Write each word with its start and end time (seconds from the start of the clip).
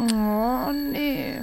Oh, 0.00 0.72
nee. 0.92 1.40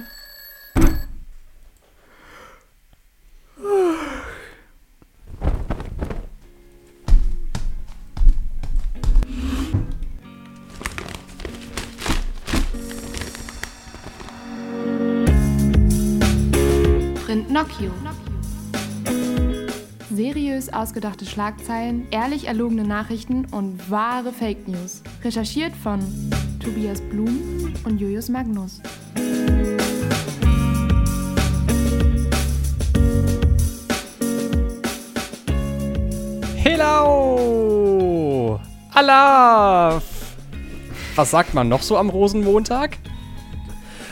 Print 17.26 17.50
Nocchio. 17.50 17.90
Seriös 20.10 20.72
ausgedachte 20.72 21.26
Schlagzeilen, 21.26 22.06
ehrlich 22.10 22.46
erlogene 22.46 22.84
Nachrichten 22.84 23.44
und 23.50 23.90
wahre 23.90 24.32
Fake 24.32 24.66
News. 24.66 25.02
Recherchiert 25.22 25.76
von 25.76 26.00
Tobias 26.66 27.00
Blum 27.00 27.72
und 27.84 28.00
Julius 28.00 28.28
Magnus. 28.28 28.80
Hello! 36.56 38.58
Alaf! 38.92 40.02
Was 41.14 41.30
sagt 41.30 41.54
man 41.54 41.68
noch 41.68 41.82
so 41.82 41.96
am 41.96 42.10
Rosenmontag? 42.10 42.98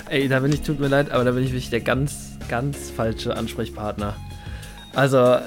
Ey, 0.09 0.29
da 0.29 0.38
bin 0.38 0.52
ich, 0.52 0.62
tut 0.62 0.79
mir 0.79 0.87
leid, 0.87 1.10
aber 1.10 1.24
da 1.24 1.32
bin 1.32 1.43
ich 1.43 1.51
wirklich 1.51 1.71
der 1.71 1.80
ganz, 1.80 2.38
ganz 2.48 2.88
falsche 2.88 3.37
Ansprechpartner. 3.37 4.15
Also, 4.95 5.38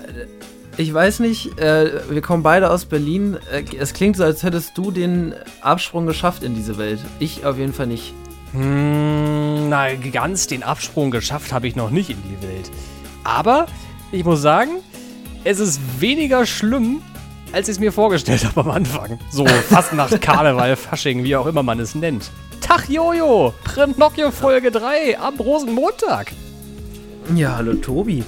ich 0.78 0.94
weiß 0.94 1.20
nicht, 1.20 1.60
äh, 1.60 2.02
wir 2.10 2.22
kommen 2.22 2.44
beide 2.44 2.70
aus 2.70 2.86
Berlin. 2.86 3.38
Äh, 3.52 3.64
es 3.78 3.94
klingt 3.94 4.16
so, 4.16 4.24
als 4.24 4.44
hättest 4.44 4.78
du 4.78 4.92
den 4.92 5.34
Absprung 5.62 6.06
geschafft 6.06 6.44
in 6.44 6.54
diese 6.54 6.78
Welt. 6.78 7.00
Ich 7.20 7.46
auf 7.46 7.58
jeden 7.58 7.74
Fall 7.74 7.88
nicht. 7.88 8.14
Hm, 8.54 9.70
na, 9.70 9.94
ganz 9.96 10.48
den 10.48 10.64
Absprung 10.64 11.12
geschafft 11.12 11.52
habe 11.52 11.68
ich 11.68 11.76
noch 11.76 11.90
nicht 11.90 12.12
in 12.12 12.18
die 12.24 12.48
Welt. 12.48 12.72
Aber 13.24 13.66
ich 14.12 14.24
muss 14.24 14.42
sagen, 14.42 14.78
es 15.44 15.60
ist 15.60 15.82
weniger 16.00 16.46
schlimm, 16.46 17.02
als 17.52 17.68
ich 17.68 17.74
es 17.74 17.80
mir 17.80 17.92
vorgestellt 17.92 18.46
habe 18.46 18.62
am 18.62 18.70
Anfang. 18.70 19.20
So 19.32 19.46
fast 19.46 19.94
nach 19.94 20.10
Karneval, 20.22 20.76
Fasching, 20.76 21.24
wie 21.24 21.36
auch 21.36 21.48
immer 21.48 21.64
man 21.64 21.80
es 21.80 21.96
nennt. 21.96 22.30
Tag 22.62 22.88
Jojo, 22.88 23.54
Print 23.64 23.98
Nokia 23.98 24.30
Folge 24.32 24.72
3 24.72 25.20
am 25.20 25.36
Rosenmontag. 25.36 26.34
Ja, 27.36 27.58
hallo 27.58 27.74
Tobi. 27.76 28.24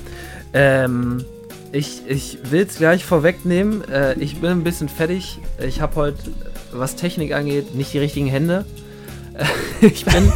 Ähm, 0.53 1.23
ich, 1.71 2.01
ich 2.07 2.39
will 2.49 2.65
es 2.67 2.77
gleich 2.77 3.05
vorwegnehmen. 3.05 3.87
Äh, 3.89 4.15
ich 4.19 4.39
bin 4.41 4.49
ein 4.49 4.63
bisschen 4.63 4.89
fertig. 4.89 5.39
Ich 5.65 5.81
habe 5.81 5.95
heute, 5.95 6.17
was 6.71 6.95
Technik 6.95 7.33
angeht, 7.33 7.75
nicht 7.75 7.93
die 7.93 7.99
richtigen 7.99 8.27
Hände. 8.27 8.65
ich 9.81 10.05
bin 10.05 10.31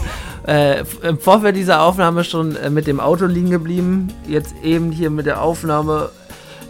äh, 0.48 0.84
im 1.02 1.18
Vorfeld 1.18 1.56
dieser 1.56 1.82
Aufnahme 1.82 2.24
schon 2.24 2.56
äh, 2.56 2.70
mit 2.70 2.88
dem 2.88 3.00
Auto 3.00 3.26
liegen 3.26 3.50
geblieben. 3.50 4.14
Jetzt 4.28 4.54
eben 4.64 4.92
hier 4.92 5.10
mit 5.10 5.26
der 5.26 5.42
Aufnahme. 5.42 6.10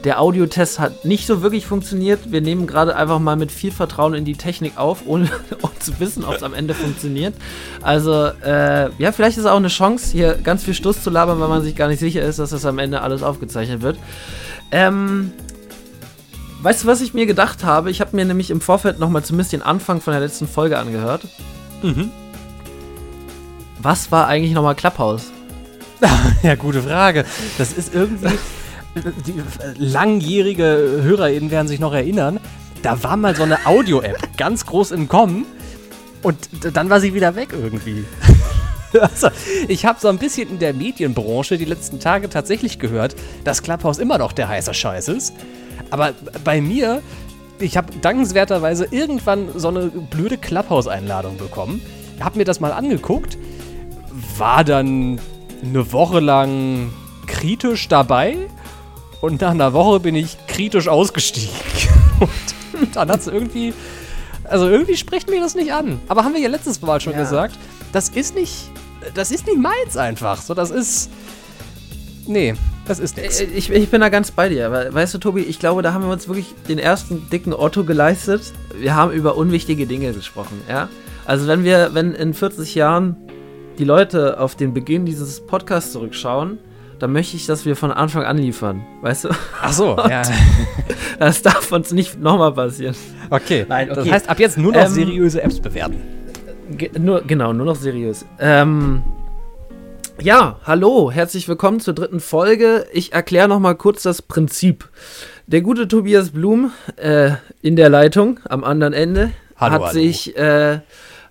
Der 0.03 0.19
Audiotest 0.19 0.79
hat 0.79 1.05
nicht 1.05 1.25
so 1.25 1.41
wirklich 1.41 1.65
funktioniert. 1.65 2.31
Wir 2.31 2.41
nehmen 2.41 2.67
gerade 2.67 2.95
einfach 2.95 3.19
mal 3.19 3.37
mit 3.37 3.53
viel 3.53 3.71
Vertrauen 3.71 4.13
in 4.13 4.25
die 4.25 4.35
Technik 4.35 4.77
auf, 4.77 5.03
ohne, 5.05 5.29
ohne 5.61 5.79
zu 5.79 5.97
wissen, 5.99 6.25
ob 6.25 6.35
es 6.35 6.43
am 6.43 6.53
Ende 6.53 6.73
funktioniert. 6.73 7.33
Also, 7.81 8.11
äh, 8.45 8.89
ja, 8.97 9.11
vielleicht 9.13 9.37
ist 9.37 9.45
es 9.45 9.49
auch 9.49 9.57
eine 9.57 9.69
Chance, 9.69 10.11
hier 10.11 10.33
ganz 10.43 10.63
viel 10.63 10.73
Stuss 10.73 11.01
zu 11.03 11.09
labern, 11.09 11.39
weil 11.39 11.47
man 11.47 11.61
sich 11.61 11.75
gar 11.75 11.87
nicht 11.87 11.99
sicher 11.99 12.21
ist, 12.21 12.37
dass 12.37 12.49
das 12.49 12.65
am 12.65 12.79
Ende 12.79 13.01
alles 13.01 13.23
aufgezeichnet 13.23 13.81
wird. 13.81 13.97
Ähm, 14.73 15.31
weißt 16.63 16.83
du, 16.83 16.87
was 16.87 16.99
ich 17.01 17.13
mir 17.13 17.27
gedacht 17.27 17.63
habe? 17.63 17.91
Ich 17.91 18.01
habe 18.01 18.15
mir 18.15 18.25
nämlich 18.25 18.49
im 18.49 18.59
Vorfeld 18.59 18.97
nochmal 18.99 19.23
zumindest 19.23 19.53
den 19.53 19.61
Anfang 19.61 20.01
von 20.01 20.13
der 20.13 20.19
letzten 20.19 20.47
Folge 20.47 20.79
angehört. 20.79 21.27
Mhm. 21.83 22.09
Was 23.79 24.11
war 24.11 24.27
eigentlich 24.27 24.53
nochmal 24.53 24.75
Clubhouse? 24.75 25.31
Ja, 26.41 26.55
gute 26.55 26.81
Frage. 26.81 27.23
Das 27.57 27.71
ist 27.71 27.93
irgendwie. 27.95 28.37
Die 29.25 29.41
langjährige 29.77 30.99
HörerInnen 31.01 31.49
werden 31.51 31.69
sich 31.69 31.79
noch 31.79 31.93
erinnern. 31.93 32.39
Da 32.81 33.01
war 33.03 33.15
mal 33.15 33.33
so 33.35 33.43
eine 33.43 33.65
Audio-App 33.65 34.35
ganz 34.37 34.65
groß 34.65 34.91
im 34.91 35.07
Kommen 35.07 35.45
und 36.21 36.37
dann 36.73 36.89
war 36.89 36.99
sie 36.99 37.13
wieder 37.13 37.35
weg 37.37 37.49
irgendwie. 37.53 38.03
Also, 39.01 39.29
ich 39.67 39.85
habe 39.85 39.99
so 39.99 40.07
ein 40.07 40.17
bisschen 40.17 40.49
in 40.49 40.59
der 40.59 40.73
Medienbranche 40.73 41.57
die 41.57 41.65
letzten 41.65 41.99
Tage 41.99 42.29
tatsächlich 42.29 42.79
gehört, 42.79 43.15
dass 43.43 43.63
Clubhouse 43.63 43.97
immer 43.97 44.17
noch 44.17 44.31
der 44.33 44.47
heiße 44.47 44.73
Scheiß 44.73 45.07
ist. 45.09 45.33
Aber 45.89 46.13
bei 46.43 46.61
mir, 46.61 47.01
ich 47.59 47.77
habe 47.77 47.93
dankenswerterweise 48.01 48.87
irgendwann 48.91 49.49
so 49.55 49.67
eine 49.69 49.87
blöde 49.87 50.37
Clubhouse-Einladung 50.37 51.37
bekommen. 51.37 51.81
Hab 52.19 52.35
mir 52.35 52.45
das 52.45 52.59
mal 52.59 52.71
angeguckt, 52.71 53.37
war 54.37 54.63
dann 54.63 55.19
eine 55.63 55.91
Woche 55.91 56.19
lang 56.19 56.91
kritisch 57.27 57.87
dabei 57.87 58.35
und 59.21 59.41
nach 59.41 59.51
einer 59.51 59.73
Woche 59.73 59.99
bin 59.99 60.15
ich 60.15 60.37
kritisch 60.47 60.87
ausgestiegen. 60.87 61.49
Und 62.73 62.95
dann 62.95 63.09
hat 63.09 63.21
es 63.21 63.27
irgendwie. 63.27 63.73
Also 64.43 64.67
irgendwie 64.67 64.97
spricht 64.97 65.29
mir 65.29 65.39
das 65.39 65.55
nicht 65.55 65.71
an. 65.71 66.01
Aber 66.09 66.25
haben 66.25 66.33
wir 66.33 66.41
ja 66.41 66.49
letztes 66.49 66.81
Mal 66.81 66.99
schon 66.99 67.13
Ja. 67.13 67.19
gesagt, 67.19 67.57
das 67.93 68.09
ist 68.09 68.35
nicht. 68.35 68.69
Das 69.13 69.31
ist 69.31 69.45
nicht 69.47 69.57
meins 69.59 69.97
einfach. 69.97 70.41
So, 70.41 70.53
das 70.53 70.71
ist. 70.71 71.09
Nee, 72.25 72.53
das 72.87 72.99
ist 72.99 73.17
nichts. 73.17 73.41
Äh, 73.41 73.45
Ich, 73.45 73.69
ich 73.69 73.89
bin 73.89 74.01
da 74.01 74.09
ganz 74.09 74.31
bei 74.31 74.49
dir. 74.49 74.67
Aber 74.67 74.93
weißt 74.93 75.13
du, 75.13 75.17
Tobi, 75.17 75.41
ich 75.41 75.59
glaube, 75.59 75.81
da 75.81 75.93
haben 75.93 76.03
wir 76.05 76.11
uns 76.11 76.27
wirklich 76.27 76.53
den 76.67 76.79
ersten 76.79 77.29
dicken 77.29 77.53
Otto 77.53 77.83
geleistet. 77.83 78.41
Wir 78.79 78.95
haben 78.95 79.11
über 79.11 79.35
unwichtige 79.35 79.85
Dinge 79.85 80.13
gesprochen, 80.13 80.61
ja? 80.69 80.89
Also 81.25 81.47
wenn 81.47 81.63
wir, 81.63 81.91
wenn 81.93 82.13
in 82.13 82.33
40 82.33 82.75
Jahren 82.75 83.15
die 83.77 83.85
Leute 83.85 84.39
auf 84.39 84.55
den 84.55 84.73
Beginn 84.73 85.05
dieses 85.05 85.45
Podcasts 85.45 85.91
zurückschauen, 85.93 86.57
dann 86.99 87.11
möchte 87.11 87.35
ich, 87.35 87.45
dass 87.45 87.65
wir 87.65 87.75
von 87.75 87.91
Anfang 87.91 88.23
an 88.23 88.37
liefern. 88.37 88.83
Weißt 89.01 89.25
du? 89.25 89.29
Ach 89.61 89.73
so, 89.73 89.97
ja. 90.09 90.21
Das 91.19 91.41
darf 91.41 91.71
uns 91.71 91.91
nicht 91.91 92.19
nochmal 92.19 92.53
passieren. 92.53 92.95
Okay. 93.29 93.65
Nein, 93.67 93.89
Das 93.89 93.97
okay. 93.99 94.11
heißt, 94.11 94.29
ab 94.29 94.39
jetzt 94.39 94.57
nur 94.57 94.71
noch 94.73 94.81
Ähm, 94.85 94.91
seriöse 94.91 95.41
Apps 95.41 95.59
bewerten. 95.59 95.97
Ge 96.71 96.91
nur, 96.97 97.21
genau, 97.21 97.51
nur 97.51 97.65
noch 97.65 97.75
seriös. 97.75 98.25
Ähm, 98.39 99.03
ja, 100.21 100.59
hallo, 100.63 101.11
herzlich 101.11 101.47
willkommen 101.49 101.81
zur 101.81 101.93
dritten 101.93 102.21
Folge. 102.21 102.85
Ich 102.93 103.11
erkläre 103.11 103.49
noch 103.49 103.59
mal 103.59 103.73
kurz 103.73 104.03
das 104.03 104.21
Prinzip. 104.21 104.87
Der 105.45 105.61
gute 105.61 105.89
Tobias 105.89 106.29
Blum 106.29 106.71
äh, 106.95 107.31
in 107.61 107.75
der 107.75 107.89
Leitung 107.89 108.39
am 108.47 108.63
anderen 108.63 108.93
Ende 108.93 109.31
Hallo, 109.57 109.73
hat 109.73 109.81
hallo. 109.81 109.93
sich 109.93 110.37
äh, 110.37 110.79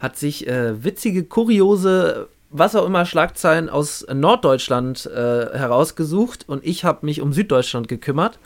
hat 0.01 0.19
sich 0.19 0.47
äh, 0.47 0.85
witzige, 0.85 1.25
kuriose, 1.25 2.29
was 2.51 2.77
auch 2.77 2.85
immer 2.85 3.07
Schlagzeilen 3.07 3.71
aus 3.71 4.05
Norddeutschland 4.13 5.07
äh, 5.07 5.57
herausgesucht 5.57 6.45
und 6.47 6.65
ich 6.67 6.85
habe 6.85 7.07
mich 7.07 7.23
um 7.23 7.33
Süddeutschland 7.33 7.89
gekümmert. 7.89 8.39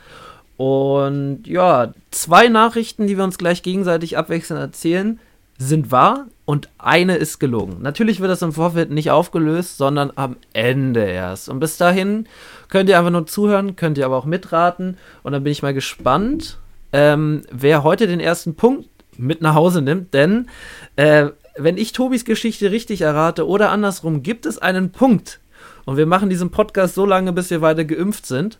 Und 0.57 1.43
ja, 1.47 1.93
zwei 2.13 2.49
Nachrichten, 2.49 3.09
die 3.09 3.17
wir 3.17 3.25
uns 3.25 3.39
gleich 3.39 3.63
gegenseitig 3.63 4.17
abwechselnd 4.17 4.61
erzählen, 4.61 5.19
sind 5.59 5.91
wahr 5.91 6.27
und 6.45 6.69
eine 6.79 7.17
ist 7.17 7.39
gelogen. 7.39 7.79
Natürlich 7.81 8.21
wird 8.21 8.31
das 8.31 8.43
im 8.43 8.53
Vorfeld 8.53 8.91
nicht 8.91 9.11
aufgelöst, 9.11 9.79
sondern 9.79 10.13
am 10.15 10.37
Ende 10.53 11.05
erst. 11.05 11.49
Und 11.49 11.61
bis 11.61 11.77
dahin 11.77 12.27
könnt 12.69 12.89
ihr 12.89 12.99
einfach 12.99 13.11
nur 13.11 13.27
zuhören, 13.27 13.77
könnt 13.77 13.99
ihr 13.99 14.07
aber 14.07 14.17
auch 14.17 14.27
mitraten. 14.27 14.97
Und 15.23 15.33
dann 15.33 15.43
bin 15.45 15.53
ich 15.53 15.63
mal 15.63 15.75
gespannt, 15.75 16.59
ähm, 16.93 17.43
wer 17.51 17.83
heute 17.83 18.07
den 18.07 18.21
ersten 18.21 18.55
Punkt 18.55 18.89
mit 19.17 19.41
nach 19.41 19.55
Hause 19.55 19.83
nimmt. 19.83 20.15
Denn 20.15 20.49
äh, 20.97 21.29
wenn 21.57 21.79
ich 21.79 21.93
Tobis 21.93 22.25
Geschichte 22.25 22.71
richtig 22.71 23.01
errate 23.01 23.47
oder 23.47 23.71
andersrum, 23.71 24.23
gibt 24.23 24.47
es 24.47 24.59
einen 24.59 24.93
Punkt. 24.93 25.41
Und 25.85 25.97
wir 25.97 26.07
machen 26.07 26.29
diesen 26.29 26.51
Podcast 26.51 26.95
so 26.95 27.07
lange, 27.07 27.33
bis 27.33 27.51
wir 27.51 27.61
beide 27.61 27.87
geimpft 27.87 28.27
sind. 28.27 28.59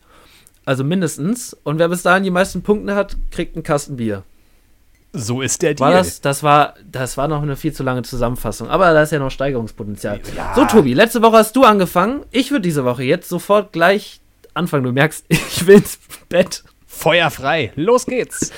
Also 0.65 0.83
mindestens. 0.83 1.57
Und 1.63 1.79
wer 1.79 1.89
bis 1.89 2.03
dahin 2.03 2.25
die 2.25 2.31
meisten 2.31 2.63
Punkte 2.63 2.95
hat, 2.95 3.17
kriegt 3.31 3.55
einen 3.55 3.63
Kasten 3.63 3.97
Bier. 3.97 4.25
So 5.19 5.41
ist 5.41 5.63
der 5.63 5.79
War 5.79 5.91
Deal. 5.91 6.03
das? 6.03 6.21
Das 6.21 6.43
war, 6.43 6.75
das 6.85 7.17
war 7.17 7.27
noch 7.27 7.43
eine 7.43 7.57
viel 7.57 7.73
zu 7.73 7.83
lange 7.83 8.03
Zusammenfassung. 8.03 8.69
Aber 8.69 8.93
da 8.93 9.03
ist 9.03 9.13
ja 9.13 9.19
noch 9.19 9.31
Steigerungspotenzial. 9.31 10.21
Ja. 10.37 10.53
So, 10.55 10.67
Tobi, 10.67 10.93
letzte 10.93 11.23
Woche 11.23 11.39
hast 11.39 11.57
du 11.57 11.65
angefangen. 11.65 12.25
Ich 12.31 12.51
würde 12.51 12.63
diese 12.63 12.85
Woche 12.85 13.03
jetzt 13.03 13.29
sofort 13.29 13.73
gleich 13.73 14.21
anfangen. 14.55 14.85
Du 14.85 14.93
merkst, 14.93 15.25
ich 15.29 15.67
will 15.67 15.77
ins 15.77 15.99
Bett. 16.29 16.65
Feuer 16.87 17.31
frei. 17.31 17.73
Los 17.77 18.07
geht's. 18.07 18.53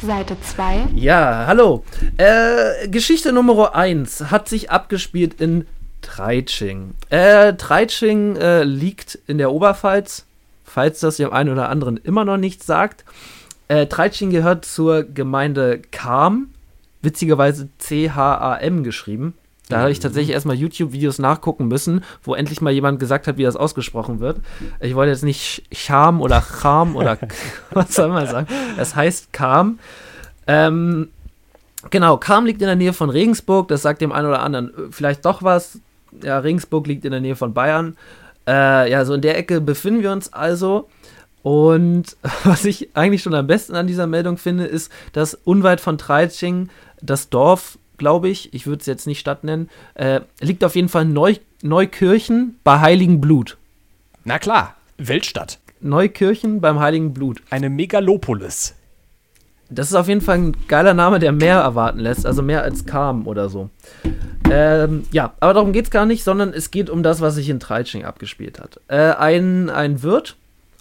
Seite 0.00 0.36
2. 0.40 0.88
Ja, 0.96 1.44
hallo. 1.46 1.84
Äh, 2.16 2.88
Geschichte 2.88 3.32
Nummer 3.32 3.76
1 3.76 4.32
hat 4.32 4.48
sich 4.48 4.70
abgespielt 4.70 5.40
in 5.40 5.66
Treitsching. 6.00 6.94
Äh, 7.10 7.54
Treitsching 7.54 8.34
äh, 8.36 8.64
liegt 8.64 9.18
in 9.28 9.38
der 9.38 9.52
Oberpfalz, 9.52 10.26
falls 10.72 11.00
das 11.00 11.16
dem 11.16 11.32
einen 11.32 11.50
oder 11.50 11.68
anderen 11.68 11.96
immer 11.96 12.24
noch 12.24 12.36
nichts 12.36 12.66
sagt. 12.66 13.04
Äh, 13.68 13.86
Treitsching 13.86 14.30
gehört 14.30 14.64
zur 14.64 15.02
Gemeinde 15.02 15.82
Cham, 15.90 16.48
witzigerweise 17.02 17.68
C-H-A-M 17.78 18.84
geschrieben. 18.84 19.34
Da 19.68 19.80
habe 19.80 19.90
ich 19.90 20.00
tatsächlich 20.00 20.34
erstmal 20.34 20.56
YouTube-Videos 20.56 21.18
nachgucken 21.18 21.66
müssen, 21.66 22.04
wo 22.22 22.34
endlich 22.34 22.60
mal 22.60 22.72
jemand 22.72 23.00
gesagt 23.00 23.26
hat, 23.26 23.38
wie 23.38 23.42
das 23.42 23.56
ausgesprochen 23.56 24.20
wird. 24.20 24.40
Ich 24.80 24.94
wollte 24.94 25.12
jetzt 25.12 25.24
nicht 25.24 25.62
Cham 25.70 26.20
oder 26.20 26.42
Cham 26.42 26.94
oder 26.94 27.16
was 27.70 27.94
soll 27.94 28.08
man 28.08 28.26
sagen. 28.26 28.48
Es 28.76 28.94
heißt 28.94 29.32
Cham. 29.32 29.78
Ähm, 30.46 31.08
Genau, 31.90 32.16
Kam 32.16 32.46
liegt 32.46 32.60
in 32.62 32.68
der 32.68 32.76
Nähe 32.76 32.92
von 32.92 33.10
Regensburg, 33.10 33.68
das 33.68 33.82
sagt 33.82 34.00
dem 34.00 34.12
einen 34.12 34.28
oder 34.28 34.42
anderen 34.42 34.68
äh, 34.68 34.90
vielleicht 34.90 35.24
doch 35.24 35.42
was. 35.42 35.80
Ja, 36.22 36.38
Regensburg 36.38 36.86
liegt 36.86 37.04
in 37.04 37.10
der 37.10 37.20
Nähe 37.20 37.36
von 37.36 37.54
Bayern. 37.54 37.96
Äh, 38.46 38.90
ja, 38.90 39.04
so 39.04 39.14
in 39.14 39.20
der 39.20 39.36
Ecke 39.38 39.60
befinden 39.60 40.02
wir 40.02 40.12
uns 40.12 40.32
also. 40.32 40.88
Und 41.42 42.16
was 42.44 42.64
ich 42.64 42.90
eigentlich 42.94 43.22
schon 43.22 43.34
am 43.34 43.46
besten 43.46 43.74
an 43.74 43.86
dieser 43.86 44.06
Meldung 44.06 44.38
finde, 44.38 44.64
ist, 44.64 44.90
dass 45.12 45.34
unweit 45.34 45.80
von 45.80 45.98
Treitsching 45.98 46.68
das 47.00 47.28
Dorf, 47.28 47.78
glaube 47.98 48.28
ich, 48.28 48.54
ich 48.54 48.66
würde 48.66 48.80
es 48.80 48.86
jetzt 48.86 49.06
nicht 49.06 49.20
Stadt 49.20 49.44
nennen, 49.44 49.68
äh, 49.94 50.20
liegt 50.40 50.64
auf 50.64 50.76
jeden 50.76 50.88
Fall 50.88 51.04
Neu 51.04 51.36
Neukirchen 51.62 52.58
bei 52.64 52.80
Heiligen 52.80 53.20
Blut. 53.20 53.56
Na 54.24 54.40
klar, 54.40 54.74
Weltstadt. 54.98 55.58
Neukirchen 55.80 56.60
beim 56.60 56.80
Heiligen 56.80 57.12
Blut. 57.12 57.40
Eine 57.50 57.70
Megalopolis. 57.70 58.74
Das 59.74 59.88
ist 59.88 59.94
auf 59.94 60.08
jeden 60.08 60.20
Fall 60.20 60.38
ein 60.38 60.56
geiler 60.68 60.94
Name, 60.94 61.18
der 61.18 61.32
mehr 61.32 61.58
erwarten 61.58 61.98
lässt, 61.98 62.26
also 62.26 62.42
mehr 62.42 62.62
als 62.62 62.86
Kam 62.86 63.26
oder 63.26 63.48
so. 63.48 63.70
Ähm, 64.50 65.04
ja, 65.12 65.32
aber 65.40 65.54
darum 65.54 65.72
geht 65.72 65.86
es 65.86 65.90
gar 65.90 66.06
nicht, 66.06 66.24
sondern 66.24 66.52
es 66.52 66.70
geht 66.70 66.90
um 66.90 67.02
das, 67.02 67.20
was 67.20 67.34
sich 67.36 67.48
in 67.48 67.60
Treitsching 67.60 68.04
abgespielt 68.04 68.60
hat. 68.60 68.80
Äh, 68.88 69.14
ein, 69.14 69.70
ein 69.70 70.02
Wirt 70.02 70.36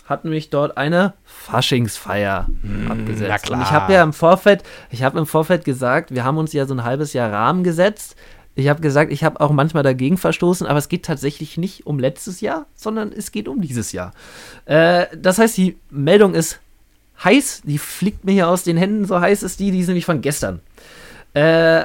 hat 0.06 0.26
nämlich 0.26 0.50
dort 0.50 0.78
eine 0.78 1.14
Faschingsfeier 1.24 2.48
mm, 2.62 2.92
abgesetzt. 2.92 3.50
Und 3.50 3.62
ich 3.62 3.72
habe 3.72 3.94
ja 3.94 4.04
im 4.04 4.14
Vorfeld, 4.14 4.64
ich 4.90 5.04
habe 5.04 5.18
im 5.20 5.26
Vorfeld 5.26 5.64
gesagt, 5.64 6.14
wir 6.14 6.26
haben 6.26 6.38
uns 6.38 6.52
ja 6.52 6.66
so 6.66 6.74
ein 6.74 6.84
halbes 6.84 7.14
Jahr 7.14 7.32
Rahmen 7.32 7.64
gesetzt. 7.64 8.16
Ich 8.56 8.68
habe 8.68 8.82
gesagt, 8.82 9.12
ich 9.12 9.24
habe 9.24 9.40
auch 9.40 9.52
manchmal 9.52 9.84
dagegen 9.84 10.18
verstoßen, 10.18 10.68
aber 10.68 10.78
es 10.78 10.90
geht 10.90 11.06
tatsächlich 11.06 11.58
nicht 11.58 11.88
um 11.88 11.98
letztes 11.98 12.42
Jahr, 12.42 12.66
sondern 12.76 13.14
es 13.14 13.32
geht 13.32 13.48
um 13.48 13.62
dieses 13.62 13.94
Jahr. 13.94 14.12
Äh, 14.66 15.06
das 15.18 15.40
heißt, 15.40 15.56
die 15.56 15.78
Meldung 15.90 16.34
ist 16.34 16.60
heiß, 17.24 17.62
die 17.66 17.78
fliegt 17.78 18.26
mir 18.26 18.32
hier 18.32 18.48
aus 18.48 18.64
den 18.64 18.78
Händen, 18.78 19.06
so 19.06 19.20
heiß 19.20 19.44
ist 19.44 19.60
die, 19.60 19.72
die 19.72 19.80
ist 19.80 19.88
nämlich 19.88 20.06
von 20.06 20.22
gestern. 20.22 20.60
Äh, 21.34 21.82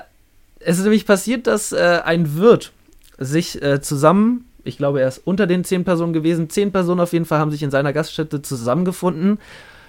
es 0.60 0.78
ist 0.78 0.84
nämlich 0.84 1.06
passiert, 1.06 1.46
dass 1.46 1.72
äh, 1.72 2.00
ein 2.04 2.36
Wirt 2.36 2.72
sich 3.18 3.62
äh, 3.62 3.80
zusammen, 3.80 4.46
ich 4.64 4.78
glaube, 4.78 5.00
er 5.00 5.08
ist 5.08 5.22
unter 5.24 5.46
den 5.46 5.64
zehn 5.64 5.84
Personen 5.84 6.12
gewesen, 6.12 6.50
zehn 6.50 6.72
Personen 6.72 7.00
auf 7.00 7.12
jeden 7.12 7.24
Fall 7.24 7.38
haben 7.38 7.50
sich 7.50 7.62
in 7.62 7.70
seiner 7.70 7.92
Gaststätte 7.92 8.42
zusammengefunden. 8.42 9.38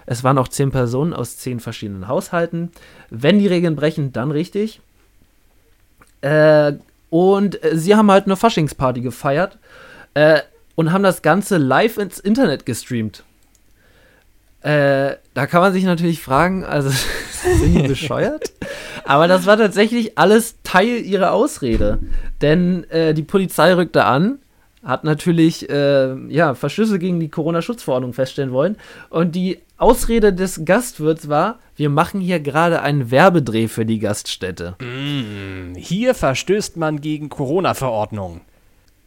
Es 0.06 0.24
waren 0.24 0.38
auch 0.38 0.48
zehn 0.48 0.72
Personen 0.72 1.14
aus 1.14 1.38
zehn 1.38 1.60
verschiedenen 1.60 2.08
Haushalten. 2.08 2.72
Wenn 3.10 3.40
die 3.40 3.48
Regeln 3.48 3.76
brechen, 3.76 4.14
dann 4.14 4.32
richtig. 4.32 4.80
Äh, 6.22 6.74
und 7.10 7.64
äh, 7.64 7.78
sie 7.78 7.96
haben 7.96 8.12
halt 8.12 8.26
eine 8.26 8.36
Faschingsparty 8.36 9.02
gefeiert 9.02 9.58
äh, 10.14 10.42
und 10.76 10.92
haben 10.92 11.04
das 11.04 11.22
Ganze 11.22 11.58
live 11.58 11.98
ins 11.98 12.20
Internet 12.20 12.66
gestreamt. 12.66 13.24
Äh, 14.62 15.16
da 15.34 15.48
kann 15.48 15.62
man 15.62 15.74
sich 15.74 15.84
natürlich 15.84 16.22
fragen, 16.22 16.64
also 16.64 16.90
sind 17.30 17.74
die 17.74 17.88
bescheuert? 17.88 18.52
Aber 19.06 19.28
das 19.28 19.46
war 19.46 19.58
tatsächlich 19.58 20.18
alles 20.18 20.56
Teil 20.64 21.02
ihrer 21.06 21.32
Ausrede. 21.32 22.00
Denn 22.42 22.84
äh, 22.90 23.14
die 23.14 23.24
Polizei 23.24 23.74
rückte 23.74 24.06
an, 24.06 24.40
hat 24.84 25.04
natürlich 25.04 25.70
äh, 25.70 26.16
ja, 26.30 26.54
Verstöße 26.56 26.98
gegen 27.00 27.20
die 27.20 27.30
Corona-Schutzverordnung 27.30 28.14
feststellen 28.14 28.52
wollen. 28.52 28.78
Und 29.10 29.36
die 29.36 29.60
Ausrede 29.78 30.34
des 30.34 30.66
Gastwirts 30.66 31.30
war, 31.30 31.60
wir 31.76 31.90
machen 31.90 32.22
hier 32.22 32.40
gerade 32.40 32.82
einen 32.82 33.12
Werbedreh 33.12 33.68
für 33.68 33.86
die 33.86 34.00
Gaststätte. 34.00 34.76
Hier 35.76 36.16
verstößt 36.16 36.78
man 36.78 37.02
gegen 37.02 37.30
Corona-Verordnung. 37.30 38.42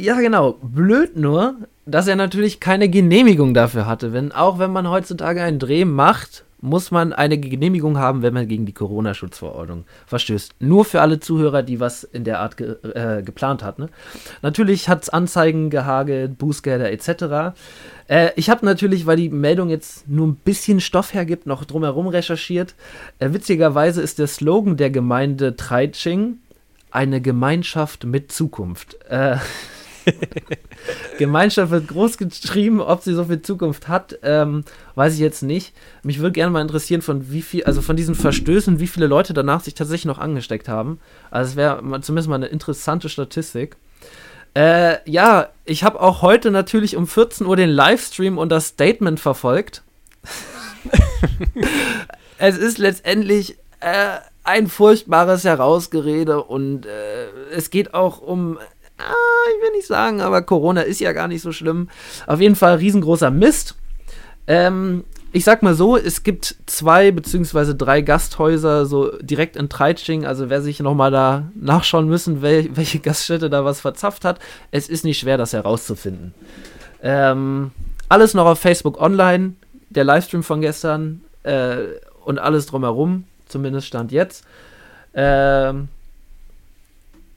Ja, 0.00 0.18
genau. 0.18 0.52
Blöd 0.62 1.16
nur, 1.16 1.56
dass 1.84 2.06
er 2.06 2.16
natürlich 2.16 2.58
keine 2.58 2.88
Genehmigung 2.88 3.52
dafür 3.52 3.84
hatte. 3.86 4.14
Wenn, 4.14 4.32
auch 4.32 4.58
wenn 4.58 4.72
man 4.72 4.88
heutzutage 4.88 5.42
einen 5.42 5.58
Dreh 5.58 5.84
macht, 5.84 6.44
muss 6.62 6.90
man 6.90 7.12
eine 7.12 7.36
Genehmigung 7.36 7.98
haben, 7.98 8.22
wenn 8.22 8.32
man 8.32 8.48
gegen 8.48 8.64
die 8.64 8.72
Corona-Schutzverordnung 8.72 9.84
verstößt. 10.06 10.54
Nur 10.60 10.86
für 10.86 11.02
alle 11.02 11.20
Zuhörer, 11.20 11.62
die 11.62 11.80
was 11.80 12.02
in 12.02 12.24
der 12.24 12.40
Art 12.40 12.56
ge 12.56 12.76
äh, 12.94 13.22
geplant 13.22 13.62
hatten. 13.62 13.88
Natürlich 14.40 14.88
hat 14.88 15.02
es 15.02 15.10
Anzeigen 15.10 15.68
gehagelt, 15.68 16.38
Bußgelder 16.38 16.90
etc. 16.90 17.54
Äh, 18.08 18.30
ich 18.36 18.48
habe 18.48 18.64
natürlich, 18.64 19.04
weil 19.04 19.16
die 19.16 19.28
Meldung 19.28 19.68
jetzt 19.68 20.08
nur 20.08 20.28
ein 20.28 20.36
bisschen 20.36 20.80
Stoff 20.80 21.12
hergibt, 21.12 21.46
noch 21.46 21.64
drumherum 21.66 22.08
recherchiert. 22.08 22.74
Äh, 23.18 23.34
witzigerweise 23.34 24.00
ist 24.00 24.18
der 24.18 24.28
Slogan 24.28 24.78
der 24.78 24.90
Gemeinde 24.90 25.56
Treitsching 25.56 26.38
eine 26.90 27.20
Gemeinschaft 27.20 28.04
mit 28.04 28.32
Zukunft. 28.32 28.96
Äh, 29.08 29.36
Gemeinschaft 31.18 31.70
wird 31.70 31.88
groß 31.88 32.18
geschrieben, 32.18 32.80
ob 32.80 33.02
sie 33.02 33.14
so 33.14 33.24
viel 33.24 33.42
Zukunft 33.42 33.88
hat, 33.88 34.18
ähm, 34.22 34.64
weiß 34.94 35.14
ich 35.14 35.20
jetzt 35.20 35.42
nicht. 35.42 35.74
Mich 36.02 36.18
würde 36.18 36.32
gerne 36.32 36.50
mal 36.50 36.62
interessieren, 36.62 37.02
von 37.02 37.30
wie 37.30 37.42
viel, 37.42 37.64
also 37.64 37.82
von 37.82 37.96
diesen 37.96 38.14
Verstößen, 38.14 38.80
wie 38.80 38.86
viele 38.86 39.06
Leute 39.06 39.34
danach 39.34 39.60
sich 39.60 39.74
tatsächlich 39.74 40.06
noch 40.06 40.18
angesteckt 40.18 40.68
haben. 40.68 41.00
Also 41.30 41.50
es 41.50 41.56
wäre 41.56 41.78
zumindest 42.00 42.28
mal 42.28 42.36
eine 42.36 42.46
interessante 42.46 43.08
Statistik. 43.08 43.76
Äh, 44.54 44.98
ja, 45.08 45.48
ich 45.64 45.84
habe 45.84 46.00
auch 46.00 46.22
heute 46.22 46.50
natürlich 46.50 46.96
um 46.96 47.06
14 47.06 47.46
Uhr 47.46 47.56
den 47.56 47.70
Livestream 47.70 48.38
und 48.38 48.50
das 48.50 48.68
Statement 48.68 49.20
verfolgt. 49.20 49.82
es 52.38 52.58
ist 52.58 52.78
letztendlich 52.78 53.58
äh, 53.80 54.18
ein 54.42 54.68
furchtbares 54.68 55.44
Herausgerede 55.44 56.42
und 56.42 56.86
äh, 56.86 57.26
es 57.52 57.70
geht 57.70 57.94
auch 57.94 58.20
um 58.20 58.58
ah, 59.00 59.50
ich 59.56 59.62
will 59.62 59.76
nicht 59.76 59.86
sagen, 59.86 60.20
aber 60.20 60.42
Corona 60.42 60.82
ist 60.82 61.00
ja 61.00 61.12
gar 61.12 61.28
nicht 61.28 61.42
so 61.42 61.52
schlimm. 61.52 61.88
Auf 62.26 62.40
jeden 62.40 62.56
Fall 62.56 62.76
riesengroßer 62.76 63.30
Mist. 63.30 63.74
Ähm, 64.46 65.04
ich 65.32 65.44
sag 65.44 65.62
mal 65.62 65.74
so, 65.74 65.96
es 65.96 66.24
gibt 66.24 66.56
zwei 66.66 67.12
beziehungsweise 67.12 67.74
drei 67.74 68.00
Gasthäuser 68.00 68.84
so 68.84 69.16
direkt 69.20 69.56
in 69.56 69.68
Treitsching. 69.68 70.26
Also 70.26 70.50
wer 70.50 70.60
sich 70.60 70.80
nochmal 70.80 71.10
da 71.10 71.44
nachschauen 71.54 72.08
müssen, 72.08 72.42
wel 72.42 72.70
welche 72.76 72.98
Gaststätte 72.98 73.48
da 73.48 73.64
was 73.64 73.80
verzapft 73.80 74.24
hat, 74.24 74.40
es 74.70 74.88
ist 74.88 75.04
nicht 75.04 75.20
schwer, 75.20 75.38
das 75.38 75.52
herauszufinden. 75.52 76.34
Ähm, 77.02 77.70
alles 78.08 78.34
noch 78.34 78.46
auf 78.46 78.58
Facebook 78.58 79.00
online, 79.00 79.54
der 79.88 80.04
Livestream 80.04 80.42
von 80.42 80.60
gestern 80.60 81.22
äh, 81.44 81.76
und 82.24 82.38
alles 82.38 82.66
drumherum, 82.66 83.24
zumindest 83.46 83.86
stand 83.86 84.10
jetzt. 84.10 84.44
Ähm, 85.14 85.88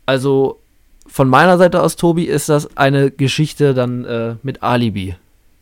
also 0.05 0.59
von 1.05 1.27
meiner 1.27 1.57
Seite 1.57 1.81
aus, 1.81 1.95
Tobi, 1.95 2.23
ist 2.25 2.49
das 2.49 2.77
eine 2.77 3.11
Geschichte 3.11 3.73
dann 3.73 4.05
äh, 4.05 4.35
mit 4.43 4.63
Alibi. 4.63 5.15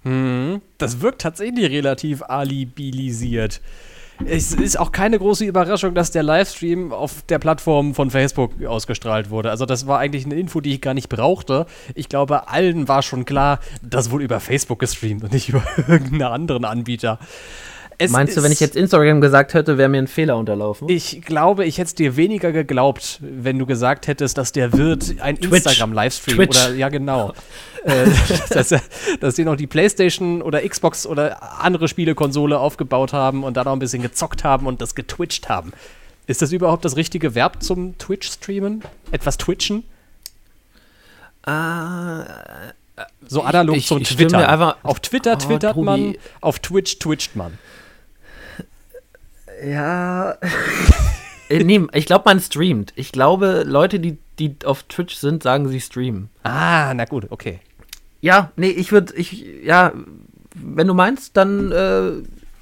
Hm, 0.03 0.61
das 0.77 1.01
wirkt 1.01 1.21
tatsächlich 1.21 1.69
relativ 1.69 2.23
alibilisiert. 2.23 3.61
Es 4.25 4.53
ist 4.53 4.79
auch 4.79 4.91
keine 4.91 5.17
große 5.17 5.45
Überraschung, 5.45 5.93
dass 5.95 6.11
der 6.11 6.23
Livestream 6.23 6.91
auf 6.91 7.23
der 7.23 7.39
Plattform 7.39 7.95
von 7.95 8.11
Facebook 8.11 8.63
ausgestrahlt 8.63 9.29
wurde. 9.29 9.49
Also 9.49 9.65
das 9.65 9.87
war 9.87 9.99
eigentlich 9.99 10.25
eine 10.25 10.35
Info, 10.35 10.61
die 10.61 10.73
ich 10.73 10.81
gar 10.81 10.93
nicht 10.93 11.09
brauchte. 11.09 11.65
Ich 11.95 12.07
glaube, 12.07 12.47
allen 12.47 12.87
war 12.87 13.01
schon 13.01 13.25
klar, 13.25 13.59
das 13.81 14.11
wurde 14.11 14.23
über 14.23 14.39
Facebook 14.39 14.79
gestreamt 14.79 15.23
und 15.23 15.33
nicht 15.33 15.49
über 15.49 15.63
irgendeinen 15.87 16.21
anderen 16.33 16.65
Anbieter. 16.65 17.19
Es 18.01 18.11
Meinst 18.11 18.35
du, 18.35 18.41
wenn 18.41 18.51
ich 18.51 18.59
jetzt 18.59 18.75
Instagram 18.75 19.21
gesagt 19.21 19.53
hätte, 19.53 19.77
wäre 19.77 19.87
mir 19.87 19.99
ein 19.99 20.07
Fehler 20.07 20.35
unterlaufen? 20.35 20.89
Ich 20.89 21.21
glaube, 21.21 21.65
ich 21.65 21.77
hätte 21.77 21.87
es 21.87 21.95
dir 21.95 22.15
weniger 22.15 22.51
geglaubt, 22.51 23.19
wenn 23.21 23.59
du 23.59 23.67
gesagt 23.67 24.07
hättest, 24.07 24.39
dass 24.39 24.51
der 24.51 24.73
Wirt 24.73 25.15
ein 25.19 25.35
Instagram-Livestream 25.35 26.39
oder 26.39 26.73
ja 26.73 26.89
genau, 26.89 27.33
äh, 27.83 28.07
dass, 28.49 28.73
dass 29.19 29.35
die 29.35 29.43
noch 29.43 29.55
die 29.55 29.67
PlayStation 29.67 30.41
oder 30.41 30.67
Xbox 30.67 31.05
oder 31.05 31.61
andere 31.61 31.87
Spielekonsole 31.87 32.57
aufgebaut 32.57 33.13
haben 33.13 33.43
und 33.43 33.55
da 33.55 33.63
noch 33.63 33.73
ein 33.73 33.79
bisschen 33.79 34.01
gezockt 34.01 34.43
haben 34.43 34.65
und 34.65 34.81
das 34.81 34.95
getwitcht 34.95 35.47
haben. 35.47 35.71
Ist 36.25 36.41
das 36.41 36.51
überhaupt 36.51 36.83
das 36.85 36.95
richtige 36.95 37.35
Verb 37.35 37.61
zum 37.61 37.99
Twitch-Streamen? 37.99 38.81
Etwas 39.11 39.37
twitchen? 39.37 39.83
Ah. 41.43 42.23
So 43.27 43.41
analog 43.43 43.77
ich, 43.77 43.87
zum 43.87 44.01
ich 44.01 44.15
Twitter. 44.15 44.77
Auf 44.83 44.99
Twitter 44.99 45.33
Oh, 45.33 45.45
twittert 45.45 45.73
Tobi. 45.73 45.85
man, 45.85 46.15
auf 46.41 46.59
Twitch 46.59 46.99
twitcht 46.99 47.35
man. 47.35 47.57
Ja. 49.63 50.37
äh, 51.49 51.63
nee, 51.63 51.81
ich 51.93 52.05
glaube, 52.05 52.23
man 52.25 52.39
streamt. 52.39 52.93
Ich 52.95 53.11
glaube, 53.11 53.63
Leute, 53.65 53.99
die, 53.99 54.17
die 54.39 54.55
auf 54.65 54.83
Twitch 54.83 55.15
sind, 55.15 55.43
sagen, 55.43 55.67
sie 55.67 55.81
streamen. 55.81 56.29
Ah, 56.43 56.93
na 56.93 57.05
gut, 57.05 57.27
okay. 57.29 57.59
Ja, 58.21 58.51
nee, 58.55 58.69
ich 58.69 58.91
würde, 58.91 59.13
ich, 59.15 59.45
ja, 59.63 59.93
wenn 60.55 60.87
du 60.87 60.93
meinst, 60.93 61.37
dann 61.37 61.71
äh, 61.71 62.11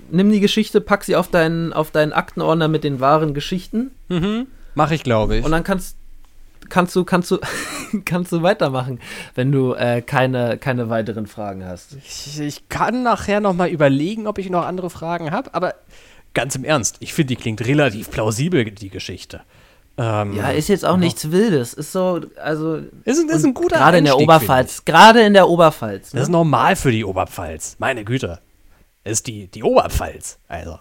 nimm 0.10 0.32
die 0.32 0.40
Geschichte, 0.40 0.80
pack 0.82 1.04
sie 1.04 1.16
auf 1.16 1.30
deinen, 1.30 1.74
auf 1.74 1.92
deinen 1.92 2.14
Aktenordner 2.14 2.68
mit 2.68 2.84
den 2.84 3.00
wahren 3.00 3.34
Geschichten 3.34 3.92
Mhm. 4.08 4.48
Mach 4.76 4.92
ich, 4.92 5.04
glaube 5.04 5.38
ich. 5.38 5.46
und 5.46 5.52
dann 5.52 5.64
kannst, 5.64 5.98
kannst 6.70 6.96
du, 6.96 7.04
kannst 7.04 7.30
du, 7.32 7.40
kannst 8.06 8.32
du 8.32 8.42
weitermachen, 8.42 9.00
wenn 9.36 9.52
du 9.52 9.74
äh, 9.74 10.02
keine, 10.02 10.58
keine 10.58 10.90
weiteren 10.90 11.28
Fragen 11.28 11.66
hast. 11.66 11.96
Ich, 12.04 12.40
ich 12.40 12.70
kann 12.70 13.04
nachher 13.04 13.40
noch 13.42 13.54
mal 13.54 13.70
überlegen, 13.70 14.26
ob 14.28 14.38
ich 14.38 14.50
noch 14.50 14.66
andere 14.66 14.90
Fragen 14.90 15.32
habe, 15.32 15.54
aber 15.54 15.76
ganz 16.34 16.56
im 16.56 16.64
Ernst, 16.64 16.98
ich 17.00 17.14
finde, 17.14 17.36
die 17.36 17.42
klingt 17.42 17.66
relativ 17.66 18.10
plausibel, 18.12 18.66
die 18.72 18.90
Geschichte. 18.90 19.42
Ähm, 19.98 20.34
Ja, 20.34 20.50
ist 20.52 20.70
jetzt 20.70 20.86
auch 20.86 20.96
nichts 20.98 21.32
Wildes. 21.32 21.74
Ist 21.74 21.92
so, 21.92 22.22
also. 22.42 22.78
Ist 23.04 23.20
ein- 23.20 23.30
ist 23.30 23.44
ein 23.44 23.54
guter 23.54 23.78
Gerade 23.78 23.98
in 23.98 24.06
der 24.06 24.18
Oberpfalz. 24.18 24.86
Gerade 24.86 25.22
in 25.22 25.34
der 25.34 25.50
Oberpfalz. 25.50 26.12
das 26.12 26.22
ist 26.24 26.28
Ne? 26.30 26.34
normal 26.34 26.76
für 26.78 26.92
die 26.92 27.04
Oberpfalz. 27.04 27.76
Meine 27.80 28.06
Güte. 28.06 28.40
Ist 29.04 29.28
die, 29.28 29.48
die 29.48 29.64
Oberpfalz. 29.64 30.38
Also, 30.48 30.80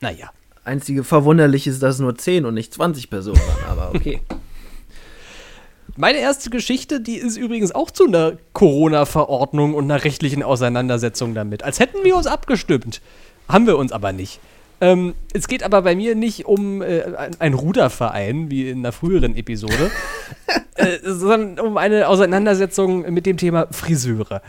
naja. 0.00 0.30
einzige 0.64 1.04
Verwunderliche 1.04 1.70
ist, 1.70 1.82
dass 1.82 1.96
es 1.96 2.00
nur 2.00 2.16
10 2.16 2.44
und 2.46 2.54
nicht 2.54 2.72
20 2.74 3.08
Personen 3.10 3.38
waren, 3.40 3.70
aber 3.70 3.94
okay. 3.94 4.20
Meine 5.96 6.18
erste 6.18 6.50
Geschichte, 6.50 7.00
die 7.00 7.16
ist 7.16 7.36
übrigens 7.36 7.72
auch 7.72 7.90
zu 7.90 8.06
einer 8.06 8.32
Corona-Verordnung 8.52 9.74
und 9.74 9.84
einer 9.84 10.02
rechtlichen 10.02 10.42
Auseinandersetzung 10.42 11.34
damit. 11.34 11.62
Als 11.62 11.78
hätten 11.78 12.02
wir 12.02 12.16
uns 12.16 12.26
abgestimmt. 12.26 13.00
Haben 13.48 13.66
wir 13.66 13.78
uns 13.78 13.92
aber 13.92 14.12
nicht. 14.12 14.40
Ähm, 14.80 15.14
es 15.32 15.48
geht 15.48 15.62
aber 15.62 15.82
bei 15.82 15.94
mir 15.94 16.14
nicht 16.14 16.46
um 16.46 16.82
äh, 16.82 17.02
einen 17.38 17.54
Ruderverein, 17.54 18.50
wie 18.50 18.68
in 18.68 18.80
einer 18.80 18.92
früheren 18.92 19.36
Episode, 19.36 19.90
äh, 20.74 20.98
sondern 21.02 21.66
um 21.66 21.76
eine 21.76 22.08
Auseinandersetzung 22.08 23.12
mit 23.12 23.26
dem 23.26 23.36
Thema 23.36 23.68
Friseure. 23.70 24.42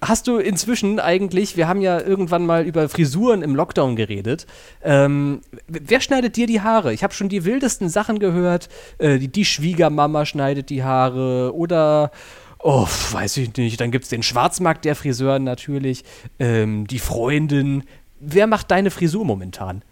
Hast 0.00 0.26
du 0.26 0.38
inzwischen 0.38 1.00
eigentlich, 1.00 1.56
wir 1.56 1.68
haben 1.68 1.80
ja 1.80 2.00
irgendwann 2.00 2.46
mal 2.46 2.66
über 2.66 2.88
Frisuren 2.88 3.42
im 3.42 3.54
Lockdown 3.54 3.96
geredet, 3.96 4.46
ähm, 4.82 5.40
wer 5.66 6.00
schneidet 6.00 6.36
dir 6.36 6.46
die 6.46 6.60
Haare? 6.60 6.92
Ich 6.92 7.02
habe 7.02 7.14
schon 7.14 7.28
die 7.28 7.44
wildesten 7.44 7.88
Sachen 7.88 8.18
gehört. 8.18 8.68
Äh, 8.98 9.18
die, 9.18 9.28
die 9.28 9.44
Schwiegermama 9.44 10.26
schneidet 10.26 10.70
die 10.70 10.82
Haare 10.82 11.54
oder 11.54 12.10
Oh, 12.66 12.86
weiß 13.12 13.36
ich 13.36 13.54
nicht. 13.58 13.78
Dann 13.78 13.90
gibt 13.90 14.04
es 14.04 14.10
den 14.10 14.22
Schwarzmarkt 14.22 14.86
der 14.86 14.96
Friseuren 14.96 15.44
natürlich, 15.44 16.02
ähm, 16.38 16.86
die 16.86 16.98
Freundin. 16.98 17.84
Wer 18.20 18.46
macht 18.46 18.70
deine 18.70 18.90
Frisur 18.90 19.24
momentan? 19.24 19.82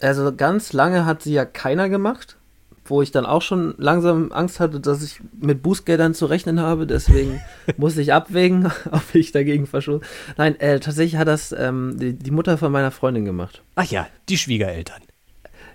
Also 0.00 0.34
ganz 0.34 0.72
lange 0.72 1.06
hat 1.06 1.22
sie 1.22 1.32
ja 1.32 1.44
keiner 1.44 1.88
gemacht, 1.88 2.36
wo 2.84 3.02
ich 3.02 3.10
dann 3.10 3.26
auch 3.26 3.42
schon 3.42 3.74
langsam 3.78 4.32
Angst 4.32 4.60
hatte, 4.60 4.80
dass 4.80 5.02
ich 5.02 5.20
mit 5.40 5.62
Bußgeldern 5.62 6.14
zu 6.14 6.26
rechnen 6.26 6.60
habe. 6.60 6.86
Deswegen 6.86 7.40
musste 7.76 8.02
ich 8.02 8.12
abwägen, 8.12 8.66
ob 8.90 9.14
ich 9.14 9.32
dagegen 9.32 9.66
verschwunden. 9.66 10.04
Nein, 10.36 10.58
äh, 10.60 10.80
tatsächlich 10.80 11.16
hat 11.16 11.28
das 11.28 11.52
ähm, 11.52 11.96
die, 11.98 12.12
die, 12.12 12.30
Mutter 12.30 12.58
von 12.58 12.72
meiner 12.72 12.90
Freundin 12.90 13.24
gemacht. 13.24 13.62
Ach 13.74 13.84
ja, 13.84 14.06
die 14.28 14.38
Schwiegereltern. 14.38 15.02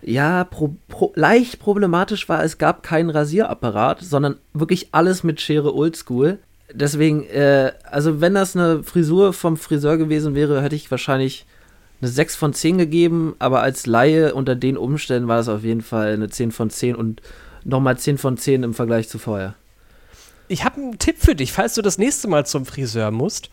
Ja, 0.01 0.43
pro, 0.43 0.75
pro, 0.89 1.13
leicht 1.15 1.59
problematisch 1.59 2.27
war, 2.27 2.43
es 2.43 2.57
gab 2.57 2.83
keinen 2.83 3.09
Rasierapparat, 3.09 4.01
sondern 4.01 4.37
wirklich 4.53 4.89
alles 4.91 5.23
mit 5.23 5.39
Schere 5.39 5.73
Oldschool. 5.73 6.39
Deswegen, 6.73 7.23
äh, 7.25 7.71
also 7.89 8.19
wenn 8.19 8.33
das 8.33 8.55
eine 8.55 8.83
Frisur 8.83 9.31
vom 9.31 9.57
Friseur 9.57 9.97
gewesen 9.97 10.35
wäre, 10.35 10.61
hätte 10.61 10.75
ich 10.75 10.89
wahrscheinlich 10.91 11.45
eine 12.03 12.11
6 12.11 12.35
von 12.35 12.53
10 12.53 12.77
gegeben, 12.77 13.35
aber 13.39 13.61
als 13.61 13.85
Laie 13.85 14.35
unter 14.35 14.55
den 14.55 14.77
Umständen 14.77 15.29
war 15.29 15.37
das 15.37 15.47
auf 15.47 15.63
jeden 15.63 15.81
Fall 15.81 16.13
eine 16.13 16.29
10 16.29 16.51
von 16.51 16.69
10 16.69 16.95
und 16.95 17.21
nochmal 17.63 17.97
10 17.97 18.17
von 18.17 18.37
10 18.37 18.63
im 18.63 18.73
Vergleich 18.73 19.07
zu 19.07 19.17
vorher. 19.19 19.55
Ich 20.49 20.65
habe 20.65 20.81
einen 20.81 20.99
Tipp 20.99 21.15
für 21.19 21.33
dich, 21.33 21.53
falls 21.53 21.75
du 21.75 21.81
das 21.81 21.97
nächste 21.97 22.27
Mal 22.27 22.45
zum 22.45 22.65
Friseur 22.65 23.11
musst. 23.11 23.49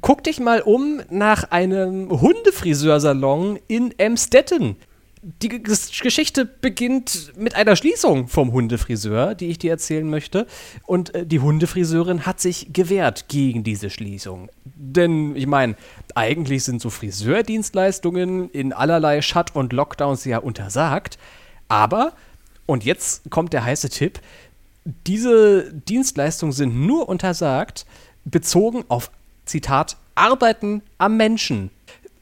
Guck 0.00 0.24
dich 0.24 0.40
mal 0.40 0.62
um 0.62 1.00
nach 1.10 1.52
einem 1.52 2.10
Hundefriseursalon 2.10 3.60
in 3.68 3.96
Emstetten 3.98 4.76
die 5.42 5.62
Geschichte 5.62 6.46
beginnt 6.46 7.32
mit 7.36 7.54
einer 7.54 7.76
Schließung 7.76 8.28
vom 8.28 8.52
Hundefriseur, 8.52 9.34
die 9.34 9.48
ich 9.48 9.58
dir 9.58 9.72
erzählen 9.72 10.08
möchte. 10.08 10.46
Und 10.86 11.14
äh, 11.14 11.26
die 11.26 11.40
Hundefriseurin 11.40 12.24
hat 12.24 12.40
sich 12.40 12.72
gewehrt 12.72 13.28
gegen 13.28 13.62
diese 13.62 13.90
Schließung. 13.90 14.48
Denn 14.64 15.36
ich 15.36 15.46
meine, 15.46 15.76
eigentlich 16.14 16.64
sind 16.64 16.80
so 16.80 16.88
Friseurdienstleistungen 16.88 18.50
in 18.50 18.72
allerlei 18.72 19.20
Shut- 19.20 19.54
und 19.54 19.72
Lockdowns 19.72 20.24
ja 20.24 20.38
untersagt. 20.38 21.18
Aber, 21.68 22.12
und 22.64 22.84
jetzt 22.84 23.30
kommt 23.30 23.52
der 23.52 23.64
heiße 23.64 23.90
Tipp, 23.90 24.20
diese 25.06 25.72
Dienstleistungen 25.74 26.52
sind 26.52 26.74
nur 26.86 27.08
untersagt, 27.08 27.84
bezogen 28.24 28.84
auf, 28.88 29.10
Zitat, 29.44 29.98
Arbeiten 30.14 30.82
am 30.96 31.18
Menschen. 31.18 31.70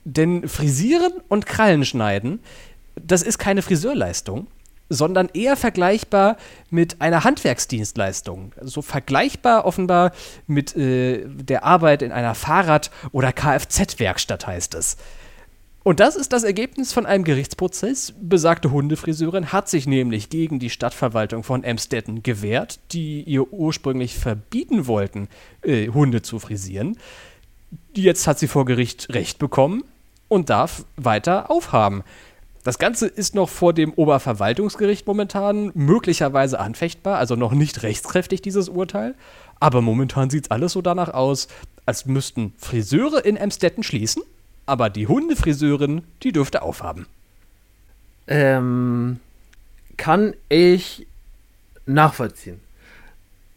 Denn 0.04 0.48
Frisieren 0.48 1.12
und 1.28 1.46
Krallen 1.46 1.84
schneiden 1.84 2.40
das 3.00 3.22
ist 3.22 3.38
keine 3.38 3.62
Friseurleistung, 3.62 4.46
sondern 4.88 5.28
eher 5.32 5.56
vergleichbar 5.56 6.36
mit 6.70 7.00
einer 7.00 7.24
Handwerksdienstleistung. 7.24 8.52
So 8.60 8.82
vergleichbar 8.82 9.64
offenbar 9.64 10.12
mit 10.46 10.76
äh, 10.76 11.24
der 11.26 11.64
Arbeit 11.64 12.02
in 12.02 12.12
einer 12.12 12.34
Fahrrad- 12.34 12.90
oder 13.12 13.32
Kfz-Werkstatt 13.32 14.46
heißt 14.46 14.74
es. 14.74 14.96
Und 15.82 16.00
das 16.00 16.16
ist 16.16 16.32
das 16.32 16.42
Ergebnis 16.42 16.92
von 16.92 17.06
einem 17.06 17.22
Gerichtsprozess. 17.22 18.12
Besagte 18.20 18.72
Hundefriseurin 18.72 19.52
hat 19.52 19.68
sich 19.68 19.86
nämlich 19.86 20.30
gegen 20.30 20.58
die 20.58 20.70
Stadtverwaltung 20.70 21.44
von 21.44 21.62
Emstetten 21.62 22.24
gewehrt, 22.24 22.80
die 22.90 23.22
ihr 23.22 23.52
ursprünglich 23.52 24.16
verbieten 24.16 24.88
wollten, 24.88 25.28
äh, 25.62 25.88
Hunde 25.88 26.22
zu 26.22 26.40
frisieren. 26.40 26.98
Jetzt 27.94 28.26
hat 28.26 28.40
sie 28.40 28.48
vor 28.48 28.64
Gericht 28.64 29.14
Recht 29.14 29.38
bekommen 29.38 29.84
und 30.26 30.50
darf 30.50 30.84
weiter 30.96 31.52
aufhaben. 31.52 32.02
Das 32.66 32.80
Ganze 32.80 33.06
ist 33.06 33.36
noch 33.36 33.48
vor 33.48 33.72
dem 33.72 33.92
Oberverwaltungsgericht 33.92 35.06
momentan 35.06 35.70
möglicherweise 35.74 36.58
anfechtbar, 36.58 37.16
also 37.16 37.36
noch 37.36 37.52
nicht 37.52 37.84
rechtskräftig, 37.84 38.42
dieses 38.42 38.68
Urteil. 38.68 39.14
Aber 39.60 39.82
momentan 39.82 40.30
sieht 40.30 40.46
es 40.46 40.50
alles 40.50 40.72
so 40.72 40.82
danach 40.82 41.14
aus, 41.14 41.46
als 41.84 42.06
müssten 42.06 42.54
Friseure 42.58 43.24
in 43.24 43.36
Emstetten 43.36 43.84
schließen, 43.84 44.24
aber 44.66 44.90
die 44.90 45.06
Hundefriseurin, 45.06 46.02
die 46.24 46.32
dürfte 46.32 46.62
aufhaben. 46.62 47.06
Ähm, 48.26 49.20
kann 49.96 50.34
ich 50.48 51.06
nachvollziehen. 51.86 52.60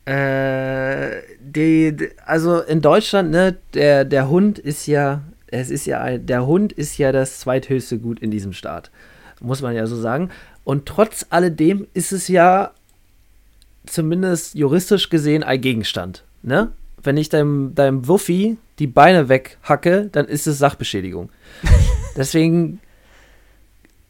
Äh, 0.05 1.23
die, 1.39 2.11
also 2.27 2.59
in 2.59 2.81
Deutschland, 2.81 3.31
ne, 3.31 3.57
der, 3.73 4.05
der 4.05 4.29
Hund 4.29 4.59
ist 4.59 4.85
ja 4.85 5.23
es 5.51 5.69
ist 5.69 5.85
ja 5.85 6.17
der 6.17 6.45
Hund 6.45 6.71
ist 6.71 6.97
ja 6.97 7.11
das 7.11 7.39
zweithöchste 7.39 7.99
Gut 7.99 8.19
in 8.19 8.31
diesem 8.31 8.53
Staat. 8.53 8.91
Muss 9.41 9.61
man 9.61 9.75
ja 9.75 9.87
so 9.87 9.95
sagen. 9.95 10.29
Und 10.63 10.85
trotz 10.85 11.25
alledem 11.29 11.87
ist 11.93 12.11
es 12.11 12.27
ja 12.27 12.71
zumindest 13.85 14.55
juristisch 14.55 15.09
gesehen 15.09 15.43
ein 15.43 15.61
Gegenstand. 15.61 16.23
Ne? 16.43 16.71
Wenn 17.01 17.17
ich 17.17 17.29
deinem, 17.29 17.73
deinem 17.75 18.07
Wuffi 18.07 18.57
die 18.77 18.87
Beine 18.87 19.29
weghacke, 19.29 20.09
dann 20.11 20.25
ist 20.25 20.47
es 20.47 20.59
Sachbeschädigung. 20.59 21.29
Deswegen 22.15 22.79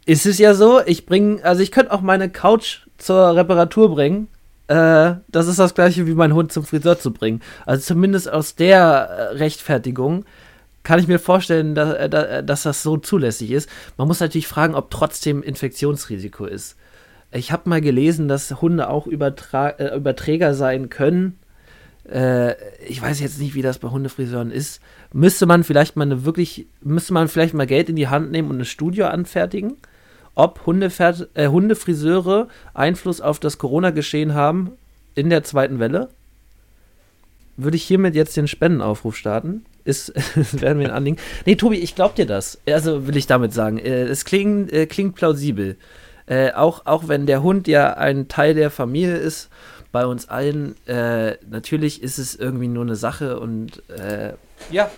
ist 0.05 0.25
es 0.25 0.39
ja 0.39 0.53
so, 0.53 0.81
ich 0.85 1.05
bringe, 1.05 1.43
also 1.43 1.61
ich 1.61 1.71
könnte 1.71 1.91
auch 1.91 2.01
meine 2.01 2.29
Couch 2.29 2.87
zur 2.97 3.35
Reparatur 3.35 3.93
bringen. 3.93 4.27
Äh, 4.67 5.15
das 5.27 5.47
ist 5.47 5.59
das 5.59 5.75
gleiche 5.75 6.07
wie 6.07 6.13
mein 6.13 6.33
Hund 6.33 6.51
zum 6.51 6.63
Friseur 6.63 6.99
zu 6.99 7.13
bringen. 7.13 7.41
Also 7.65 7.83
zumindest 7.83 8.31
aus 8.31 8.55
der 8.55 8.79
äh, 8.79 9.21
Rechtfertigung 9.35 10.25
kann 10.83 10.99
ich 10.99 11.07
mir 11.07 11.19
vorstellen, 11.19 11.75
dass, 11.75 11.93
äh, 11.93 12.05
äh, 12.05 12.43
dass 12.43 12.63
das 12.63 12.83
so 12.83 12.97
zulässig 12.97 13.51
ist. 13.51 13.69
Man 13.97 14.07
muss 14.07 14.19
natürlich 14.19 14.47
fragen, 14.47 14.75
ob 14.75 14.91
trotzdem 14.91 15.43
Infektionsrisiko 15.43 16.45
ist. 16.45 16.75
Ich 17.31 17.51
habe 17.51 17.69
mal 17.69 17.81
gelesen, 17.81 18.27
dass 18.27 18.61
Hunde 18.61 18.89
auch 18.89 19.05
Übertra 19.05 19.69
äh, 19.69 19.95
Überträger 19.95 20.53
sein 20.53 20.89
können. 20.89 21.37
Ich 22.87 22.99
weiß 22.99 23.19
jetzt 23.19 23.39
nicht, 23.39 23.53
wie 23.53 23.61
das 23.61 23.77
bei 23.77 23.89
Hundefriseuren 23.89 24.49
ist. 24.49 24.81
Müsste 25.13 25.45
man 25.45 25.63
vielleicht 25.63 25.95
mal 25.95 26.05
eine 26.05 26.25
wirklich, 26.25 26.65
müsste 26.81 27.13
man 27.13 27.27
vielleicht 27.27 27.53
mal 27.53 27.67
Geld 27.67 27.87
in 27.87 27.95
die 27.95 28.07
Hand 28.07 28.31
nehmen 28.31 28.49
und 28.49 28.55
eine 28.55 28.65
Studie 28.65 29.03
anfertigen, 29.03 29.77
ob 30.33 30.65
Hundefert 30.65 31.29
äh, 31.35 31.49
Hundefriseure 31.49 32.47
Einfluss 32.73 33.21
auf 33.21 33.39
das 33.39 33.59
Corona-Geschehen 33.59 34.33
haben 34.33 34.71
in 35.13 35.29
der 35.29 35.43
zweiten 35.43 35.79
Welle? 35.79 36.09
Würde 37.57 37.77
ich 37.77 37.83
hiermit 37.83 38.15
jetzt 38.15 38.37
den 38.37 38.47
Spendenaufruf 38.47 39.15
starten? 39.15 39.65
Ist, 39.83 40.13
werden 40.61 40.79
wir 40.79 40.87
ein 40.87 40.93
Anliegen. 40.93 41.17
Nee, 41.45 41.55
Tobi, 41.55 41.77
ich 41.77 41.95
glaub 41.95 42.15
dir 42.15 42.25
das. 42.25 42.59
Also 42.67 43.07
will 43.07 43.17
ich 43.17 43.27
damit 43.27 43.53
sagen. 43.53 43.77
Äh, 43.77 44.03
es 44.03 44.25
klingt, 44.25 44.71
äh, 44.71 44.85
klingt 44.85 45.15
plausibel. 45.15 45.77
Äh, 46.25 46.51
auch, 46.51 46.85
auch 46.85 47.07
wenn 47.07 47.25
der 47.25 47.41
Hund 47.41 47.67
ja 47.67 47.93
ein 47.93 48.27
Teil 48.27 48.53
der 48.53 48.69
Familie 48.71 49.17
ist, 49.17 49.49
bei 49.91 50.05
uns 50.05 50.29
allen, 50.29 50.75
natürlich 50.85 52.03
ist 52.03 52.19
es 52.19 52.35
irgendwie 52.35 52.67
nur 52.67 52.83
eine 52.83 52.95
Sache 52.95 53.39
und 53.39 53.81
ja. 54.69 54.91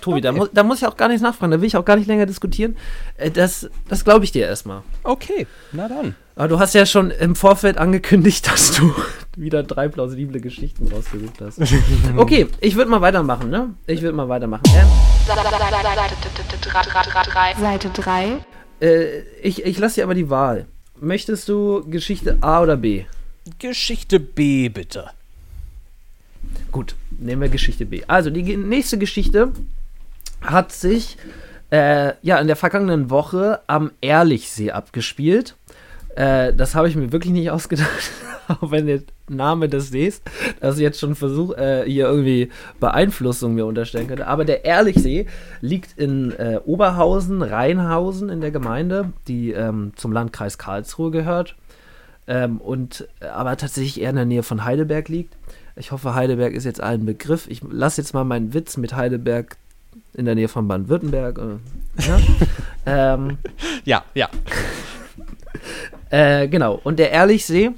Tobi, 0.00 0.18
okay. 0.18 0.20
da, 0.20 0.32
mu 0.32 0.46
da 0.46 0.62
muss 0.62 0.78
ich 0.78 0.86
auch 0.86 0.96
gar 0.96 1.08
nichts 1.08 1.22
nachfragen, 1.22 1.50
da 1.50 1.60
will 1.60 1.66
ich 1.66 1.76
auch 1.76 1.84
gar 1.84 1.96
nicht 1.96 2.06
länger 2.06 2.26
diskutieren. 2.26 2.76
Das 3.34 3.68
das 3.88 4.04
glaube 4.04 4.24
ich 4.24 4.30
dir 4.30 4.46
erstmal. 4.46 4.82
Okay, 5.02 5.48
na 5.72 5.88
dann. 5.88 6.14
Aber 6.36 6.48
du 6.48 6.58
hast 6.60 6.74
ja 6.74 6.86
schon 6.86 7.10
im 7.10 7.34
Vorfeld 7.34 7.78
angekündigt, 7.78 8.46
dass 8.52 8.72
du 8.72 8.94
wieder 9.36 9.62
drei 9.62 9.88
plausible 9.88 10.40
Geschichten 10.40 10.88
rausgesucht 10.88 11.40
hast. 11.40 11.60
Okay, 12.16 12.46
ich 12.60 12.74
würde 12.76 12.90
mal 12.90 13.00
weitermachen, 13.00 13.50
ne? 13.50 13.74
Ich 13.86 14.02
würde 14.02 14.16
mal 14.16 14.28
weitermachen. 14.28 14.62
Ähm, 14.74 14.86
Seite 17.60 17.90
3. 17.90 18.38
Äh, 18.80 19.20
ich 19.42 19.64
ich 19.64 19.78
lasse 19.78 19.96
dir 19.96 20.04
aber 20.04 20.14
die 20.14 20.30
Wahl. 20.30 20.66
Möchtest 20.98 21.48
du 21.48 21.84
Geschichte 21.88 22.38
A 22.40 22.62
oder 22.62 22.76
B? 22.76 23.04
Geschichte 23.58 24.18
B, 24.18 24.68
bitte. 24.70 25.10
Gut, 26.72 26.94
nehmen 27.18 27.42
wir 27.42 27.48
Geschichte 27.48 27.84
B. 27.86 28.02
Also, 28.06 28.30
die 28.30 28.56
nächste 28.56 28.98
Geschichte 28.98 29.52
hat 30.40 30.72
sich 30.72 31.16
äh, 31.70 32.12
ja 32.22 32.38
in 32.38 32.46
der 32.46 32.56
vergangenen 32.56 33.10
Woche 33.10 33.60
am 33.66 33.90
Ehrlichsee 34.00 34.70
abgespielt. 34.70 35.54
Äh, 36.16 36.54
das 36.54 36.74
habe 36.74 36.88
ich 36.88 36.96
mir 36.96 37.12
wirklich 37.12 37.32
nicht 37.32 37.50
ausgedacht. 37.52 38.10
Auch 38.48 38.70
wenn 38.70 38.86
der 38.86 39.00
Name 39.28 39.68
des 39.68 39.90
Sees, 39.90 40.22
das 40.60 40.78
jetzt 40.78 41.00
schon 41.00 41.16
versucht, 41.16 41.58
äh, 41.58 41.84
hier 41.84 42.06
irgendwie 42.06 42.50
Beeinflussung 42.78 43.54
mir 43.54 43.66
unterstellen 43.66 44.06
könnte. 44.06 44.26
Aber 44.26 44.44
der 44.44 44.64
Ehrlichsee 44.64 45.26
liegt 45.60 45.98
in 45.98 46.30
äh, 46.32 46.60
Oberhausen, 46.64 47.42
Rheinhausen 47.42 48.28
in 48.28 48.40
der 48.40 48.52
Gemeinde, 48.52 49.12
die 49.26 49.50
ähm, 49.50 49.92
zum 49.96 50.12
Landkreis 50.12 50.58
Karlsruhe 50.58 51.10
gehört. 51.10 51.56
Ähm, 52.28 52.58
und 52.58 53.08
äh, 53.20 53.26
aber 53.26 53.56
tatsächlich 53.56 54.00
eher 54.00 54.10
in 54.10 54.16
der 54.16 54.24
Nähe 54.24 54.42
von 54.42 54.64
Heidelberg 54.64 55.08
liegt. 55.08 55.36
Ich 55.74 55.92
hoffe, 55.92 56.14
Heidelberg 56.14 56.54
ist 56.54 56.64
jetzt 56.64 56.80
ein 56.80 57.04
Begriff. 57.04 57.48
Ich 57.48 57.62
lasse 57.68 58.00
jetzt 58.00 58.14
mal 58.14 58.24
meinen 58.24 58.54
Witz 58.54 58.76
mit 58.76 58.94
Heidelberg 58.94 59.56
in 60.14 60.24
der 60.24 60.34
Nähe 60.34 60.48
von 60.48 60.66
Baden-Württemberg. 60.66 61.38
Äh, 61.38 62.06
ja. 62.06 62.18
ähm, 63.14 63.38
ja, 63.84 64.04
ja. 64.14 64.30
Äh, 66.10 66.48
genau. 66.48 66.80
Und 66.84 66.98
der 66.98 67.10
Ehrlichsee, 67.10 67.70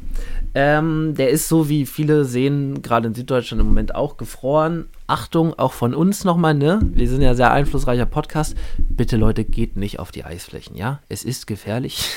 ähm, 0.54 1.14
der 1.16 1.30
ist 1.30 1.48
so 1.48 1.68
wie 1.68 1.86
viele 1.86 2.24
Seen, 2.24 2.82
gerade 2.82 3.08
in 3.08 3.14
Süddeutschland 3.14 3.60
im 3.60 3.68
Moment 3.68 3.94
auch, 3.94 4.16
gefroren. 4.16 4.86
Achtung, 5.06 5.58
auch 5.58 5.72
von 5.72 5.94
uns 5.94 6.24
nochmal, 6.24 6.54
ne? 6.54 6.80
Wir 6.82 7.08
sind 7.08 7.22
ja 7.22 7.34
sehr 7.34 7.52
einflussreicher 7.52 8.06
Podcast. 8.06 8.56
Bitte, 8.78 9.16
Leute, 9.16 9.44
geht 9.44 9.76
nicht 9.76 9.98
auf 9.98 10.10
die 10.10 10.24
Eisflächen, 10.24 10.76
ja? 10.76 11.00
Es 11.08 11.24
ist 11.24 11.46
gefährlich. 11.46 12.10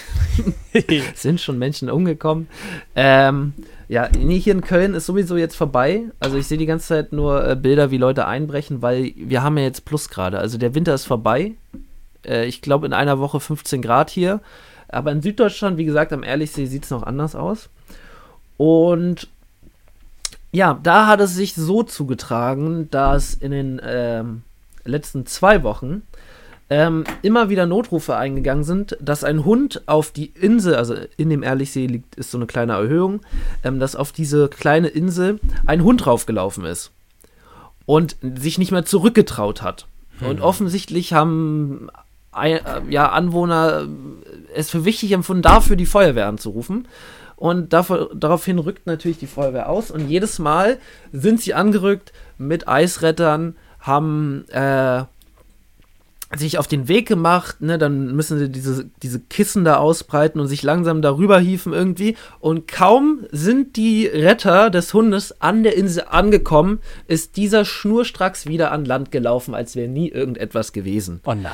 sind 1.15 1.39
schon 1.39 1.57
Menschen 1.57 1.89
umgekommen. 1.89 2.47
Ähm, 2.95 3.53
ja, 3.87 4.09
hier 4.13 4.53
in 4.53 4.61
Köln 4.61 4.93
ist 4.93 5.05
sowieso 5.05 5.37
jetzt 5.37 5.55
vorbei. 5.55 6.03
Also 6.19 6.37
ich 6.37 6.47
sehe 6.47 6.57
die 6.57 6.65
ganze 6.65 6.87
Zeit 6.87 7.11
nur 7.13 7.47
äh, 7.47 7.55
Bilder, 7.55 7.91
wie 7.91 7.97
Leute 7.97 8.25
einbrechen, 8.25 8.81
weil 8.81 9.13
wir 9.15 9.43
haben 9.43 9.57
ja 9.57 9.65
jetzt 9.65 9.85
Plusgrade. 9.85 10.39
Also 10.39 10.57
der 10.57 10.73
Winter 10.75 10.93
ist 10.93 11.05
vorbei. 11.05 11.53
Äh, 12.25 12.45
ich 12.45 12.61
glaube 12.61 12.85
in 12.85 12.93
einer 12.93 13.19
Woche 13.19 13.39
15 13.39 13.81
Grad 13.81 14.09
hier. 14.09 14.41
Aber 14.91 15.11
in 15.11 15.21
Süddeutschland, 15.21 15.77
wie 15.77 15.85
gesagt, 15.85 16.13
am 16.13 16.23
Ehrlichsee 16.23 16.65
sieht 16.65 16.85
es 16.85 16.91
noch 16.91 17.03
anders 17.03 17.35
aus. 17.35 17.69
Und 18.57 19.27
ja, 20.51 20.79
da 20.83 21.07
hat 21.07 21.21
es 21.21 21.35
sich 21.35 21.55
so 21.55 21.83
zugetragen, 21.83 22.89
dass 22.91 23.33
in 23.33 23.51
den 23.51 23.81
ähm, 23.83 24.43
letzten 24.83 25.25
zwei 25.25 25.63
Wochen 25.63 26.03
ähm, 26.69 27.03
immer 27.21 27.49
wieder 27.49 27.65
Notrufe 27.65 28.15
eingegangen 28.15 28.63
sind, 28.63 28.97
dass 29.01 29.23
ein 29.23 29.43
Hund 29.43 29.81
auf 29.87 30.11
die 30.11 30.27
Insel, 30.27 30.75
also 30.75 30.95
in 31.17 31.29
dem 31.29 31.43
Ehrlichsee 31.43 31.85
liegt, 31.85 32.15
ist 32.15 32.31
so 32.31 32.37
eine 32.37 32.47
kleine 32.47 32.73
Erhöhung, 32.73 33.21
ähm, 33.63 33.79
dass 33.79 33.95
auf 33.95 34.11
diese 34.11 34.47
kleine 34.47 34.87
Insel 34.87 35.39
ein 35.65 35.83
Hund 35.83 36.05
draufgelaufen 36.05 36.65
ist 36.65 36.91
und 37.85 38.15
sich 38.21 38.57
nicht 38.57 38.71
mehr 38.71 38.85
zurückgetraut 38.85 39.61
hat. 39.61 39.85
Hm. 40.19 40.27
Und 40.29 40.41
offensichtlich 40.41 41.13
haben 41.13 41.89
äh, 42.39 42.59
ja, 42.89 43.09
Anwohner 43.09 43.85
es 44.55 44.69
für 44.69 44.85
wichtig 44.85 45.11
empfunden, 45.11 45.41
dafür 45.41 45.75
die 45.75 45.85
Feuerwehr 45.85 46.27
anzurufen. 46.27 46.87
Und 47.35 47.73
dafür, 47.73 48.11
daraufhin 48.13 48.59
rückt 48.59 48.85
natürlich 48.85 49.17
die 49.17 49.27
Feuerwehr 49.27 49.67
aus. 49.67 49.89
Und 49.89 50.07
jedes 50.07 50.37
Mal 50.37 50.77
sind 51.11 51.41
sie 51.41 51.55
angerückt 51.55 52.13
mit 52.37 52.67
Eisrettern, 52.67 53.55
haben 53.79 54.45
äh, 54.49 55.05
sich 56.37 56.57
auf 56.57 56.67
den 56.67 56.87
Weg 56.87 57.07
gemacht, 57.07 57.61
ne, 57.61 57.77
dann 57.77 58.15
müssen 58.15 58.37
sie 58.39 58.49
diese, 58.49 58.89
diese 59.01 59.19
Kissen 59.19 59.65
da 59.65 59.77
ausbreiten 59.77 60.39
und 60.39 60.47
sich 60.47 60.63
langsam 60.63 61.01
darüber 61.01 61.39
hieven 61.39 61.73
irgendwie. 61.73 62.15
Und 62.39 62.67
kaum 62.67 63.25
sind 63.31 63.75
die 63.75 64.05
Retter 64.05 64.69
des 64.69 64.93
Hundes 64.93 65.41
an 65.41 65.63
der 65.63 65.75
Insel 65.75 66.05
angekommen, 66.09 66.79
ist 67.07 67.37
dieser 67.37 67.65
schnurstracks 67.65 68.45
wieder 68.45 68.71
an 68.71 68.85
Land 68.85 69.11
gelaufen, 69.11 69.53
als 69.53 69.75
wäre 69.75 69.89
nie 69.89 70.09
irgendetwas 70.09 70.71
gewesen. 70.71 71.21
Oh 71.25 71.33
nein. 71.33 71.53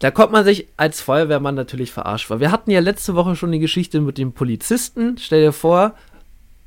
Da 0.00 0.10
kommt 0.10 0.32
man 0.32 0.44
sich 0.44 0.66
als 0.78 1.02
Feuerwehrmann 1.02 1.54
natürlich 1.54 1.92
verarscht 1.92 2.26
vor. 2.26 2.40
Wir 2.40 2.50
hatten 2.50 2.70
ja 2.70 2.80
letzte 2.80 3.14
Woche 3.14 3.36
schon 3.36 3.52
die 3.52 3.58
Geschichte 3.58 4.00
mit 4.00 4.16
dem 4.16 4.32
Polizisten. 4.32 5.16
Stell 5.18 5.42
dir 5.42 5.52
vor, 5.52 5.94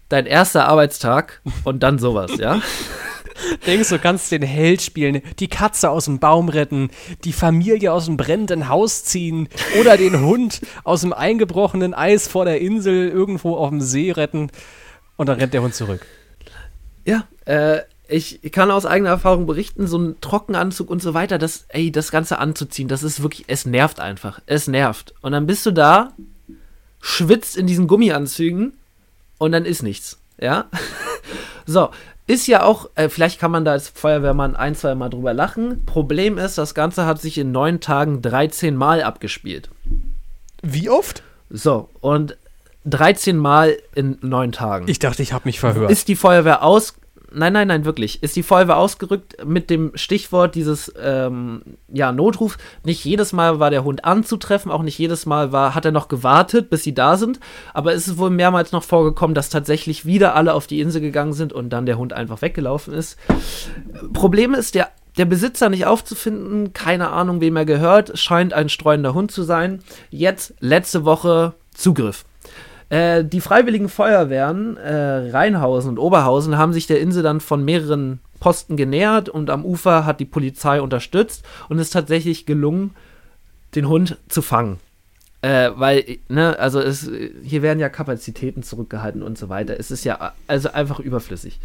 dein 0.07 0.27
erster 0.27 0.67
Arbeitstag 0.67 1.41
und 1.63 1.81
dann 1.81 1.97
sowas, 1.97 2.37
ja? 2.37 2.61
Denkst 3.65 3.89
du, 3.89 3.97
kannst 3.97 4.31
den 4.31 4.43
Held 4.43 4.83
spielen, 4.83 5.23
die 5.39 5.47
Katze 5.47 5.89
aus 5.89 6.05
dem 6.05 6.19
Baum 6.19 6.47
retten, 6.47 6.91
die 7.23 7.33
Familie 7.33 7.91
aus 7.91 8.05
dem 8.05 8.17
brennenden 8.17 8.69
Haus 8.69 9.03
ziehen 9.03 9.49
oder 9.79 9.97
den 9.97 10.21
Hund 10.21 10.61
aus 10.83 11.01
dem 11.01 11.11
eingebrochenen 11.11 11.95
Eis 11.95 12.27
vor 12.27 12.45
der 12.45 12.61
Insel 12.61 13.09
irgendwo 13.09 13.55
auf 13.55 13.69
dem 13.69 13.81
See 13.81 14.11
retten 14.11 14.51
und 15.17 15.27
dann 15.27 15.39
rennt 15.39 15.55
der 15.55 15.63
Hund 15.63 15.73
zurück. 15.73 16.05
Ja, 17.03 17.27
äh, 17.45 17.81
ich 18.13 18.51
kann 18.51 18.69
aus 18.69 18.85
eigener 18.85 19.09
Erfahrung 19.09 19.47
berichten, 19.47 19.87
so 19.87 19.97
ein 19.97 20.15
Trockenanzug 20.21 20.89
und 20.89 21.01
so 21.01 21.13
weiter, 21.13 21.39
das, 21.39 21.65
ey, 21.69 21.91
das 21.91 22.11
Ganze 22.11 22.37
anzuziehen, 22.37 22.87
das 22.87 23.01
ist 23.01 23.23
wirklich, 23.23 23.45
es 23.47 23.65
nervt 23.65 23.99
einfach. 23.99 24.39
Es 24.45 24.67
nervt. 24.67 25.15
Und 25.21 25.31
dann 25.31 25.47
bist 25.47 25.65
du 25.65 25.71
da, 25.71 26.13
schwitzt 27.01 27.57
in 27.57 27.65
diesen 27.65 27.87
Gummianzügen 27.87 28.73
und 29.39 29.51
dann 29.51 29.65
ist 29.65 29.81
nichts. 29.81 30.19
Ja? 30.39 30.65
so, 31.65 31.89
ist 32.27 32.47
ja 32.47 32.63
auch, 32.63 32.89
äh, 32.95 33.09
vielleicht 33.09 33.39
kann 33.39 33.51
man 33.51 33.65
da 33.65 33.71
als 33.71 33.89
Feuerwehrmann 33.89 34.55
ein, 34.55 34.75
zwei 34.75 34.93
Mal 34.93 35.09
drüber 35.09 35.33
lachen. 35.33 35.83
Problem 35.85 36.37
ist, 36.37 36.57
das 36.57 36.75
Ganze 36.75 37.05
hat 37.05 37.19
sich 37.19 37.37
in 37.39 37.51
neun 37.51 37.79
Tagen 37.79 38.21
13 38.21 38.75
Mal 38.75 39.01
abgespielt. 39.01 39.69
Wie 40.61 40.89
oft? 40.89 41.23
So, 41.49 41.89
und 41.99 42.37
13 42.85 43.37
Mal 43.37 43.77
in 43.95 44.17
neun 44.21 44.51
Tagen. 44.51 44.87
Ich 44.87 44.99
dachte, 44.99 45.23
ich 45.23 45.33
habe 45.33 45.45
mich 45.45 45.59
verhört. 45.59 45.89
Ist 45.89 46.07
die 46.07 46.15
Feuerwehr 46.15 46.63
aus, 46.63 46.93
Nein, 47.35 47.53
nein, 47.53 47.67
nein, 47.67 47.85
wirklich. 47.85 48.21
Ist 48.21 48.35
die 48.35 48.43
Feuerwehr 48.43 48.77
ausgerückt 48.77 49.43
mit 49.45 49.69
dem 49.69 49.91
Stichwort 49.95 50.55
dieses 50.55 50.93
ähm, 51.01 51.63
ja, 51.91 52.11
Notruf. 52.11 52.57
Nicht 52.83 53.03
jedes 53.03 53.33
Mal 53.33 53.59
war 53.59 53.71
der 53.71 53.83
Hund 53.83 54.05
anzutreffen, 54.05 54.71
auch 54.71 54.83
nicht 54.83 54.99
jedes 54.99 55.25
Mal 55.25 55.51
war, 55.51 55.73
hat 55.73 55.85
er 55.85 55.91
noch 55.91 56.07
gewartet, 56.07 56.69
bis 56.69 56.83
sie 56.83 56.93
da 56.93 57.17
sind. 57.17 57.39
Aber 57.73 57.93
es 57.93 58.07
ist 58.07 58.17
wohl 58.17 58.29
mehrmals 58.29 58.71
noch 58.71 58.83
vorgekommen, 58.83 59.33
dass 59.33 59.49
tatsächlich 59.49 60.05
wieder 60.05 60.35
alle 60.35 60.53
auf 60.53 60.67
die 60.67 60.79
Insel 60.79 61.01
gegangen 61.01 61.33
sind 61.33 61.53
und 61.53 61.71
dann 61.71 61.85
der 61.85 61.97
Hund 61.97 62.13
einfach 62.13 62.41
weggelaufen 62.41 62.93
ist. 62.93 63.17
Problem 64.13 64.53
ist, 64.53 64.75
der 64.75 64.89
der 65.17 65.25
Besitzer 65.25 65.69
nicht 65.69 65.85
aufzufinden, 65.85 66.73
keine 66.73 67.11
Ahnung, 67.11 67.39
wem 67.39 67.55
er 67.55 67.65
gehört, 67.65 68.17
scheint 68.17 68.51
ein 68.53 68.69
streuender 68.69 69.13
Hund 69.13 69.31
zu 69.31 69.43
sein. 69.43 69.83
Jetzt, 70.09 70.55
letzte 70.59 71.05
Woche, 71.05 71.53
Zugriff. 71.75 72.25
Äh, 72.93 73.25
die 73.25 73.41
freiwilligen 73.41 73.89
Feuerwehren 73.89 74.77
äh, 74.77 75.31
Rheinhausen 75.31 75.89
und 75.89 75.97
Oberhausen 75.97 76.59
haben 76.59 76.73
sich 76.73 76.85
der 76.85 76.99
Insel 76.99 77.23
dann 77.23 77.39
von 77.39 77.65
mehreren 77.65 78.19
Posten 78.39 78.77
genähert 78.77 79.29
und 79.29 79.49
am 79.49 79.65
Ufer 79.65 80.05
hat 80.05 80.19
die 80.19 80.25
Polizei 80.25 80.79
unterstützt 80.79 81.43
und 81.69 81.79
es 81.79 81.87
ist 81.87 81.93
tatsächlich 81.93 82.45
gelungen, 82.45 82.91
den 83.73 83.87
Hund 83.87 84.19
zu 84.27 84.43
fangen. 84.43 84.77
Äh, 85.41 85.71
weil, 85.73 86.19
ne, 86.29 86.59
also 86.59 86.79
es, 86.79 87.09
hier 87.41 87.63
werden 87.63 87.79
ja 87.79 87.89
Kapazitäten 87.89 88.61
zurückgehalten 88.61 89.23
und 89.23 89.39
so 89.39 89.49
weiter. 89.49 89.79
Es 89.79 89.89
ist 89.89 90.03
ja 90.03 90.33
also 90.45 90.71
einfach 90.71 90.99
überflüssig. 90.99 91.59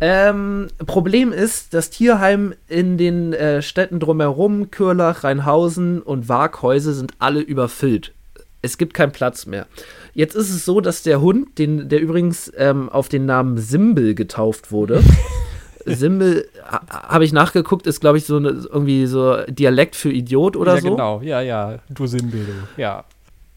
Ähm, 0.00 0.66
Problem 0.86 1.32
ist, 1.32 1.72
das 1.72 1.90
Tierheim 1.90 2.52
in 2.66 2.98
den 2.98 3.32
äh, 3.32 3.62
Städten 3.62 4.00
drumherum, 4.00 4.72
Kürlach, 4.72 5.22
Rheinhausen 5.22 6.02
und 6.02 6.28
Waaghäuse 6.28 6.94
sind 6.94 7.12
alle 7.20 7.42
überfüllt. 7.42 8.12
Es 8.64 8.78
gibt 8.78 8.94
keinen 8.94 9.12
Platz 9.12 9.44
mehr. 9.44 9.66
Jetzt 10.14 10.34
ist 10.34 10.48
es 10.48 10.64
so, 10.64 10.80
dass 10.80 11.02
der 11.02 11.20
Hund, 11.20 11.58
den, 11.58 11.90
der 11.90 12.00
übrigens 12.00 12.50
ähm, 12.56 12.88
auf 12.88 13.10
den 13.10 13.26
Namen 13.26 13.58
Simbel 13.58 14.14
getauft 14.14 14.72
wurde, 14.72 15.02
Simbel, 15.84 16.48
habe 16.88 17.26
ich 17.26 17.32
nachgeguckt, 17.32 17.86
ist, 17.86 18.00
glaube 18.00 18.16
ich, 18.16 18.24
so 18.24 18.38
eine, 18.38 18.48
irgendwie 18.48 19.04
so 19.04 19.36
Dialekt 19.48 19.96
für 19.96 20.10
Idiot 20.10 20.56
oder 20.56 20.76
ja, 20.76 20.80
so. 20.80 20.86
Ja, 20.86 20.92
genau, 20.92 21.20
ja, 21.20 21.40
ja, 21.42 21.78
du 21.90 22.06
Simbel, 22.06 22.46
du, 22.46 22.80
ja. 22.80 23.04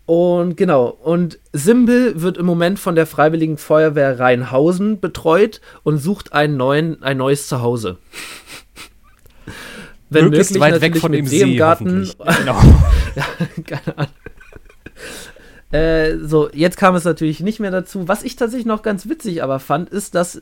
Und 0.06 0.58
genau, 0.58 0.88
und 0.88 1.40
Simbel 1.54 2.22
wird 2.22 2.38
im 2.38 2.46
Moment 2.46 2.80
von 2.80 2.96
der 2.96 3.06
Freiwilligen 3.06 3.58
Feuerwehr 3.58 4.20
Rheinhausen 4.20 5.00
betreut 5.00 5.62
und 5.84 6.00
sucht 6.00 6.34
einen 6.34 6.58
neuen, 6.58 7.02
ein 7.02 7.18
neues 7.18 7.48
Zuhause. 7.48 7.98
Wenn 10.10 10.26
Möglichst 10.26 10.54
möglich, 10.54 10.74
weit 10.74 10.82
weg 10.82 10.98
von 10.98 11.12
dem 11.12 11.28
See, 11.28 11.42
im 11.42 11.58
Garten. 11.58 12.10
Genau. 12.40 12.60
ja, 13.16 13.26
keine 13.66 13.98
Ahnung. 13.98 14.14
Äh, 15.72 16.18
so, 16.22 16.50
jetzt 16.52 16.78
kam 16.78 16.96
es 16.96 17.04
natürlich 17.04 17.42
nicht 17.42 17.60
mehr 17.60 17.72
dazu. 17.72 18.08
Was 18.08 18.24
ich 18.24 18.36
tatsächlich 18.36 18.66
noch 18.66 18.82
ganz 18.82 19.10
witzig 19.10 19.44
aber 19.44 19.60
fand, 19.60 19.90
ist, 19.90 20.16
dass 20.16 20.42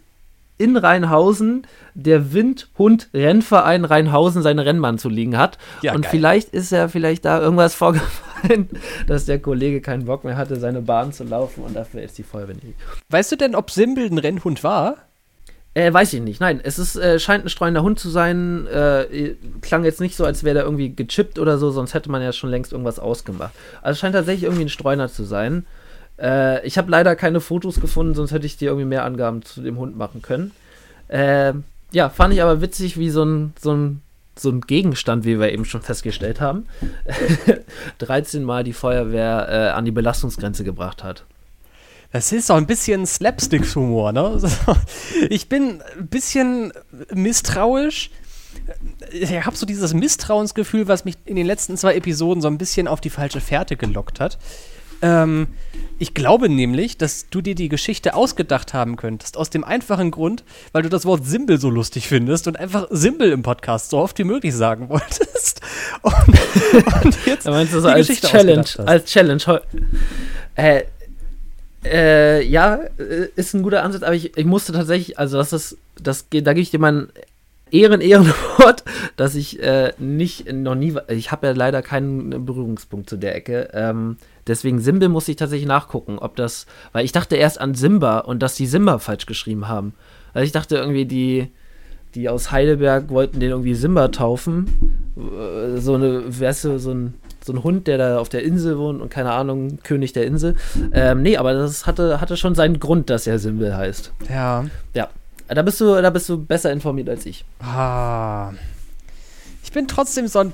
in 0.57 0.77
Rheinhausen 0.77 1.67
der 1.95 2.33
Windhund-Rennverein 2.33 3.85
Rheinhausen 3.85 4.41
seine 4.41 4.65
Rennbahn 4.65 4.97
zu 4.97 5.09
liegen 5.09 5.37
hat. 5.37 5.57
Ja, 5.81 5.93
und 5.93 6.03
geil. 6.03 6.11
vielleicht 6.11 6.49
ist 6.49 6.71
ja 6.71 6.87
vielleicht 6.87 7.25
da 7.25 7.41
irgendwas 7.41 7.75
vorgefallen, 7.75 8.69
dass 9.07 9.25
der 9.25 9.39
Kollege 9.39 9.81
keinen 9.81 10.05
Bock 10.05 10.23
mehr 10.23 10.37
hatte, 10.37 10.55
seine 10.57 10.81
Bahn 10.81 11.11
zu 11.11 11.23
laufen 11.23 11.63
und 11.63 11.75
dafür 11.75 12.03
ist 12.03 12.17
die 12.17 12.23
Feuerwehr 12.23 12.55
nicht. 12.55 12.75
Weißt 13.09 13.31
du 13.31 13.35
denn, 13.35 13.55
ob 13.55 13.71
Simbel 13.71 14.05
ein 14.05 14.17
Rennhund 14.17 14.63
war? 14.63 14.97
Äh, 15.75 15.93
weiß 15.93 16.13
ich 16.13 16.21
nicht. 16.21 16.39
Nein, 16.39 16.61
es 16.63 16.79
ist, 16.79 16.95
äh, 16.95 17.19
scheint 17.19 17.45
ein 17.45 17.49
streuender 17.49 17.83
Hund 17.83 17.99
zu 17.99 18.09
sein. 18.09 18.65
Äh, 18.65 19.35
klang 19.61 19.83
jetzt 19.83 19.99
nicht 19.99 20.15
so, 20.15 20.25
als 20.25 20.45
wäre 20.45 20.55
der 20.55 20.63
irgendwie 20.63 20.95
gechippt 20.95 21.37
oder 21.37 21.57
so, 21.57 21.69
sonst 21.69 21.93
hätte 21.93 22.09
man 22.09 22.21
ja 22.21 22.31
schon 22.31 22.49
längst 22.49 22.71
irgendwas 22.71 22.97
ausgemacht. 22.97 23.51
Also 23.81 23.99
scheint 23.99 24.15
tatsächlich 24.15 24.45
irgendwie 24.45 24.63
ein 24.63 24.69
Streuner 24.69 25.09
zu 25.09 25.25
sein. 25.25 25.65
Äh, 26.17 26.65
ich 26.65 26.77
habe 26.77 26.89
leider 26.89 27.17
keine 27.17 27.41
Fotos 27.41 27.81
gefunden, 27.81 28.13
sonst 28.15 28.31
hätte 28.31 28.45
ich 28.45 28.55
dir 28.55 28.69
irgendwie 28.69 28.87
mehr 28.87 29.03
Angaben 29.03 29.43
zu 29.43 29.61
dem 29.61 29.77
Hund 29.77 29.97
machen 29.97 30.21
können. 30.21 30.51
Äh, 31.09 31.51
ja, 31.91 32.09
fand 32.09 32.33
ich 32.33 32.41
aber 32.41 32.61
witzig, 32.61 32.97
wie 32.97 33.09
so 33.09 33.25
ein, 33.25 33.53
so 33.59 33.73
ein 33.73 34.01
so 34.37 34.49
ein 34.49 34.61
Gegenstand, 34.61 35.23
wie 35.23 35.39
wir 35.39 35.51
eben 35.53 35.63
schon 35.63 35.81
festgestellt 35.81 36.41
haben, 36.41 36.65
13 37.99 38.43
Mal 38.43 38.65
die 38.65 38.73
Feuerwehr 38.73 39.47
äh, 39.49 39.69
an 39.69 39.85
die 39.85 39.91
Belastungsgrenze 39.91 40.65
gebracht 40.65 41.05
hat. 41.05 41.23
Das 42.11 42.31
ist 42.31 42.51
auch 42.51 42.57
ein 42.57 42.67
bisschen 42.67 43.05
Slapstick-Humor, 43.05 44.11
ne? 44.11 44.41
Ich 45.29 45.49
bin 45.49 45.81
ein 45.97 46.07
bisschen 46.07 46.71
misstrauisch. 47.13 48.09
Ich 49.11 49.31
habe 49.45 49.55
so 49.55 49.65
dieses 49.65 49.93
Misstrauensgefühl, 49.93 50.87
was 50.87 51.05
mich 51.05 51.15
in 51.25 51.35
den 51.35 51.45
letzten 51.45 51.77
zwei 51.77 51.95
Episoden 51.95 52.41
so 52.41 52.47
ein 52.47 52.57
bisschen 52.57 52.87
auf 52.87 53.01
die 53.01 53.09
falsche 53.09 53.41
Fährte 53.41 53.75
gelockt 53.75 54.19
hat. 54.19 54.37
Ähm, 55.01 55.47
ich 55.97 56.13
glaube 56.13 56.49
nämlich, 56.49 56.97
dass 56.97 57.29
du 57.29 57.41
dir 57.41 57.55
die 57.55 57.69
Geschichte 57.69 58.15
ausgedacht 58.15 58.73
haben 58.73 58.95
könntest. 58.95 59.37
Aus 59.37 59.49
dem 59.49 59.63
einfachen 59.63 60.11
Grund, 60.11 60.43
weil 60.71 60.83
du 60.83 60.89
das 60.89 61.05
Wort 61.05 61.25
Simbel 61.25 61.59
so 61.59 61.69
lustig 61.69 62.07
findest 62.07 62.47
und 62.47 62.59
einfach 62.59 62.87
Simbel 62.89 63.31
im 63.31 63.43
Podcast 63.43 63.91
so 63.91 63.99
oft 63.99 64.17
wie 64.19 64.23
möglich 64.23 64.53
sagen 64.53 64.89
wolltest. 64.89 65.61
Und, 66.01 67.03
und 67.03 67.25
jetzt. 67.25 67.45
Da 67.45 67.51
meinst 67.51 67.73
du 67.73 67.79
so 67.79 67.87
als 67.87 68.07
Geschichte 68.07 68.27
Challenge? 68.27 68.65
Als 68.85 69.05
Challenge. 69.05 69.61
Äh, 70.55 70.83
äh, 71.91 72.41
ja, 72.43 72.79
äh, 72.97 73.27
ist 73.35 73.53
ein 73.53 73.63
guter 73.63 73.83
Ansatz, 73.83 74.03
aber 74.03 74.15
ich, 74.15 74.37
ich 74.37 74.45
musste 74.45 74.73
tatsächlich, 74.73 75.17
also 75.19 75.37
das 75.37 75.53
ist, 75.53 75.77
das 76.01 76.27
da 76.29 76.53
gebe 76.53 76.61
ich 76.61 76.71
dir 76.71 76.79
mein 76.79 77.09
Ehren, 77.71 78.01
Ehrenwort, 78.01 78.83
dass 79.17 79.35
ich 79.35 79.61
äh, 79.61 79.93
nicht, 79.97 80.51
noch 80.51 80.75
nie, 80.75 80.95
ich 81.09 81.31
habe 81.31 81.47
ja 81.47 81.53
leider 81.53 81.81
keinen 81.81 82.45
Berührungspunkt 82.45 83.09
zu 83.09 83.17
der 83.17 83.35
Ecke. 83.35 83.69
Ähm, 83.73 84.17
deswegen 84.47 84.79
Simbel 84.79 85.09
muss 85.09 85.27
ich 85.27 85.35
tatsächlich 85.35 85.67
nachgucken, 85.67 86.19
ob 86.19 86.35
das, 86.35 86.65
weil 86.91 87.05
ich 87.05 87.11
dachte 87.11 87.35
erst 87.35 87.59
an 87.59 87.73
Simba 87.73 88.19
und 88.19 88.41
dass 88.41 88.55
die 88.55 88.67
Simba 88.67 88.99
falsch 88.99 89.25
geschrieben 89.25 89.67
haben. 89.67 89.93
Also 90.33 90.45
ich 90.45 90.51
dachte 90.51 90.77
irgendwie, 90.77 91.05
die, 91.05 91.51
die 92.13 92.29
aus 92.29 92.51
Heidelberg 92.51 93.09
wollten 93.09 93.39
den 93.39 93.49
irgendwie 93.49 93.75
Simba 93.75 94.09
taufen. 94.09 95.11
Äh, 95.17 95.77
so 95.79 95.95
eine, 95.95 96.23
weißt 96.39 96.65
du, 96.65 96.79
so 96.79 96.91
ein 96.91 97.13
so 97.45 97.53
ein 97.53 97.63
Hund, 97.63 97.85
der 97.87 97.97
da 97.97 98.17
auf 98.17 98.29
der 98.29 98.43
Insel 98.43 98.79
wohnt 98.79 99.01
und 99.01 99.09
keine 99.09 99.31
Ahnung, 99.31 99.77
König 99.83 100.13
der 100.13 100.25
Insel. 100.25 100.55
Ähm, 100.93 101.21
nee, 101.21 101.37
aber 101.37 101.53
das 101.53 101.85
hatte, 101.85 102.19
hatte 102.19 102.37
schon 102.37 102.55
seinen 102.55 102.79
Grund, 102.79 103.09
dass 103.09 103.27
er 103.27 103.37
Simbel 103.37 103.77
heißt. 103.77 104.11
Ja. 104.29 104.65
Ja. 104.93 105.09
Da 105.47 105.61
bist 105.61 105.79
du, 105.79 106.01
da 106.01 106.09
bist 106.09 106.27
du 106.27 106.43
besser 106.43 106.71
informiert 106.71 107.07
als 107.07 107.25
ich. 107.27 107.45
Ah. 107.59 108.51
Ich 109.63 109.71
bin 109.71 109.87
trotzdem 109.87 110.27
so 110.27 110.39
ein 110.39 110.53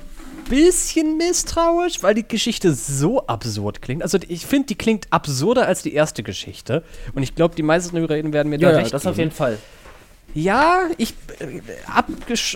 bisschen 0.50 1.16
misstrauisch, 1.16 2.02
weil 2.02 2.14
die 2.14 2.28
Geschichte 2.28 2.74
so 2.74 3.26
absurd 3.26 3.80
klingt. 3.80 4.02
Also 4.02 4.18
ich 4.28 4.44
finde, 4.44 4.66
die 4.66 4.74
klingt 4.74 5.06
absurder 5.10 5.66
als 5.66 5.82
die 5.82 5.94
erste 5.94 6.22
Geschichte. 6.22 6.82
Und 7.14 7.22
ich 7.22 7.34
glaube, 7.34 7.54
die 7.54 7.62
meisten 7.62 7.96
Hörerinnen 7.96 8.34
werden 8.34 8.50
mir 8.50 8.58
ja, 8.58 8.72
da 8.72 8.78
recht 8.78 8.92
das 8.92 9.02
geben. 9.02 9.12
auf 9.12 9.18
jeden 9.18 9.30
Fall. 9.30 9.58
Ja, 10.34 10.88
ich 10.96 11.14
äh, 11.40 11.60
ab, 11.86 12.08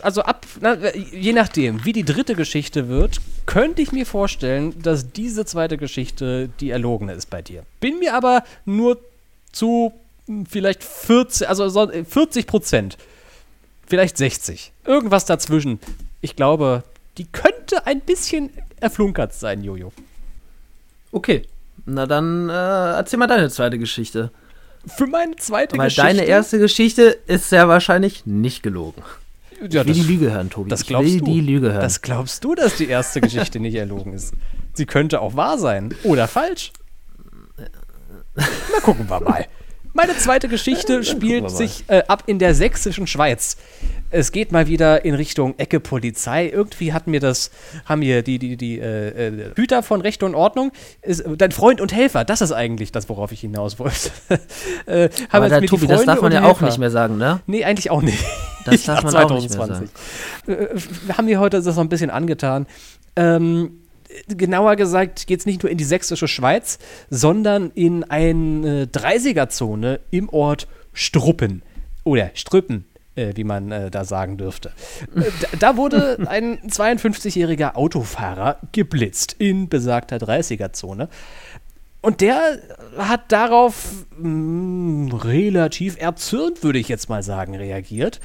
also 0.02 0.22
ab, 0.22 0.46
na, 0.60 0.76
je 0.94 1.32
nachdem, 1.32 1.84
wie 1.84 1.92
die 1.92 2.04
dritte 2.04 2.34
Geschichte 2.34 2.88
wird, 2.88 3.20
könnte 3.44 3.82
ich 3.82 3.92
mir 3.92 4.06
vorstellen, 4.06 4.80
dass 4.82 5.12
diese 5.12 5.44
zweite 5.44 5.76
Geschichte 5.76 6.48
die 6.60 6.70
erlogene 6.70 7.12
ist 7.12 7.28
bei 7.28 7.42
dir. 7.42 7.64
Bin 7.80 7.98
mir 7.98 8.14
aber 8.14 8.44
nur 8.64 8.98
zu 9.52 9.92
hm, 10.26 10.46
vielleicht 10.46 10.82
40, 10.82 11.48
also 11.48 11.88
40 11.88 12.44
äh, 12.44 12.46
Prozent, 12.46 12.96
vielleicht 13.86 14.16
60, 14.16 14.72
irgendwas 14.84 15.26
dazwischen. 15.26 15.78
Ich 16.22 16.34
glaube, 16.34 16.82
die 17.18 17.26
könnte 17.26 17.86
ein 17.86 18.00
bisschen 18.00 18.50
erflunkert 18.80 19.34
sein, 19.34 19.62
Jojo. 19.62 19.92
Okay, 21.12 21.42
na 21.84 22.06
dann 22.06 22.48
äh, 22.48 22.52
erzähl 22.52 23.18
mal 23.18 23.26
deine 23.26 23.50
zweite 23.50 23.78
Geschichte 23.78 24.30
für 24.86 25.06
meine 25.06 25.36
zweite 25.36 25.76
Weil 25.76 25.86
Geschichte. 25.86 26.02
Weil 26.02 26.16
deine 26.16 26.26
erste 26.28 26.58
Geschichte 26.58 27.18
ist 27.26 27.48
sehr 27.50 27.68
wahrscheinlich 27.68 28.26
nicht 28.26 28.62
gelogen. 28.62 29.02
Ja, 29.60 29.66
ich 29.66 29.72
will 29.72 29.84
das, 29.84 29.96
die 29.96 30.02
Lüge 30.02 30.32
hören, 30.32 30.50
Tobi. 30.50 30.68
Das 30.70 30.84
glaubst 30.84 31.08
ich 31.08 31.14
will 31.14 31.20
du. 31.20 31.26
die 31.26 31.40
Lüge 31.40 31.72
hören. 31.72 31.80
Das 31.80 32.02
glaubst 32.02 32.44
du, 32.44 32.54
dass 32.54 32.76
die 32.76 32.88
erste 32.88 33.20
Geschichte 33.20 33.58
nicht 33.58 33.74
erlogen 33.74 34.12
ist. 34.12 34.34
Sie 34.74 34.86
könnte 34.86 35.20
auch 35.20 35.34
wahr 35.34 35.58
sein. 35.58 35.94
Oder 36.04 36.28
falsch. 36.28 36.72
Na, 38.36 38.80
gucken 38.82 39.08
wir 39.08 39.20
mal. 39.20 39.46
Meine 39.96 40.16
zweite 40.16 40.48
Geschichte 40.48 41.02
spielt 41.04 41.50
sich 41.50 41.84
äh, 41.88 42.02
ab 42.06 42.24
in 42.26 42.38
der 42.38 42.54
sächsischen 42.54 43.06
Schweiz 43.06 43.56
es 44.10 44.32
geht 44.32 44.52
mal 44.52 44.66
wieder 44.66 45.04
in 45.04 45.14
Richtung 45.14 45.54
Ecke 45.58 45.80
Polizei. 45.80 46.48
Irgendwie 46.48 46.92
hatten 46.92 47.10
mir 47.10 47.20
das, 47.20 47.50
haben 47.84 48.00
mir 48.00 48.22
die, 48.22 48.38
die, 48.38 48.56
die 48.56 48.78
äh, 48.78 49.28
äh, 49.28 49.50
Hüter 49.54 49.82
von 49.82 50.00
Recht 50.00 50.22
und 50.22 50.34
Ordnung, 50.34 50.72
ist, 51.02 51.24
dein 51.36 51.52
Freund 51.52 51.80
und 51.80 51.92
Helfer, 51.92 52.24
das 52.24 52.40
ist 52.40 52.52
eigentlich 52.52 52.92
das, 52.92 53.08
worauf 53.08 53.32
ich 53.32 53.40
hinaus 53.40 53.78
wollte. 53.78 54.10
äh, 54.86 55.08
Aber 55.30 55.48
da, 55.48 55.60
Tobi, 55.60 55.86
das 55.86 56.04
darf 56.04 56.20
man 56.22 56.32
ja 56.32 56.44
auch 56.44 56.60
nicht 56.60 56.78
mehr 56.78 56.90
sagen, 56.90 57.18
ne? 57.18 57.40
Nee, 57.46 57.64
eigentlich 57.64 57.90
auch 57.90 58.02
nicht. 58.02 58.24
Das 58.64 58.84
darf 58.84 59.02
man 59.02 59.12
2020. 59.12 59.36
auch 59.36 59.42
nicht 59.42 59.56
mehr 59.56 60.56
sagen. 60.56 60.74
Äh, 60.74 60.80
wir 61.06 61.18
haben 61.18 61.26
mir 61.26 61.40
heute 61.40 61.62
das 61.62 61.76
noch 61.76 61.82
ein 61.82 61.88
bisschen 61.88 62.10
angetan. 62.10 62.66
Ähm, 63.16 63.85
genauer 64.28 64.76
gesagt 64.76 65.26
geht 65.26 65.40
es 65.40 65.46
nicht 65.46 65.62
nur 65.62 65.70
in 65.70 65.78
die 65.78 65.84
sächsische 65.84 66.28
Schweiz, 66.28 66.78
sondern 67.10 67.70
in 67.74 68.04
eine 68.04 68.86
30er-Zone 68.86 70.00
im 70.10 70.28
Ort 70.28 70.68
Struppen. 70.92 71.62
Oder 72.04 72.30
Strüppen, 72.34 72.84
äh, 73.16 73.32
wie 73.34 73.44
man 73.44 73.72
äh, 73.72 73.90
da 73.90 74.04
sagen 74.04 74.36
dürfte. 74.36 74.70
Äh, 75.14 75.22
da, 75.40 75.48
da, 75.58 75.76
wurde 75.76 76.18
ein 76.26 76.58
52-jähriger 76.60 77.74
Autofahrer 77.74 78.58
geblitzt 78.72 79.34
in 79.38 79.68
besagter 79.68 80.16
30er-Zone. 80.16 81.08
Und 82.06 82.20
der 82.20 82.60
hat 82.96 83.32
darauf 83.32 84.06
mh, 84.16 84.22
hm, 84.22 85.08
relativ 85.12 86.00
erzürnt, 86.00 86.62
würde 86.62 86.78
ich 86.78 86.88
jetzt 86.88 87.08
mal 87.08 87.24
sagen, 87.24 87.56
reagiert 87.56 88.20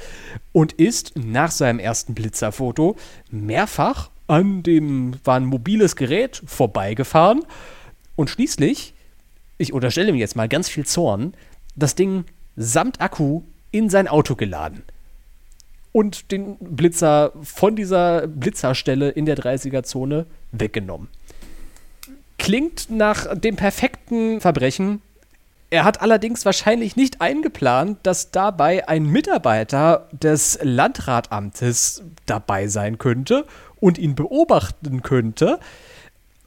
und 0.52 0.72
ist 0.72 1.14
nach 1.16 1.50
seinem 1.50 1.80
ersten 1.80 2.14
Blitzerfoto 2.14 2.96
mehrfach 3.30 4.10
an 4.32 4.62
dem, 4.62 5.14
war 5.24 5.36
ein 5.36 5.44
mobiles 5.44 5.94
Gerät, 5.94 6.42
vorbeigefahren 6.46 7.44
und 8.16 8.30
schließlich, 8.30 8.94
ich 9.58 9.72
unterstelle 9.72 10.12
mir 10.12 10.18
jetzt 10.18 10.36
mal 10.36 10.48
ganz 10.48 10.70
viel 10.70 10.86
Zorn, 10.86 11.34
das 11.76 11.94
Ding 11.94 12.24
samt 12.56 13.00
Akku 13.00 13.42
in 13.70 13.90
sein 13.90 14.08
Auto 14.08 14.34
geladen 14.34 14.84
und 15.92 16.32
den 16.32 16.56
Blitzer 16.60 17.32
von 17.42 17.76
dieser 17.76 18.26
Blitzerstelle 18.26 19.10
in 19.10 19.26
der 19.26 19.36
30er-Zone 19.36 20.24
weggenommen. 20.50 21.08
Klingt 22.38 22.90
nach 22.90 23.38
dem 23.38 23.56
perfekten 23.56 24.40
Verbrechen. 24.40 25.02
Er 25.68 25.84
hat 25.84 26.00
allerdings 26.00 26.44
wahrscheinlich 26.44 26.96
nicht 26.96 27.20
eingeplant, 27.20 27.98
dass 28.02 28.30
dabei 28.30 28.88
ein 28.88 29.04
Mitarbeiter 29.04 30.08
des 30.10 30.58
Landratamtes 30.62 32.02
dabei 32.26 32.66
sein 32.68 32.98
könnte 32.98 33.46
und 33.82 33.98
ihn 33.98 34.14
beobachten 34.14 35.02
könnte. 35.02 35.58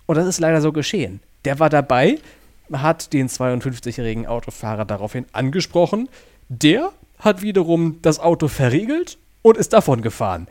Und 0.06 0.16
das 0.16 0.26
ist 0.26 0.40
leider 0.40 0.62
so 0.62 0.72
geschehen. 0.72 1.20
Der 1.44 1.60
war 1.60 1.70
dabei, 1.70 2.18
hat 2.72 3.12
den 3.12 3.28
52-jährigen 3.28 4.26
Autofahrer 4.26 4.86
daraufhin 4.86 5.26
angesprochen. 5.34 6.08
Der 6.48 6.94
hat 7.20 7.42
wiederum 7.42 8.00
das 8.02 8.20
Auto 8.20 8.48
verriegelt 8.48 9.18
und 9.42 9.58
ist 9.58 9.74
davon 9.74 10.02
gefahren. 10.02 10.48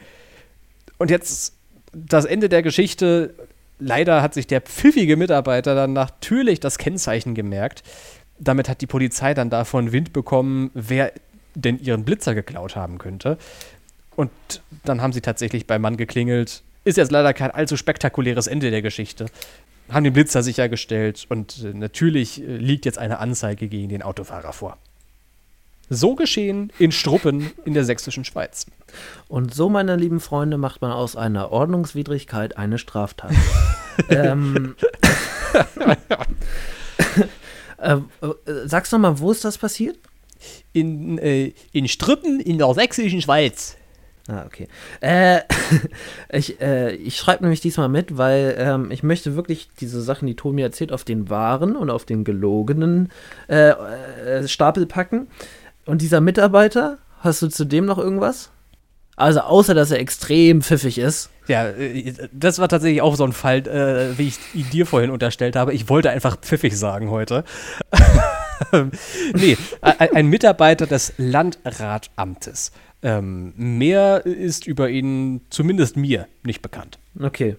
Und 0.98 1.10
jetzt 1.10 1.54
das 1.94 2.26
Ende 2.26 2.48
der 2.48 2.62
Geschichte. 2.62 3.34
Leider 3.78 4.20
hat 4.20 4.34
sich 4.34 4.46
der 4.46 4.60
pfiffige 4.60 5.16
Mitarbeiter 5.16 5.74
dann 5.74 5.94
natürlich 5.94 6.60
das 6.60 6.76
Kennzeichen 6.76 7.34
gemerkt. 7.34 7.82
Damit 8.38 8.68
hat 8.68 8.82
die 8.82 8.86
Polizei 8.86 9.32
dann 9.32 9.48
davon 9.48 9.90
Wind 9.90 10.12
bekommen, 10.12 10.70
wer 10.74 11.12
denn 11.54 11.78
ihren 11.78 12.04
Blitzer 12.04 12.34
geklaut 12.34 12.76
haben 12.76 12.98
könnte. 12.98 13.38
Und 14.16 14.30
dann 14.84 15.00
haben 15.00 15.12
sie 15.12 15.20
tatsächlich 15.20 15.66
beim 15.66 15.82
Mann 15.82 15.96
geklingelt. 15.96 16.62
Ist 16.84 16.98
jetzt 16.98 17.10
leider 17.10 17.32
kein 17.32 17.50
allzu 17.50 17.76
spektakuläres 17.76 18.46
Ende 18.46 18.70
der 18.70 18.82
Geschichte. 18.82 19.26
Haben 19.90 20.04
den 20.04 20.12
Blitzer 20.12 20.42
sichergestellt 20.42 21.26
und 21.28 21.62
äh, 21.64 21.72
natürlich 21.74 22.42
äh, 22.42 22.56
liegt 22.56 22.84
jetzt 22.84 22.98
eine 22.98 23.18
Anzeige 23.18 23.68
gegen 23.68 23.88
den 23.88 24.02
Autofahrer 24.02 24.52
vor. 24.52 24.78
So 25.90 26.14
geschehen 26.14 26.72
in 26.78 26.92
Struppen 26.92 27.52
in 27.64 27.74
der 27.74 27.84
sächsischen 27.84 28.24
Schweiz. 28.24 28.66
Und 29.28 29.54
so, 29.54 29.68
meine 29.68 29.96
lieben 29.96 30.20
Freunde, 30.20 30.56
macht 30.56 30.80
man 30.80 30.92
aus 30.92 31.16
einer 31.16 31.50
Ordnungswidrigkeit 31.50 32.56
eine 32.56 32.78
Straftat. 32.78 33.32
ähm, 34.08 34.74
äh, 37.78 37.92
äh, 37.92 38.00
sag's 38.66 38.92
noch 38.92 38.98
mal, 38.98 39.18
wo 39.18 39.30
ist 39.30 39.44
das 39.44 39.58
passiert? 39.58 39.98
In, 40.72 41.18
äh, 41.18 41.52
in 41.72 41.88
Struppen 41.88 42.40
in 42.40 42.58
der 42.58 42.72
sächsischen 42.74 43.20
Schweiz. 43.20 43.76
Ah, 44.26 44.44
okay. 44.46 44.68
Äh, 45.00 45.40
ich 46.32 46.60
äh, 46.60 46.94
ich 46.94 47.16
schreibe 47.16 47.42
nämlich 47.42 47.60
diesmal 47.60 47.90
mit, 47.90 48.16
weil 48.16 48.54
ähm, 48.58 48.90
ich 48.90 49.02
möchte 49.02 49.36
wirklich 49.36 49.68
diese 49.80 50.00
Sachen, 50.00 50.26
die 50.26 50.36
Tomi 50.36 50.62
erzählt, 50.62 50.92
auf 50.92 51.04
den 51.04 51.28
wahren 51.28 51.76
und 51.76 51.90
auf 51.90 52.06
den 52.06 52.24
gelogenen 52.24 53.10
äh, 53.48 53.70
äh 53.70 54.48
Stapel 54.48 54.86
packen. 54.86 55.26
Und 55.84 56.00
dieser 56.00 56.22
Mitarbeiter, 56.22 56.98
hast 57.20 57.42
du 57.42 57.48
zu 57.48 57.66
dem 57.66 57.84
noch 57.84 57.98
irgendwas? 57.98 58.50
Also 59.16 59.40
außer, 59.40 59.74
dass 59.74 59.90
er 59.90 60.00
extrem 60.00 60.62
pfiffig 60.62 60.98
ist. 60.98 61.30
Ja, 61.46 61.68
äh, 61.68 62.14
das 62.32 62.58
war 62.58 62.68
tatsächlich 62.68 63.02
auch 63.02 63.16
so 63.16 63.24
ein 63.24 63.32
Fall, 63.32 63.66
äh, 63.68 64.18
wie 64.18 64.28
ich 64.28 64.38
ihn 64.54 64.68
dir 64.70 64.86
vorhin 64.86 65.10
unterstellt 65.10 65.54
habe. 65.54 65.74
Ich 65.74 65.88
wollte 65.88 66.10
einfach 66.10 66.36
pfiffig 66.38 66.76
sagen 66.78 67.10
heute. 67.10 67.44
nee, 69.34 69.56
ein 69.80 70.28
Mitarbeiter 70.28 70.86
des 70.86 71.12
Landratamtes. 71.18 72.72
Ähm, 73.04 73.52
mehr 73.56 74.24
ist 74.24 74.66
über 74.66 74.88
ihn 74.88 75.42
zumindest 75.50 75.96
mir 75.96 76.26
nicht 76.42 76.62
bekannt. 76.62 76.98
Okay. 77.20 77.56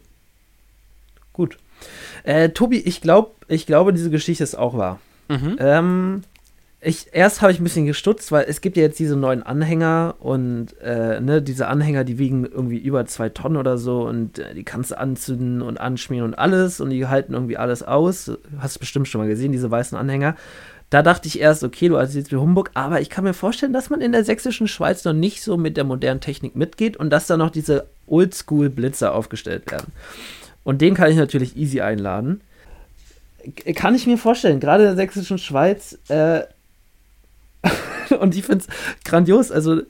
Gut. 1.33 1.57
Äh, 2.23 2.49
Tobi, 2.49 2.79
ich, 2.79 2.99
glaub, 2.99 3.35
ich 3.47 3.67
glaube, 3.67 3.93
diese 3.93 4.09
Geschichte 4.09 4.43
ist 4.43 4.55
auch 4.55 4.75
wahr. 4.75 4.99
Mhm. 5.29 5.55
Ähm, 5.59 6.21
ich, 6.81 7.07
erst 7.13 7.41
habe 7.41 7.51
ich 7.51 7.59
ein 7.59 7.63
bisschen 7.63 7.85
gestutzt, 7.85 8.31
weil 8.31 8.45
es 8.47 8.61
gibt 8.61 8.75
ja 8.75 8.83
jetzt 8.83 8.99
diese 8.99 9.15
neuen 9.15 9.43
Anhänger 9.43 10.15
und 10.19 10.79
äh, 10.81 11.19
ne, 11.19 11.41
diese 11.41 11.67
Anhänger, 11.67 12.03
die 12.03 12.17
wiegen 12.17 12.45
irgendwie 12.45 12.77
über 12.77 13.05
zwei 13.05 13.29
Tonnen 13.29 13.57
oder 13.57 13.77
so 13.77 14.07
und 14.07 14.39
äh, 14.39 14.55
die 14.55 14.63
kannst 14.63 14.91
du 14.91 14.97
anzünden 14.99 15.61
und 15.61 15.79
anschmieren 15.79 16.25
und 16.25 16.33
alles 16.35 16.79
und 16.79 16.89
die 16.89 17.05
halten 17.05 17.33
irgendwie 17.33 17.57
alles 17.57 17.83
aus. 17.83 18.31
Hast 18.57 18.75
du 18.75 18.79
bestimmt 18.79 19.07
schon 19.07 19.21
mal 19.21 19.27
gesehen, 19.27 19.51
diese 19.51 19.69
weißen 19.69 19.97
Anhänger. 19.97 20.35
Da 20.89 21.01
dachte 21.01 21.27
ich 21.27 21.39
erst, 21.39 21.63
okay, 21.63 21.87
du 21.87 21.95
erzählst 21.95 22.31
wie 22.31 22.35
Humbug, 22.35 22.71
aber 22.73 23.01
ich 23.01 23.09
kann 23.09 23.23
mir 23.23 23.33
vorstellen, 23.33 23.73
dass 23.73 23.89
man 23.89 24.01
in 24.01 24.11
der 24.11 24.23
sächsischen 24.23 24.67
Schweiz 24.67 25.03
noch 25.03 25.13
nicht 25.13 25.41
so 25.41 25.57
mit 25.57 25.77
der 25.77 25.83
modernen 25.83 26.21
Technik 26.21 26.55
mitgeht 26.55 26.95
und 26.95 27.09
dass 27.09 27.27
da 27.27 27.37
noch 27.37 27.49
diese 27.49 27.87
Oldschool-Blitzer 28.07 29.13
aufgestellt 29.13 29.71
werden. 29.71 29.91
Und 30.63 30.81
den 30.81 30.93
kann 30.93 31.11
ich 31.11 31.17
natürlich 31.17 31.57
easy 31.57 31.81
einladen. 31.81 32.41
Kann 33.75 33.95
ich 33.95 34.07
mir 34.07 34.17
vorstellen, 34.17 34.59
gerade 34.59 34.83
in 34.83 34.89
der 34.89 34.95
sächsischen 34.95 35.37
Schweiz, 35.37 35.97
äh, 36.07 36.41
und 38.19 38.35
ich 38.35 38.43
finde 38.43 38.65
es 38.65 39.03
grandios, 39.03 39.51
also, 39.51 39.81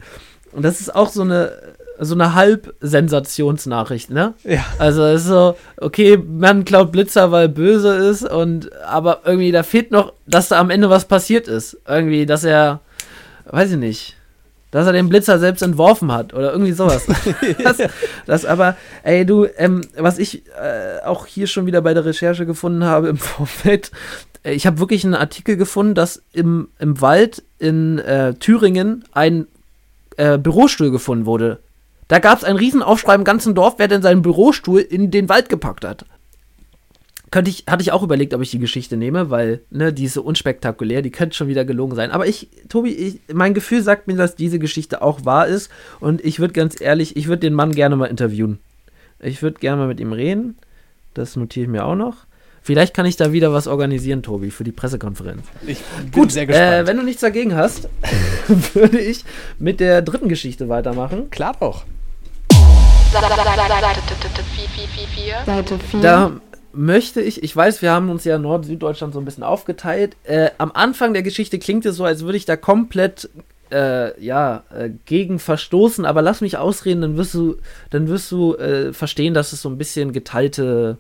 und 0.51 0.63
das 0.63 0.81
ist 0.81 0.95
auch 0.95 1.09
so 1.09 1.21
eine, 1.21 1.75
so 1.99 2.13
eine 2.13 2.35
Halb-Sensationsnachricht, 2.35 4.09
ne? 4.09 4.33
Ja. 4.43 4.65
Also 4.79 5.03
es 5.03 5.21
ist 5.21 5.27
so, 5.27 5.55
okay, 5.77 6.17
man 6.17 6.65
klaut 6.65 6.91
Blitzer, 6.91 7.31
weil 7.31 7.49
böse 7.49 7.93
ist 7.95 8.23
und 8.23 8.71
aber 8.83 9.21
irgendwie 9.25 9.51
da 9.51 9.63
fehlt 9.63 9.91
noch, 9.91 10.13
dass 10.25 10.49
da 10.49 10.59
am 10.59 10.69
Ende 10.69 10.89
was 10.89 11.05
passiert 11.05 11.47
ist. 11.47 11.77
Irgendwie, 11.87 12.25
dass 12.25 12.43
er, 12.43 12.81
weiß 13.49 13.71
ich 13.71 13.77
nicht, 13.77 14.15
dass 14.71 14.87
er 14.87 14.93
den 14.93 15.07
Blitzer 15.07 15.39
selbst 15.39 15.61
entworfen 15.61 16.11
hat 16.11 16.33
oder 16.33 16.51
irgendwie 16.51 16.73
sowas. 16.73 17.05
das, 17.63 17.77
das 18.25 18.45
aber, 18.45 18.75
ey 19.03 19.25
du, 19.25 19.47
ähm, 19.57 19.81
was 19.97 20.17
ich 20.17 20.43
äh, 20.47 21.05
auch 21.05 21.25
hier 21.25 21.47
schon 21.47 21.65
wieder 21.65 21.81
bei 21.81 21.93
der 21.93 22.05
Recherche 22.05 22.45
gefunden 22.45 22.83
habe 22.83 23.07
im 23.07 23.17
Vorfeld, 23.17 23.91
äh, 24.43 24.53
ich 24.53 24.67
habe 24.67 24.79
wirklich 24.79 25.05
einen 25.05 25.15
Artikel 25.15 25.55
gefunden, 25.57 25.95
dass 25.95 26.21
im, 26.33 26.67
im 26.79 26.99
Wald 26.99 27.43
in 27.57 27.99
äh, 27.99 28.33
Thüringen 28.33 29.05
ein 29.13 29.47
äh, 30.17 30.37
Bürostuhl 30.37 30.91
gefunden 30.91 31.25
wurde. 31.25 31.59
Da 32.07 32.19
gab 32.19 32.37
es 32.37 32.43
einen 32.43 32.59
Riesenaufschrei 32.59 33.15
im 33.15 33.23
ganzen 33.23 33.55
Dorf, 33.55 33.75
wer 33.77 33.87
denn 33.87 34.01
seinen 34.01 34.21
Bürostuhl 34.21 34.79
in 34.79 35.11
den 35.11 35.29
Wald 35.29 35.49
gepackt 35.49 35.85
hat. 35.85 36.05
Könnte 37.31 37.49
ich, 37.49 37.65
hatte 37.67 37.81
ich 37.81 37.91
auch 37.91 38.03
überlegt, 38.03 38.33
ob 38.33 38.41
ich 38.41 38.51
die 38.51 38.59
Geschichte 38.59 38.95
nehme, 38.95 39.29
weil, 39.29 39.61
ne, 39.69 39.91
die 39.91 40.05
ist 40.05 40.13
so 40.13 40.21
unspektakulär, 40.21 41.01
die 41.01 41.09
könnte 41.11 41.35
schon 41.35 41.47
wieder 41.47 41.65
gelogen 41.65 41.95
sein. 41.95 42.11
Aber 42.11 42.27
ich, 42.27 42.49
Tobi, 42.69 42.91
ich, 42.91 43.19
mein 43.33 43.53
Gefühl 43.53 43.81
sagt 43.81 44.07
mir, 44.07 44.15
dass 44.15 44.35
diese 44.35 44.59
Geschichte 44.59 45.01
auch 45.01 45.25
wahr 45.25 45.47
ist. 45.47 45.69
Und 45.99 46.23
ich 46.23 46.39
würde 46.39 46.53
ganz 46.53 46.79
ehrlich, 46.79 47.17
ich 47.17 47.27
würde 47.27 47.41
den 47.41 47.53
Mann 47.53 47.71
gerne 47.71 47.95
mal 47.95 48.05
interviewen. 48.05 48.59
Ich 49.19 49.41
würde 49.41 49.59
gerne 49.59 49.77
mal 49.81 49.87
mit 49.87 49.99
ihm 49.99 50.13
reden. 50.13 50.57
Das 51.13 51.35
notiere 51.35 51.65
ich 51.65 51.71
mir 51.71 51.85
auch 51.85 51.95
noch. 51.95 52.25
Vielleicht 52.61 52.93
kann 52.93 53.05
ich 53.05 53.15
da 53.15 53.31
wieder 53.31 53.53
was 53.53 53.67
organisieren, 53.67 54.23
Tobi, 54.23 54.49
für 54.49 54.63
die 54.63 54.71
Pressekonferenz. 54.71 55.43
Ich 55.67 55.79
bin 55.79 56.11
Gut, 56.11 56.31
sehr 56.31 56.43
äh, 56.43 56.47
gespannt. 56.47 56.87
wenn 56.87 56.97
du 56.97 57.03
nichts 57.03 57.21
dagegen 57.21 57.55
hast, 57.55 57.89
würde 58.73 58.99
ich 58.99 59.25
mit 59.59 59.79
der 59.79 60.01
dritten 60.01 60.29
Geschichte 60.29 60.69
weitermachen. 60.69 61.29
Klar 61.29 61.55
doch. 61.59 61.85
Seite 65.45 65.79
4. 65.79 66.01
Da 66.01 66.31
möchte 66.73 67.21
ich, 67.21 67.43
ich 67.43 67.55
weiß, 67.55 67.81
wir 67.81 67.91
haben 67.91 68.09
uns 68.09 68.25
ja 68.25 68.37
Nord-Süddeutschland 68.37 69.13
so 69.13 69.19
ein 69.19 69.25
bisschen 69.25 69.43
aufgeteilt. 69.43 70.17
Äh, 70.23 70.49
am 70.57 70.71
Anfang 70.73 71.13
der 71.13 71.23
Geschichte 71.23 71.59
klingt 71.59 71.85
es 71.85 71.95
so, 71.95 72.03
als 72.03 72.23
würde 72.23 72.37
ich 72.37 72.45
da 72.45 72.57
komplett 72.57 73.29
äh, 73.71 74.19
ja, 74.23 74.63
äh, 74.69 74.89
gegen 75.05 75.39
verstoßen, 75.39 76.05
aber 76.05 76.21
lass 76.21 76.41
mich 76.41 76.57
ausreden, 76.57 77.01
dann 77.01 77.17
wirst 77.17 77.33
du, 77.33 77.57
dann 77.89 78.07
wirst 78.07 78.31
du 78.31 78.55
äh, 78.55 78.93
verstehen, 78.93 79.33
dass 79.33 79.53
es 79.53 79.61
so 79.61 79.69
ein 79.69 79.77
bisschen 79.77 80.11
geteilte 80.11 80.97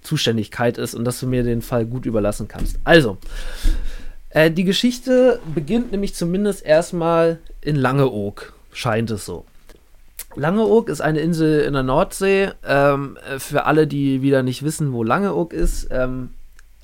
Zuständigkeit 0.00 0.78
ist 0.78 0.94
und 0.94 1.04
dass 1.04 1.20
du 1.20 1.26
mir 1.26 1.42
den 1.42 1.62
Fall 1.62 1.84
gut 1.84 2.06
überlassen 2.06 2.48
kannst. 2.48 2.78
Also, 2.84 3.18
äh, 4.30 4.50
die 4.50 4.64
Geschichte 4.64 5.40
beginnt 5.54 5.92
nämlich 5.92 6.14
zumindest 6.14 6.64
erstmal 6.64 7.38
in 7.60 7.76
Langeoog, 7.76 8.54
scheint 8.72 9.10
es 9.10 9.24
so. 9.24 9.44
Langeoog 10.38 10.88
ist 10.88 11.00
eine 11.00 11.20
Insel 11.20 11.60
in 11.60 11.72
der 11.72 11.82
Nordsee. 11.82 12.50
Ähm, 12.64 13.18
äh, 13.28 13.38
für 13.38 13.66
alle, 13.66 13.86
die 13.86 14.22
wieder 14.22 14.42
nicht 14.42 14.62
wissen, 14.62 14.92
wo 14.92 15.02
Langeoog 15.02 15.52
ist. 15.52 15.88
Ähm, 15.90 16.30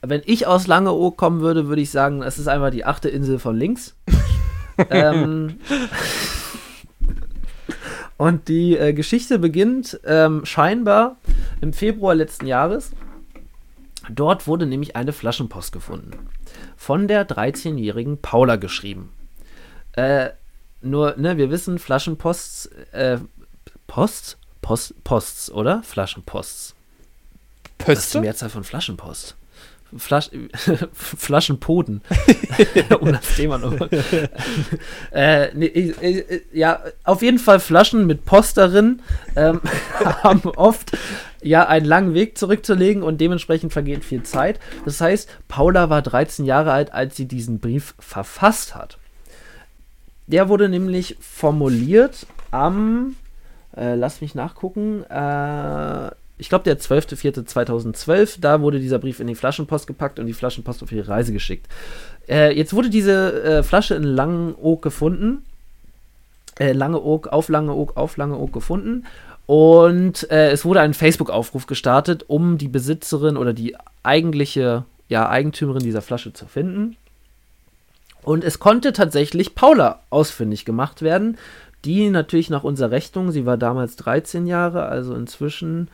wenn 0.02 0.22
ich 0.26 0.46
aus 0.46 0.66
Langeoog 0.66 1.16
kommen 1.16 1.40
würde, 1.40 1.68
würde 1.68 1.80
ich 1.80 1.90
sagen, 1.90 2.22
es 2.22 2.38
ist 2.38 2.48
einfach 2.48 2.70
die 2.70 2.84
achte 2.84 3.08
Insel 3.08 3.38
von 3.38 3.56
links. 3.56 3.94
ähm, 4.90 5.58
und 8.16 8.48
die 8.48 8.76
äh, 8.76 8.92
Geschichte 8.92 9.38
beginnt 9.38 10.00
ähm, 10.04 10.44
scheinbar 10.44 11.16
im 11.60 11.72
Februar 11.72 12.14
letzten 12.14 12.46
Jahres. 12.46 12.90
Dort 14.10 14.46
wurde 14.46 14.66
nämlich 14.66 14.96
eine 14.96 15.12
Flaschenpost 15.12 15.72
gefunden. 15.72 16.10
Von 16.76 17.08
der 17.08 17.26
13-jährigen 17.26 18.18
Paula 18.18 18.56
geschrieben. 18.56 19.10
Äh, 19.92 20.30
nur, 20.84 21.14
ne, 21.16 21.38
wir 21.38 21.50
wissen, 21.50 21.78
Flaschenposts, 21.78 22.66
äh, 22.92 23.18
Post? 23.94 24.38
Post, 24.60 25.04
Posts, 25.04 25.52
oder? 25.52 25.84
Flaschenposts. 25.84 26.74
Das 27.62 27.68
ist 27.68 27.78
die 27.78 27.84
Pöste? 27.84 28.20
Mehrzahl 28.22 28.48
von 28.50 28.64
Flaschenpost. 28.64 29.36
Flasch, 29.96 30.30
Flaschenpoden. 30.92 32.00
um 33.00 33.12
das 33.12 33.36
Thema 33.36 33.58
nochmal. 33.58 33.88
äh, 35.12 35.54
nee, 35.54 35.66
ich- 35.66 36.42
ja, 36.52 36.80
auf 37.04 37.22
jeden 37.22 37.38
Fall 37.38 37.60
Flaschen 37.60 38.08
mit 38.08 38.24
Post 38.24 38.56
darin 38.56 39.00
ähm, 39.36 39.60
haben 40.24 40.42
oft 40.56 40.90
ja 41.40 41.68
einen 41.68 41.86
langen 41.86 42.14
Weg 42.14 42.36
zurückzulegen 42.36 43.04
und 43.04 43.20
dementsprechend 43.20 43.72
vergeht 43.72 44.04
viel 44.04 44.24
Zeit. 44.24 44.58
Das 44.84 45.00
heißt, 45.00 45.28
Paula 45.46 45.88
war 45.88 46.02
13 46.02 46.44
Jahre 46.44 46.72
alt, 46.72 46.92
als 46.92 47.14
sie 47.14 47.26
diesen 47.26 47.60
Brief 47.60 47.94
verfasst 48.00 48.74
hat. 48.74 48.98
Der 50.26 50.48
wurde 50.48 50.68
nämlich 50.68 51.16
formuliert 51.20 52.26
am, 52.50 53.14
äh, 53.76 53.94
lass 53.94 54.20
mich 54.20 54.34
nachgucken, 54.34 55.04
äh, 55.04 56.10
ich 56.36 56.48
glaube 56.48 56.64
der 56.64 56.78
12.04.2012, 56.78 58.40
da 58.40 58.60
wurde 58.60 58.80
dieser 58.80 58.98
Brief 58.98 59.20
in 59.20 59.28
die 59.28 59.34
Flaschenpost 59.34 59.86
gepackt 59.86 60.18
und 60.18 60.26
die 60.26 60.32
Flaschenpost 60.32 60.82
auf 60.82 60.92
ihre 60.92 61.08
Reise 61.08 61.32
geschickt. 61.32 61.66
Äh, 62.28 62.56
jetzt 62.56 62.72
wurde 62.72 62.90
diese 62.90 63.42
äh, 63.42 63.62
Flasche 63.62 63.94
in 63.94 64.02
Langeoog 64.02 64.82
gefunden. 64.82 65.44
Äh, 66.58 66.72
Langeoog, 66.72 67.28
auf 67.28 67.48
Langeoog, 67.48 67.96
auf 67.96 68.16
Langeoog 68.16 68.52
gefunden. 68.52 69.06
Und 69.46 70.30
äh, 70.30 70.50
es 70.50 70.64
wurde 70.64 70.80
ein 70.80 70.94
Facebook-Aufruf 70.94 71.66
gestartet, 71.66 72.24
um 72.28 72.58
die 72.58 72.68
Besitzerin 72.68 73.36
oder 73.36 73.52
die 73.52 73.76
eigentliche 74.02 74.84
ja, 75.08 75.28
Eigentümerin 75.28 75.82
dieser 75.82 76.02
Flasche 76.02 76.32
zu 76.32 76.46
finden. 76.46 76.96
Und 78.22 78.42
es 78.42 78.58
konnte 78.58 78.94
tatsächlich 78.94 79.54
Paula 79.54 80.00
ausfindig 80.08 80.64
gemacht 80.64 81.02
werden, 81.02 81.36
die 81.84 82.10
natürlich 82.10 82.50
nach 82.50 82.64
unserer 82.64 82.90
Rechnung, 82.90 83.30
sie 83.30 83.46
war 83.46 83.56
damals 83.56 83.96
13 83.96 84.46
Jahre, 84.46 84.86
also 84.86 85.14
inzwischen 85.14 85.88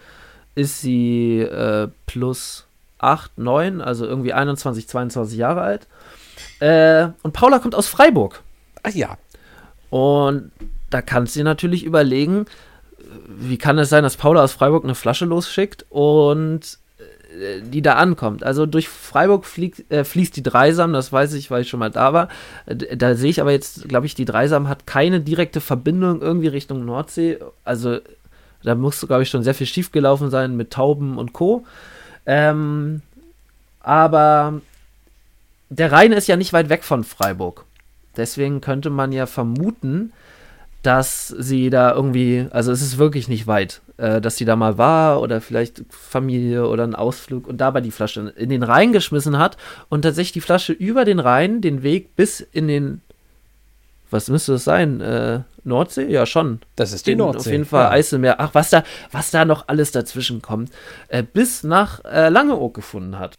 ist 0.54 0.80
sie 0.80 1.40
äh, 1.40 1.88
plus 2.06 2.66
8, 2.98 3.38
9, 3.38 3.80
also 3.80 4.06
irgendwie 4.06 4.32
21, 4.32 4.88
22 4.88 5.38
Jahre 5.38 5.62
alt. 5.62 5.86
Äh, 6.60 7.08
und 7.22 7.32
Paula 7.32 7.58
kommt 7.58 7.74
aus 7.74 7.86
Freiburg. 7.86 8.42
Ach 8.82 8.92
ja. 8.92 9.16
Und 9.90 10.50
da 10.90 11.02
kannst 11.02 11.34
du 11.34 11.40
dir 11.40 11.44
natürlich 11.44 11.84
überlegen, 11.84 12.46
wie 13.26 13.58
kann 13.58 13.78
es 13.78 13.88
sein, 13.88 14.02
dass 14.02 14.16
Paula 14.16 14.42
aus 14.42 14.52
Freiburg 14.52 14.84
eine 14.84 14.94
Flasche 14.94 15.24
losschickt 15.24 15.86
und 15.88 16.78
die 17.62 17.82
da 17.82 17.94
ankommt. 17.94 18.42
Also 18.42 18.66
durch 18.66 18.88
Freiburg 18.88 19.44
fliegt, 19.44 19.90
äh, 19.90 20.04
fließt 20.04 20.36
die 20.36 20.42
Dreisam, 20.42 20.92
das 20.92 21.12
weiß 21.12 21.34
ich, 21.34 21.50
weil 21.50 21.62
ich 21.62 21.68
schon 21.68 21.80
mal 21.80 21.90
da 21.90 22.12
war. 22.12 22.28
Da 22.66 23.14
sehe 23.14 23.30
ich 23.30 23.40
aber 23.40 23.52
jetzt, 23.52 23.88
glaube 23.88 24.06
ich, 24.06 24.14
die 24.14 24.24
Dreisam 24.24 24.68
hat 24.68 24.86
keine 24.86 25.20
direkte 25.20 25.60
Verbindung 25.60 26.20
irgendwie 26.20 26.48
Richtung 26.48 26.84
Nordsee. 26.84 27.38
Also 27.64 27.98
da 28.62 28.74
muss, 28.74 29.00
glaube 29.06 29.22
ich, 29.22 29.30
schon 29.30 29.44
sehr 29.44 29.54
viel 29.54 29.66
schiefgelaufen 29.66 30.30
sein 30.30 30.56
mit 30.56 30.70
Tauben 30.72 31.18
und 31.18 31.32
Co. 31.32 31.64
Ähm, 32.26 33.02
aber 33.80 34.60
der 35.68 35.92
Rhein 35.92 36.12
ist 36.12 36.26
ja 36.26 36.36
nicht 36.36 36.52
weit 36.52 36.68
weg 36.68 36.84
von 36.84 37.04
Freiburg. 37.04 37.64
Deswegen 38.16 38.60
könnte 38.60 38.90
man 38.90 39.12
ja 39.12 39.26
vermuten, 39.26 40.12
dass 40.82 41.28
sie 41.28 41.70
da 41.70 41.92
irgendwie, 41.92 42.46
also 42.50 42.72
es 42.72 42.82
ist 42.82 42.98
wirklich 42.98 43.28
nicht 43.28 43.46
weit, 43.46 43.80
äh, 44.00 44.20
dass 44.20 44.36
sie 44.36 44.44
da 44.44 44.56
mal 44.56 44.78
war 44.78 45.20
oder 45.20 45.40
vielleicht 45.40 45.82
Familie 45.90 46.66
oder 46.66 46.84
ein 46.84 46.94
Ausflug 46.94 47.46
und 47.46 47.58
dabei 47.58 47.80
die 47.80 47.90
Flasche 47.90 48.32
in 48.36 48.48
den 48.48 48.62
Rhein 48.62 48.92
geschmissen 48.92 49.38
hat 49.38 49.56
und 49.88 50.02
tatsächlich 50.02 50.32
die 50.32 50.40
Flasche 50.40 50.72
über 50.72 51.04
den 51.04 51.18
Rhein 51.20 51.60
den 51.60 51.82
Weg 51.82 52.16
bis 52.16 52.40
in 52.40 52.66
den, 52.68 53.00
was 54.10 54.28
müsste 54.28 54.52
das 54.52 54.64
sein, 54.64 55.00
äh, 55.00 55.40
Nordsee? 55.62 56.06
Ja, 56.10 56.24
schon. 56.26 56.60
Das 56.76 56.92
ist 56.92 57.06
die 57.06 57.10
Den- 57.12 57.18
Nordsee. 57.18 57.38
Auf 57.50 57.52
jeden 57.52 57.64
Fall 57.66 57.84
Ja. 57.84 57.90
Eiselmeer. 57.90 58.36
Ach, 58.40 58.50
was 58.54 58.70
da, 58.70 58.82
was 59.12 59.30
da 59.30 59.44
noch 59.44 59.68
alles 59.68 59.92
dazwischen 59.92 60.40
kommt. 60.42 60.70
Äh, 61.08 61.22
bis 61.22 61.62
nach 61.64 62.02
äh, 62.04 62.28
Langeoog 62.30 62.72
gefunden 62.74 63.18
hat. 63.18 63.36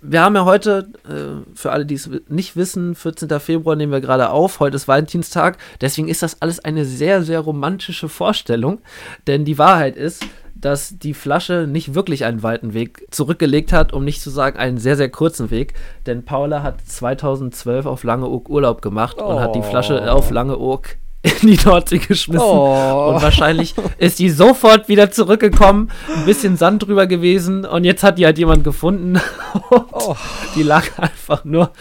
Wir 0.00 0.22
haben 0.22 0.36
ja 0.36 0.44
heute, 0.44 0.90
äh, 1.08 1.54
für 1.54 1.72
alle, 1.72 1.84
die 1.84 1.94
es 1.94 2.08
nicht 2.28 2.56
wissen, 2.56 2.94
14. 2.94 3.40
Februar 3.40 3.76
nehmen 3.76 3.92
wir 3.92 4.00
gerade 4.00 4.30
auf. 4.30 4.60
Heute 4.60 4.76
ist 4.76 4.88
Valentinstag. 4.88 5.58
Deswegen 5.80 6.08
ist 6.08 6.22
das 6.22 6.40
alles 6.40 6.60
eine 6.60 6.84
sehr, 6.84 7.22
sehr 7.22 7.40
romantische 7.40 8.08
Vorstellung. 8.08 8.80
Denn 9.26 9.44
die 9.44 9.58
Wahrheit 9.58 9.96
ist, 9.96 10.24
dass 10.54 10.98
die 10.98 11.14
Flasche 11.14 11.66
nicht 11.68 11.94
wirklich 11.94 12.24
einen 12.24 12.42
weiten 12.42 12.74
Weg 12.74 13.06
zurückgelegt 13.10 13.72
hat, 13.72 13.92
um 13.92 14.04
nicht 14.04 14.20
zu 14.20 14.30
sagen 14.30 14.58
einen 14.58 14.78
sehr, 14.78 14.96
sehr 14.96 15.08
kurzen 15.08 15.50
Weg. 15.50 15.74
Denn 16.06 16.24
Paula 16.24 16.62
hat 16.62 16.80
2012 16.86 17.86
auf 17.86 18.04
Langeoog 18.04 18.48
Urlaub 18.48 18.82
gemacht 18.82 19.16
oh. 19.20 19.24
und 19.24 19.40
hat 19.40 19.54
die 19.54 19.62
Flasche 19.62 20.12
auf 20.12 20.30
Langeoog 20.30 20.96
in 21.22 21.48
die 21.48 21.58
Nordsee 21.64 21.98
geschmissen. 21.98 22.46
Oh. 22.46 23.12
Und 23.12 23.22
wahrscheinlich 23.22 23.74
ist 23.98 24.18
die 24.18 24.30
sofort 24.30 24.88
wieder 24.88 25.10
zurückgekommen, 25.10 25.90
ein 26.14 26.24
bisschen 26.24 26.56
Sand 26.56 26.84
drüber 26.84 27.06
gewesen 27.06 27.64
und 27.64 27.84
jetzt 27.84 28.02
hat 28.02 28.18
die 28.18 28.26
halt 28.26 28.38
jemand 28.38 28.64
gefunden. 28.64 29.20
Oh. 29.70 30.14
Die 30.54 30.62
lag 30.62 30.84
einfach 30.98 31.44
nur 31.44 31.72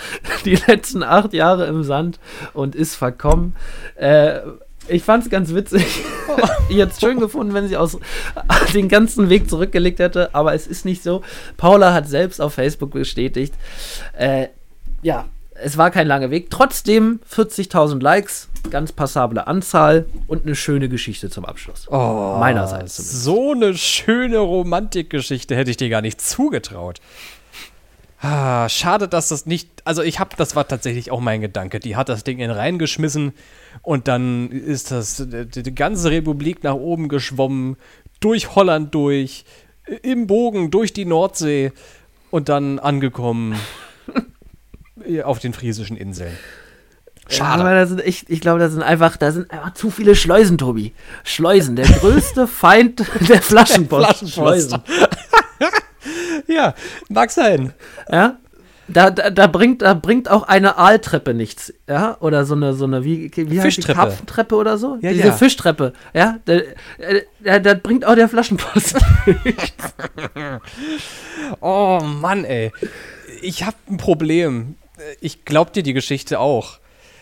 die 0.46 0.56
letzten 0.56 1.04
acht 1.04 1.34
Jahre 1.34 1.68
im 1.68 1.84
Sand 1.84 2.20
und 2.54 2.76
ist 2.76 2.96
verkommen. 2.96 3.56
Äh, 3.96 4.40
ich 4.88 5.04
fand 5.04 5.24
es 5.24 5.30
ganz 5.30 5.54
witzig. 5.54 5.86
ich 6.70 6.78
hätte 6.78 6.92
es 6.92 7.00
schön 7.00 7.20
gefunden, 7.20 7.54
wenn 7.54 7.68
sie 7.68 7.78
aus 7.78 7.98
den 8.74 8.90
ganzen 8.90 9.30
Weg 9.30 9.50
zurückgelegt 9.50 10.00
hätte, 10.00 10.34
aber 10.34 10.54
es 10.54 10.68
ist 10.68 10.86
nicht 10.86 11.04
so. 11.04 11.22
Paula 11.58 11.94
hat 11.94 12.08
selbst 12.08 12.42
auf 12.42 12.54
Facebook 12.54 12.92
bestätigt. 12.92 13.54
Äh, 14.18 14.48
ja, 15.02 15.26
es 15.62 15.78
war 15.78 15.92
kein 15.92 16.08
langer 16.08 16.32
Weg. 16.32 16.50
Trotzdem 16.50 17.20
40.000 17.32 18.02
Likes, 18.02 18.50
ganz 18.70 18.92
passable 18.92 19.48
Anzahl 19.48 20.06
und 20.28 20.46
eine 20.46 20.56
schöne 20.56 20.90
Geschichte 20.90 21.30
zum 21.30 21.46
Abschluss. 21.46 21.88
Oh, 21.90 22.38
Meinerseits 22.40 22.96
zumindest. 22.96 23.24
So 23.24 23.52
eine 23.52 23.78
schöne 23.78 24.40
Romantikgeschichte 24.40 25.56
hätte 25.56 25.72
ich 25.72 25.78
dir 25.78 25.90
gar 25.90 26.02
nicht 26.02 26.22
zugetraut. 26.22 27.00
Ah, 28.20 28.68
schade, 28.68 29.08
dass 29.08 29.30
das 29.30 29.46
nicht. 29.46 29.70
Also, 29.86 30.02
ich 30.02 30.20
habe, 30.20 30.32
das 30.38 30.56
war 30.56 30.68
tatsächlich 30.68 31.12
auch 31.12 31.20
mein 31.20 31.40
Gedanke. 31.40 31.80
Die 31.80 31.96
hat 31.96 32.10
das 32.10 32.24
Ding 32.24 32.40
in 32.40 32.50
reingeschmissen 32.50 33.34
und 33.84 34.08
dann 34.08 34.50
ist 34.50 34.90
das 34.90 35.24
die, 35.28 35.64
die 35.64 35.76
ganze 35.76 36.10
Republik 36.10 36.64
nach 36.64 36.74
oben 36.74 37.10
geschwommen, 37.10 37.78
durch 38.20 38.56
Holland 38.56 38.96
durch, 38.96 39.46
im 40.02 40.26
Bogen 40.26 40.72
durch 40.72 40.94
die 40.94 41.06
Nordsee 41.06 41.72
und 42.32 42.50
dann 42.50 42.80
angekommen 42.80 43.56
auf 45.24 45.40
den 45.40 45.54
friesischen 45.54 45.98
Inseln. 45.98 46.38
Schade. 47.30 47.64
Ja, 47.64 47.86
sind 47.86 48.02
echt, 48.02 48.30
ich 48.30 48.40
glaube, 48.40 48.60
da 48.60 48.70
sind 48.70 48.82
einfach, 48.82 49.18
da 49.18 49.32
sind 49.32 49.52
einfach 49.52 49.74
zu 49.74 49.90
viele 49.90 50.16
Schleusen, 50.16 50.58
Tobi. 50.58 50.94
Schleusen, 51.24 51.76
der 51.76 51.86
größte 51.86 52.48
Feind 52.48 53.04
der 53.28 53.42
Flaschenpost. 53.42 54.22
Der 54.22 54.28
Schleusen. 54.28 54.82
ja, 56.48 56.74
mag 57.10 57.32
sein. 57.32 57.74
Ja. 58.10 58.38
Da, 58.90 59.12
da, 59.12 59.30
da, 59.30 59.48
bringt, 59.48 59.82
da 59.82 59.94
bringt 59.94 60.32
auch 60.32 60.44
eine 60.44 60.78
Aaltreppe 60.78 61.34
nichts, 61.34 61.74
ja? 61.90 62.16
Oder 62.22 62.46
so 62.46 62.56
eine, 62.56 62.74
so 62.74 62.86
eine 62.86 63.04
wie, 63.04 63.30
wie 63.36 63.62
heißt 63.62 63.80
die 63.80 63.82
Karpfentreppe 63.82 64.56
oder 64.56 64.78
so? 64.78 64.98
Ja, 65.02 65.12
Diese 65.12 65.28
ja. 65.28 65.34
Fischtreppe, 65.34 65.92
ja? 66.14 66.38
Da, 66.46 66.60
da, 67.44 67.60
da 67.60 67.74
bringt 67.74 68.06
auch 68.06 68.16
der 68.16 68.30
Flaschenpost 68.30 68.96
nichts. 69.44 69.94
oh 71.60 72.00
Mann, 72.02 72.46
ey 72.46 72.72
ich 73.42 73.64
habe 73.64 73.78
ein 73.90 73.98
Problem. 73.98 74.76
Ich 75.22 75.46
glaub 75.46 75.74
dir 75.74 75.84
die 75.84 75.94
Geschichte 75.94 76.40
auch. 76.40 76.80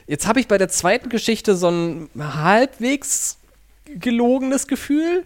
Jetzt 0.07 0.27
habe 0.27 0.39
ich 0.39 0.47
bei 0.47 0.57
der 0.57 0.69
zweiten 0.69 1.09
Geschichte 1.09 1.55
so 1.55 1.69
ein 1.69 2.09
halbwegs 2.17 3.37
gelogenes 3.85 4.67
Gefühl. 4.67 5.23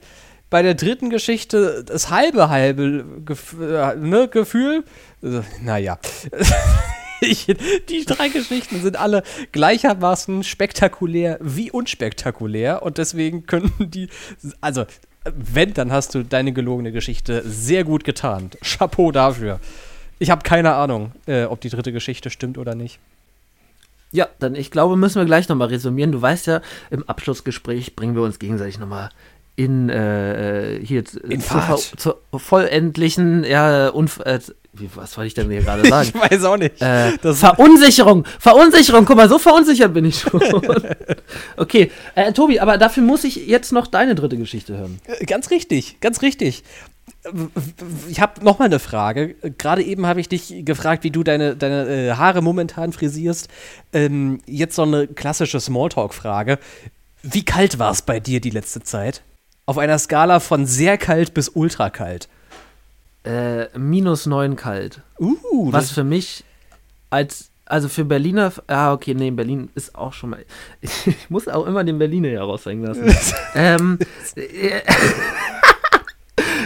Bei 0.49 0.63
der 0.63 0.73
dritten 0.73 1.09
Geschichte 1.09 1.83
das 1.83 2.09
halbe 2.09 2.49
halbe 2.49 3.05
Gef 3.25 3.55
äh, 3.59 3.95
ne, 3.95 4.27
Gefühl. 4.27 4.83
Also, 5.21 5.43
naja. 5.61 5.99
Ich, 7.21 7.47
die 7.89 8.05
drei 8.05 8.29
Geschichten 8.29 8.81
sind 8.81 8.97
alle 8.97 9.23
gleichermaßen 9.51 10.43
spektakulär 10.45 11.37
wie 11.41 11.69
unspektakulär 11.69 12.81
und 12.81 12.97
deswegen 12.97 13.45
könnten 13.45 13.91
die, 13.91 14.07
also 14.61 14.85
wenn, 15.25 15.73
dann 15.73 15.91
hast 15.91 16.15
du 16.15 16.23
deine 16.23 16.53
gelogene 16.53 16.93
Geschichte 16.93 17.43
sehr 17.45 17.83
gut 17.83 18.05
getan. 18.05 18.51
Chapeau 18.63 19.11
dafür. 19.11 19.59
Ich 20.19 20.29
habe 20.29 20.43
keine 20.43 20.73
Ahnung, 20.73 21.13
äh, 21.25 21.45
ob 21.45 21.61
die 21.61 21.69
dritte 21.69 21.91
Geschichte 21.93 22.29
stimmt 22.29 22.57
oder 22.57 22.75
nicht. 22.75 22.99
Ja, 24.11 24.27
dann 24.39 24.55
ich 24.55 24.71
glaube, 24.71 24.97
müssen 24.97 25.19
wir 25.19 25.25
gleich 25.25 25.47
nochmal 25.49 25.69
resümieren. 25.69 26.11
Du 26.11 26.21
weißt 26.21 26.47
ja, 26.47 26.61
im 26.89 27.07
Abschlussgespräch 27.07 27.95
bringen 27.95 28.15
wir 28.15 28.23
uns 28.23 28.39
gegenseitig 28.39 28.79
nochmal 28.79 29.09
in 29.55 29.89
äh, 29.89 30.77
äh 30.77 30.85
hier 30.85 31.03
in 31.27 31.41
zur, 31.41 31.77
zur, 31.97 32.17
vollendlichen, 32.33 33.43
ja, 33.43 33.89
Unf 33.89 34.19
äh, 34.19 34.39
was 34.95 35.17
wollte 35.17 35.27
ich 35.27 35.33
denn 35.33 35.49
hier 35.49 35.61
gerade 35.61 35.85
sagen? 35.89 36.11
ich 36.13 36.31
weiß 36.31 36.43
auch 36.45 36.57
nicht. 36.57 36.81
Äh, 36.81 37.17
Verunsicherung, 37.33 38.25
Verunsicherung, 38.39 39.05
guck 39.05 39.17
mal, 39.17 39.29
so 39.29 39.37
verunsichert 39.37 39.93
bin 39.93 40.05
ich 40.05 40.19
schon. 40.19 40.41
okay, 41.57 41.91
äh, 42.15 42.31
Tobi, 42.33 42.59
aber 42.59 42.77
dafür 42.77 43.03
muss 43.03 43.23
ich 43.23 43.47
jetzt 43.47 43.71
noch 43.71 43.87
deine 43.87 44.15
dritte 44.15 44.37
Geschichte 44.37 44.77
hören. 44.77 44.99
Äh, 45.05 45.25
ganz 45.25 45.51
richtig, 45.51 45.99
ganz 45.99 46.21
richtig 46.21 46.63
ich 48.09 48.19
habe 48.19 48.43
noch 48.43 48.59
mal 48.59 48.65
eine 48.65 48.79
Frage. 48.79 49.35
Gerade 49.57 49.83
eben 49.83 50.05
habe 50.05 50.19
ich 50.19 50.29
dich 50.29 50.65
gefragt, 50.65 51.03
wie 51.03 51.11
du 51.11 51.23
deine, 51.23 51.55
deine 51.55 51.87
äh, 51.87 52.11
Haare 52.13 52.41
momentan 52.41 52.93
frisierst. 52.93 53.47
Ähm, 53.93 54.39
jetzt 54.45 54.75
so 54.75 54.83
eine 54.83 55.07
klassische 55.07 55.59
Smalltalk-Frage. 55.59 56.59
Wie 57.21 57.43
kalt 57.43 57.79
war 57.79 57.91
es 57.91 58.01
bei 58.01 58.19
dir 58.19 58.41
die 58.41 58.49
letzte 58.49 58.81
Zeit? 58.81 59.21
Auf 59.65 59.77
einer 59.77 59.99
Skala 59.99 60.39
von 60.39 60.65
sehr 60.65 60.97
kalt 60.97 61.33
bis 61.33 61.49
ultra 61.49 61.89
kalt. 61.89 62.29
Äh, 63.23 63.77
minus 63.77 64.25
neun 64.25 64.55
kalt. 64.55 65.01
Uh, 65.19 65.71
Was 65.71 65.91
für 65.91 66.05
mich 66.05 66.45
als, 67.09 67.49
also 67.65 67.89
für 67.89 68.05
Berliner, 68.05 68.53
ah, 68.67 68.93
okay, 68.93 69.13
nee, 69.13 69.29
Berlin 69.31 69.69
ist 69.75 69.93
auch 69.95 70.13
schon 70.13 70.31
mal, 70.31 70.45
ich 70.81 71.29
muss 71.29 71.47
auch 71.47 71.65
immer 71.65 71.83
den 71.83 71.99
Berliner 71.99 72.29
hier 72.29 72.41
raushängen 72.41 72.85
lassen. 72.85 73.13
ähm, 73.55 73.99
äh, 74.35 74.81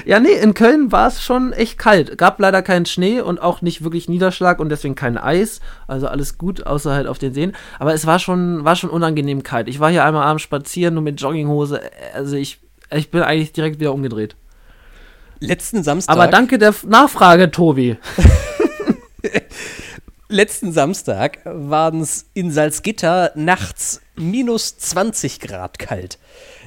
ja, 0.06 0.20
nee, 0.20 0.34
in 0.34 0.54
Köln 0.54 0.92
war 0.92 1.08
es 1.08 1.24
schon 1.24 1.54
echt 1.54 1.78
kalt. 1.78 2.18
Gab 2.18 2.39
leider 2.39 2.62
keinen 2.62 2.86
Schnee 2.86 3.22
und 3.22 3.42
auch 3.42 3.62
nicht 3.62 3.84
wirklich 3.84 4.10
Niederschlag 4.10 4.60
und 4.60 4.70
deswegen 4.70 4.96
kein 4.96 5.18
Eis. 5.18 5.62
Also 5.88 6.08
alles 6.08 6.38
gut, 6.38 6.66
außer 6.66 6.94
halt 6.94 7.08
auf 7.08 7.20
den 7.20 7.34
Seen. 7.34 7.54
Aber 7.80 7.94
es 7.94 8.06
war 8.06 8.20
schon, 8.20 8.66
war 8.66 8.76
schon 8.76 8.89
unangenehm 8.89 9.44
kalt. 9.44 9.68
Ich 9.68 9.80
war 9.80 9.89
hier 9.89 10.04
einmal 10.04 10.24
abends 10.24 10.44
spazieren, 10.44 10.96
nur 10.96 11.04
mit 11.04 11.22
Jogginghose. 11.22 11.82
Also 12.13 12.36
ich, 12.36 12.60
ich 12.92 13.12
bin 13.12 13.22
eigentlich 13.22 13.54
direkt 13.54 13.80
wieder 13.80 13.94
umgedreht. 13.94 14.36
Letzten 15.39 15.84
Samstag. 15.84 16.13
Aber 16.13 16.28
danke 16.28 16.58
der 16.58 16.74
Nachfrage, 16.88 17.52
Tobi. 17.52 17.98
Letzten 20.30 20.72
Samstag 20.72 21.39
waren 21.46 22.02
es 22.02 22.26
in 22.34 22.52
Salzgitter 22.52 23.32
nachts 23.36 24.02
minus 24.16 24.78
20 24.78 25.39
Grad 25.39 25.80
kalt 25.80 26.18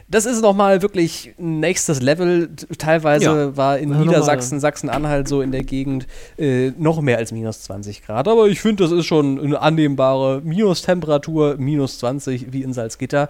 das 0.09 0.25
ist 0.25 0.41
nochmal 0.41 0.83
wirklich 0.83 1.35
nächstes 1.37 2.01
Level. 2.01 2.51
Teilweise 2.79 3.25
ja. 3.25 3.57
war 3.57 3.79
in 3.79 3.91
Niedersachsen, 3.91 4.61
Sachsen-Anhalt 4.61 5.27
so 5.27 5.43
in 5.43 5.51
der 5.51 5.65
Gegend 5.65 6.07
äh, 6.39 6.71
noch 6.79 7.01
mehr 7.01 7.19
als 7.19 7.33
minus 7.33 7.63
20 7.63 8.05
Grad. 8.05 8.29
Aber 8.29 8.47
ich 8.47 8.61
finde, 8.61 8.85
das 8.85 8.93
ist 8.93 9.07
schon 9.07 9.41
eine 9.41 9.61
annehmbare 9.61 10.43
Minustemperatur, 10.43 11.57
minus 11.59 11.99
20 11.99 12.53
wie 12.53 12.63
in 12.63 12.73
Salzgitter. 12.73 13.29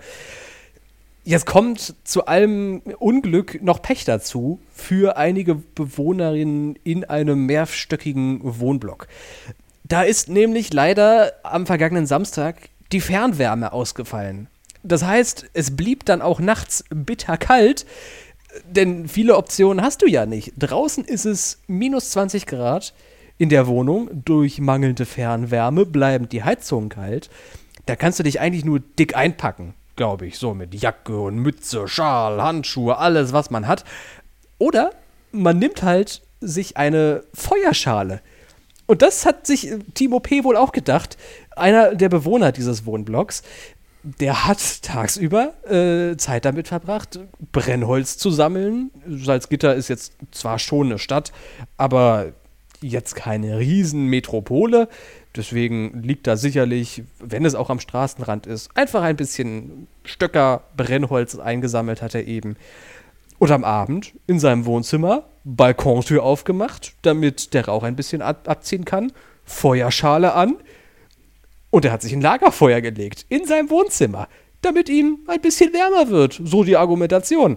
Jetzt 1.24 1.46
kommt 1.46 1.94
zu 2.04 2.26
allem 2.26 2.82
Unglück 2.98 3.60
noch 3.62 3.82
Pech 3.82 4.04
dazu 4.04 4.60
für 4.72 5.16
einige 5.16 5.56
Bewohnerinnen 5.56 6.78
in 6.84 7.04
einem 7.04 7.46
mehrstöckigen 7.46 8.40
Wohnblock. 8.42 9.08
Da 9.82 10.02
ist 10.02 10.28
nämlich 10.28 10.72
leider 10.72 11.32
am 11.42 11.66
vergangenen 11.66 12.06
Samstag 12.06 12.68
die 12.92 13.00
Fernwärme 13.00 13.72
ausgefallen. 13.72 14.48
Das 14.86 15.04
heißt, 15.04 15.46
es 15.52 15.76
blieb 15.76 16.04
dann 16.04 16.22
auch 16.22 16.38
nachts 16.40 16.84
bitterkalt, 16.90 17.86
denn 18.68 19.08
viele 19.08 19.36
Optionen 19.36 19.84
hast 19.84 20.02
du 20.02 20.06
ja 20.06 20.26
nicht. 20.26 20.52
Draußen 20.58 21.04
ist 21.04 21.26
es 21.26 21.58
minus 21.66 22.10
20 22.10 22.46
Grad 22.46 22.94
in 23.36 23.48
der 23.48 23.66
Wohnung. 23.66 24.08
Durch 24.24 24.60
mangelnde 24.60 25.04
Fernwärme 25.04 25.86
bleiben 25.86 26.28
die 26.28 26.44
Heizungen 26.44 26.88
kalt. 26.88 27.28
Da 27.86 27.96
kannst 27.96 28.18
du 28.18 28.22
dich 28.22 28.40
eigentlich 28.40 28.64
nur 28.64 28.80
dick 28.80 29.16
einpacken, 29.16 29.74
glaube 29.96 30.26
ich. 30.26 30.38
So 30.38 30.54
mit 30.54 30.74
Jacke 30.74 31.18
und 31.18 31.36
Mütze, 31.36 31.88
Schal, 31.88 32.40
Handschuhe, 32.40 32.98
alles, 32.98 33.32
was 33.32 33.50
man 33.50 33.66
hat. 33.66 33.84
Oder 34.58 34.92
man 35.32 35.58
nimmt 35.58 35.82
halt 35.82 36.22
sich 36.40 36.76
eine 36.76 37.24
Feuerschale. 37.34 38.20
Und 38.86 39.02
das 39.02 39.26
hat 39.26 39.46
sich 39.46 39.72
Timo 39.94 40.20
P. 40.20 40.44
wohl 40.44 40.56
auch 40.56 40.70
gedacht, 40.70 41.16
einer 41.56 41.94
der 41.94 42.08
Bewohner 42.08 42.52
dieses 42.52 42.86
Wohnblocks 42.86 43.42
der 44.06 44.46
hat 44.46 44.82
tagsüber 44.82 45.54
äh, 45.68 46.16
Zeit 46.16 46.44
damit 46.44 46.68
verbracht, 46.68 47.18
Brennholz 47.50 48.18
zu 48.18 48.30
sammeln. 48.30 48.92
Salzgitter 49.08 49.74
ist 49.74 49.88
jetzt 49.88 50.12
zwar 50.30 50.60
schon 50.60 50.86
eine 50.86 50.98
Stadt, 51.00 51.32
aber 51.76 52.32
jetzt 52.80 53.16
keine 53.16 53.58
Riesenmetropole. 53.58 54.88
Deswegen 55.34 56.02
liegt 56.02 56.28
da 56.28 56.36
sicherlich, 56.36 57.02
wenn 57.18 57.44
es 57.44 57.56
auch 57.56 57.68
am 57.68 57.80
Straßenrand 57.80 58.46
ist, 58.46 58.70
einfach 58.76 59.02
ein 59.02 59.16
bisschen 59.16 59.88
Stöcker, 60.04 60.62
Brennholz 60.76 61.36
eingesammelt 61.36 62.00
hat 62.00 62.14
er 62.14 62.28
eben. 62.28 62.56
Und 63.38 63.50
am 63.50 63.64
Abend 63.64 64.14
in 64.28 64.38
seinem 64.38 64.66
Wohnzimmer 64.66 65.24
Balkontür 65.42 66.22
aufgemacht, 66.22 66.94
damit 67.02 67.54
der 67.54 67.66
Rauch 67.66 67.82
ein 67.82 67.96
bisschen 67.96 68.22
ab 68.22 68.48
abziehen 68.48 68.84
kann, 68.84 69.12
Feuerschale 69.44 70.32
an 70.34 70.56
und 71.70 71.84
er 71.84 71.92
hat 71.92 72.02
sich 72.02 72.12
ein 72.12 72.20
Lagerfeuer 72.20 72.80
gelegt 72.80 73.26
in 73.28 73.44
seinem 73.46 73.70
Wohnzimmer, 73.70 74.28
damit 74.62 74.88
ihm 74.88 75.18
ein 75.26 75.40
bisschen 75.40 75.72
wärmer 75.72 76.10
wird, 76.10 76.40
so 76.44 76.64
die 76.64 76.76
Argumentation. 76.76 77.56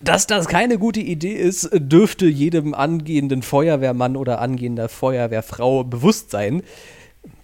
Dass 0.00 0.26
das 0.26 0.48
keine 0.48 0.78
gute 0.78 1.00
Idee 1.00 1.34
ist, 1.34 1.70
dürfte 1.72 2.26
jedem 2.26 2.74
angehenden 2.74 3.42
Feuerwehrmann 3.42 4.16
oder 4.16 4.40
angehender 4.40 4.88
Feuerwehrfrau 4.88 5.84
bewusst 5.84 6.30
sein. 6.32 6.62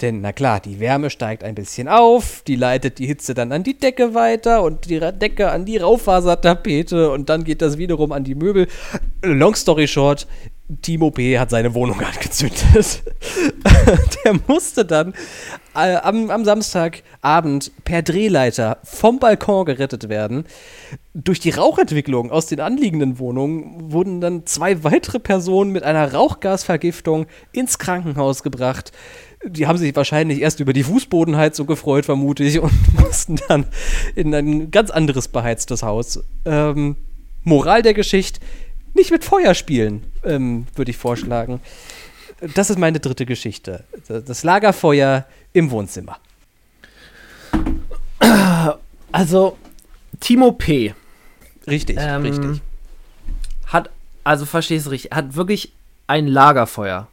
Denn, 0.00 0.22
na 0.22 0.32
klar, 0.32 0.58
die 0.58 0.80
Wärme 0.80 1.08
steigt 1.08 1.44
ein 1.44 1.54
bisschen 1.54 1.86
auf, 1.86 2.42
die 2.44 2.56
leitet 2.56 2.98
die 2.98 3.06
Hitze 3.06 3.34
dann 3.34 3.52
an 3.52 3.62
die 3.62 3.78
Decke 3.78 4.12
weiter 4.12 4.64
und 4.64 4.90
die 4.90 4.98
Decke 4.98 5.52
an 5.52 5.66
die 5.66 5.76
Raufasertapete 5.76 7.12
und 7.12 7.28
dann 7.28 7.44
geht 7.44 7.62
das 7.62 7.78
wiederum 7.78 8.10
an 8.10 8.24
die 8.24 8.34
Möbel. 8.34 8.66
Long 9.22 9.54
story 9.54 9.86
short, 9.86 10.26
Timo 10.82 11.10
P. 11.10 11.38
hat 11.38 11.50
seine 11.50 11.74
Wohnung 11.74 12.00
angezündet. 12.02 13.02
Der 14.24 14.34
musste 14.46 14.84
dann 14.84 15.14
äh, 15.74 15.96
am, 15.96 16.30
am 16.30 16.44
Samstagabend 16.44 17.72
per 17.84 18.02
Drehleiter 18.02 18.78
vom 18.84 19.18
Balkon 19.18 19.64
gerettet 19.64 20.08
werden. 20.08 20.44
Durch 21.14 21.40
die 21.40 21.50
Rauchentwicklung 21.50 22.30
aus 22.30 22.46
den 22.46 22.60
anliegenden 22.60 23.18
Wohnungen 23.18 23.92
wurden 23.92 24.20
dann 24.20 24.46
zwei 24.46 24.84
weitere 24.84 25.18
Personen 25.18 25.72
mit 25.72 25.84
einer 25.84 26.12
Rauchgasvergiftung 26.12 27.26
ins 27.52 27.78
Krankenhaus 27.78 28.42
gebracht. 28.42 28.92
Die 29.44 29.66
haben 29.66 29.78
sich 29.78 29.94
wahrscheinlich 29.94 30.40
erst 30.40 30.60
über 30.60 30.72
die 30.72 30.82
Fußbodenheizung 30.82 31.66
gefreut, 31.66 32.04
vermute 32.04 32.42
ich, 32.44 32.58
und 32.58 32.72
mussten 33.00 33.36
dann 33.48 33.66
in 34.16 34.34
ein 34.34 34.70
ganz 34.70 34.90
anderes 34.90 35.28
beheiztes 35.28 35.82
Haus. 35.82 36.24
Ähm, 36.44 36.96
Moral 37.44 37.82
der 37.82 37.94
Geschichte: 37.94 38.40
nicht 38.98 39.10
mit 39.10 39.24
Feuer 39.24 39.54
spielen, 39.54 40.04
ähm, 40.24 40.66
würde 40.74 40.90
ich 40.90 40.96
vorschlagen. 40.96 41.60
Das 42.54 42.70
ist 42.70 42.78
meine 42.78 43.00
dritte 43.00 43.26
Geschichte. 43.26 43.84
Das 44.06 44.42
Lagerfeuer 44.44 45.26
im 45.52 45.70
Wohnzimmer. 45.70 46.18
Also, 49.10 49.56
Timo 50.20 50.52
P. 50.52 50.94
Richtig, 51.66 51.96
ähm, 52.00 52.22
richtig. 52.22 52.60
Hat, 53.66 53.90
also 54.24 54.44
verstehst 54.44 54.86
du 54.86 54.90
richtig, 54.90 55.12
hat 55.12 55.34
wirklich 55.34 55.72
ein 56.06 56.26
Lagerfeuer. 56.26 57.08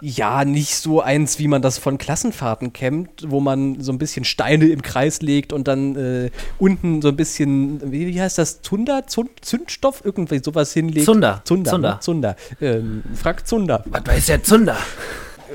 Ja, 0.00 0.44
nicht 0.44 0.74
so 0.76 1.00
eins, 1.00 1.38
wie 1.38 1.48
man 1.48 1.62
das 1.62 1.78
von 1.78 1.98
Klassenfahrten 1.98 2.72
kennt, 2.72 3.30
wo 3.30 3.40
man 3.40 3.80
so 3.80 3.92
ein 3.92 3.98
bisschen 3.98 4.24
Steine 4.24 4.66
im 4.66 4.82
Kreis 4.82 5.22
legt 5.22 5.52
und 5.52 5.68
dann 5.68 5.96
äh, 5.96 6.30
unten 6.58 7.02
so 7.02 7.08
ein 7.08 7.16
bisschen, 7.16 7.92
wie, 7.92 8.06
wie 8.06 8.20
heißt 8.20 8.38
das, 8.38 8.62
Zunder, 8.62 9.06
Zund, 9.06 9.30
Zündstoff, 9.44 10.02
irgendwie 10.04 10.40
sowas 10.42 10.72
hinlegt. 10.72 11.06
Zunder. 11.06 11.42
Zunder. 11.44 11.70
Zunder. 11.70 11.90
Ne? 11.94 12.00
Zunder. 12.00 12.36
Ähm, 12.60 13.02
Frank 13.14 13.46
Zunder. 13.46 13.82
Was 13.86 14.06
weiß 14.06 14.26
der 14.26 14.42
Zunder? 14.42 14.76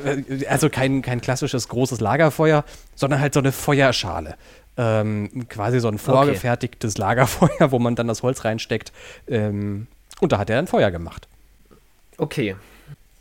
Äh, 0.05 0.45
Also 0.47 0.69
kein, 0.69 1.01
kein 1.01 1.21
klassisches 1.21 1.67
großes 1.69 1.99
Lagerfeuer, 2.01 2.63
sondern 2.95 3.19
halt 3.19 3.33
so 3.33 3.39
eine 3.39 3.51
Feuerschale. 3.51 4.35
Ähm, 4.79 5.47
quasi 5.49 5.79
so 5.79 5.88
ein 5.88 5.97
vorgefertigtes 5.97 6.97
Lagerfeuer, 6.99 7.71
wo 7.71 7.79
man 7.79 7.95
dann 7.95 8.07
das 8.07 8.21
Holz 8.21 8.45
reinsteckt. 8.45 8.91
Ähm, 9.27 9.88
und 10.19 10.31
da 10.31 10.38
hat 10.38 10.49
er 10.49 10.59
ein 10.59 10.67
Feuer 10.67 10.91
gemacht. 10.91 11.27
Okay. 12.17 12.55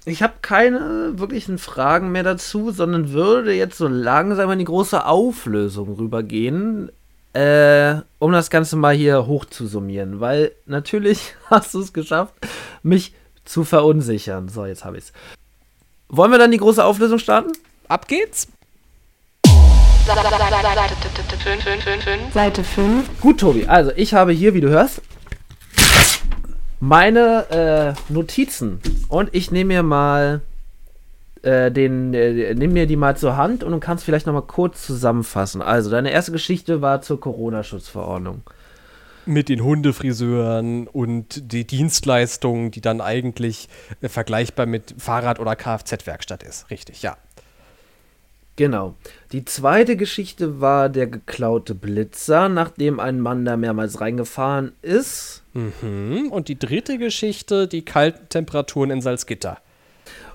Ich 0.09 0.23
habe 0.23 0.35
keine 0.41 1.15
wirklichen 1.19 1.59
Fragen 1.59 2.13
mehr 2.13 2.23
dazu, 2.23 2.71
sondern 2.71 3.11
würde 3.11 3.53
jetzt 3.53 3.77
so 3.77 3.89
langsam 3.89 4.49
in 4.53 4.61
die 4.61 4.65
große 4.65 5.05
Auflösung 5.05 5.95
rübergehen, 5.95 6.93
äh, 7.33 7.97
um 8.21 8.31
das 8.31 8.49
Ganze 8.49 8.77
mal 8.77 8.95
hier 8.95 9.27
hoch 9.27 9.47
zu 9.47 9.67
summieren. 9.67 10.21
Weil 10.21 10.53
natürlich 10.65 11.35
hast 11.51 11.75
du 11.75 11.81
es 11.81 11.93
geschafft, 11.93 12.35
mich 12.85 13.15
zu 13.45 13.65
verunsichern. 13.65 14.49
So, 14.49 14.65
jetzt 14.65 14.85
habe 14.85 14.97
ich 14.97 15.07
es. 15.07 15.13
Wollen 16.09 16.31
wir 16.31 16.39
dann 16.39 16.53
die 16.53 16.59
große 16.59 16.85
Auflösung 16.85 17.19
starten? 17.19 17.51
Ab 17.89 18.07
geht's! 18.07 18.47
Seite 22.33 22.63
5. 22.63 23.21
Gut, 23.21 23.41
Tobi. 23.41 23.67
Also, 23.67 23.91
ich 23.97 24.15
habe 24.15 24.31
hier, 24.31 24.55
wie 24.55 24.61
du 24.61 24.69
hörst, 24.69 25.03
meine 26.81 27.97
äh, 28.09 28.13
Notizen. 28.13 28.81
Und 29.09 29.31
ich 29.33 29.51
nehme 29.51 29.75
mir 29.75 29.83
mal 29.83 30.41
äh, 31.43 31.71
den, 31.71 32.13
äh, 32.13 32.55
nimm 32.55 32.73
mir 32.73 32.87
die 32.87 32.97
mal 32.97 33.17
zur 33.17 33.37
Hand 33.37 33.63
und 33.63 33.73
du 33.73 33.79
kannst 33.79 34.05
vielleicht 34.05 34.27
noch 34.27 34.35
mal 34.35 34.43
kurz 34.43 34.85
zusammenfassen. 34.87 35.63
Also, 35.63 35.91
deine 35.91 36.11
erste 36.11 36.33
Geschichte 36.33 36.83
war 36.83 37.03
zur 37.03 37.21
Corona-Schutzverordnung. 37.21 38.43
Mit 39.27 39.49
den 39.49 39.63
Hundefriseuren 39.63 40.87
und 40.87 41.53
die 41.53 41.67
Dienstleistung, 41.67 42.71
die 42.71 42.81
dann 42.81 43.01
eigentlich 43.01 43.69
äh, 44.01 44.09
vergleichbar 44.09 44.67
mit 44.67 44.95
Fahrrad- 44.99 45.41
oder 45.41 45.57
Kfz-Werkstatt 45.57 46.43
ist. 46.43 46.71
Richtig, 46.71 47.03
ja. 47.03 47.17
Genau. 48.57 48.95
Die 49.33 49.45
zweite 49.45 49.97
Geschichte 49.97 50.61
war 50.61 50.89
der 50.89 51.07
geklaute 51.07 51.75
Blitzer, 51.75 52.49
nachdem 52.49 53.01
ein 53.01 53.21
Mann 53.21 53.45
da 53.45 53.57
mehrmals 53.57 54.01
reingefahren 54.01 54.73
ist. 54.81 55.43
Mhm. 55.53 56.29
Und 56.31 56.49
die 56.49 56.59
dritte 56.59 56.97
Geschichte, 56.97 57.69
die 57.69 57.85
kalten 57.85 58.29
Temperaturen 58.31 58.91
in 58.91 59.03
Salzgitter. 59.03 59.59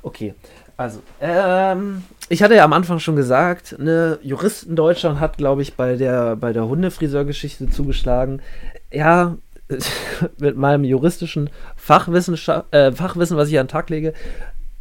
Okay, 0.04 0.36
also, 0.78 1.02
ähm, 1.20 2.04
ich 2.30 2.42
hatte 2.42 2.56
ja 2.56 2.64
am 2.64 2.74
Anfang 2.74 3.00
schon 3.00 3.16
gesagt, 3.16 3.78
ne, 3.78 4.18
Juristen 4.24 4.76
Deutschland 4.76 5.20
hat, 5.20 5.38
glaube 5.38 5.62
ich, 5.62 5.76
bei 5.76 5.96
der, 5.96 6.36
bei 6.36 6.54
der 6.54 6.68
Hundefriseur-Geschichte 6.68 7.70
zugeschlagen. 7.70 8.42
Ja, 8.92 9.38
mit 10.40 10.58
meinem 10.58 10.84
juristischen 10.84 11.50
Fachwissen, 11.76 12.36
äh, 12.72 12.92
Fachwissen, 12.92 13.38
was 13.38 13.50
ich 13.50 13.60
an 13.60 13.68
den 13.68 13.72
Tag 13.72 13.90
lege, 13.92 14.14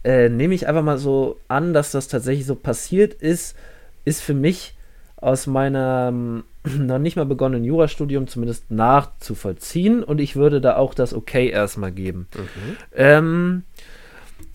äh, 0.05 0.29
nehme 0.29 0.55
ich 0.55 0.67
einfach 0.67 0.83
mal 0.83 0.99
so 0.99 1.39
an, 1.49 1.75
dass 1.75 1.93
das 1.93 2.09
tatsächlich 2.09 2.47
so 2.47 2.55
passiert 2.55 3.15
ist, 3.15 3.57
ist 4.05 4.23
für 4.23 4.35
mich 4.35 4.75
aus 5.17 5.47
meinem 5.47 6.45
noch 6.65 6.99
nicht 6.99 7.17
mal 7.17 7.27
begonnenen 7.27 7.65
Jurastudium 7.65 8.27
zumindest 8.27 8.71
nachzuvollziehen 8.71 10.03
und 10.03 10.21
ich 10.21 10.37
würde 10.37 10.61
da 10.61 10.77
auch 10.77 10.95
das 10.95 11.15
Okay 11.15 11.49
erstmal 11.49 11.93
geben. 11.93 12.29
Ähm, 12.95 13.65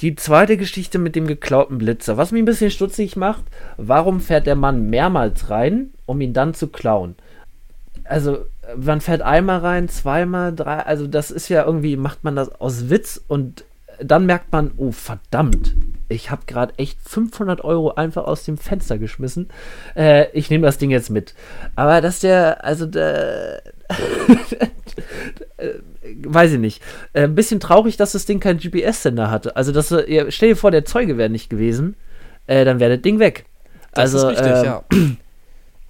die 0.01 0.15
zweite 0.15 0.57
Geschichte 0.57 0.97
mit 0.97 1.15
dem 1.15 1.27
geklauten 1.27 1.77
Blitzer. 1.77 2.17
Was 2.17 2.31
mich 2.31 2.41
ein 2.41 2.45
bisschen 2.45 2.71
stutzig 2.71 3.15
macht, 3.15 3.43
warum 3.77 4.19
fährt 4.19 4.47
der 4.47 4.55
Mann 4.55 4.89
mehrmals 4.89 5.49
rein, 5.49 5.91
um 6.05 6.19
ihn 6.21 6.33
dann 6.33 6.53
zu 6.53 6.67
klauen? 6.67 7.15
Also, 8.03 8.45
man 8.77 9.01
fährt 9.01 9.21
einmal 9.21 9.59
rein, 9.59 9.89
zweimal, 9.89 10.53
drei, 10.53 10.79
also 10.79 11.07
das 11.07 11.31
ist 11.31 11.49
ja 11.49 11.65
irgendwie, 11.65 11.97
macht 11.97 12.23
man 12.23 12.35
das 12.35 12.49
aus 12.59 12.89
Witz 12.89 13.23
und 13.27 13.63
dann 13.99 14.25
merkt 14.25 14.51
man, 14.51 14.71
oh 14.77 14.91
verdammt, 14.91 15.75
ich 16.09 16.31
habe 16.31 16.43
gerade 16.45 16.73
echt 16.77 16.99
500 17.07 17.63
Euro 17.63 17.95
einfach 17.95 18.25
aus 18.25 18.45
dem 18.45 18.57
Fenster 18.57 18.97
geschmissen. 18.97 19.49
Äh, 19.95 20.29
ich 20.31 20.49
nehme 20.49 20.65
das 20.65 20.77
Ding 20.77 20.91
jetzt 20.91 21.09
mit. 21.09 21.33
Aber 21.75 22.01
dass 22.01 22.19
der, 22.19 22.63
also 22.63 22.85
der, 22.85 23.61
weiß 26.23 26.53
ich 26.53 26.59
nicht. 26.59 26.81
Äh, 27.13 27.23
ein 27.23 27.35
bisschen 27.35 27.59
traurig, 27.59 27.97
dass 27.97 28.11
das 28.11 28.25
Ding 28.25 28.39
keinen 28.39 28.59
GPS-Sender 28.59 29.31
hatte. 29.31 29.55
Also, 29.55 29.71
dass 29.71 29.91
äh, 29.91 30.31
stell 30.31 30.49
dir 30.49 30.55
vor, 30.55 30.71
der 30.71 30.85
Zeuge 30.85 31.17
wäre 31.17 31.29
nicht 31.29 31.49
gewesen, 31.49 31.95
äh, 32.47 32.65
dann 32.65 32.79
wäre 32.79 32.95
das 32.95 33.01
Ding 33.01 33.19
weg. 33.19 33.45
Das 33.93 34.13
also, 34.13 34.29
ist 34.29 34.39
richtig, 34.39 34.57
ähm, 34.57 34.65
ja. 34.65 34.83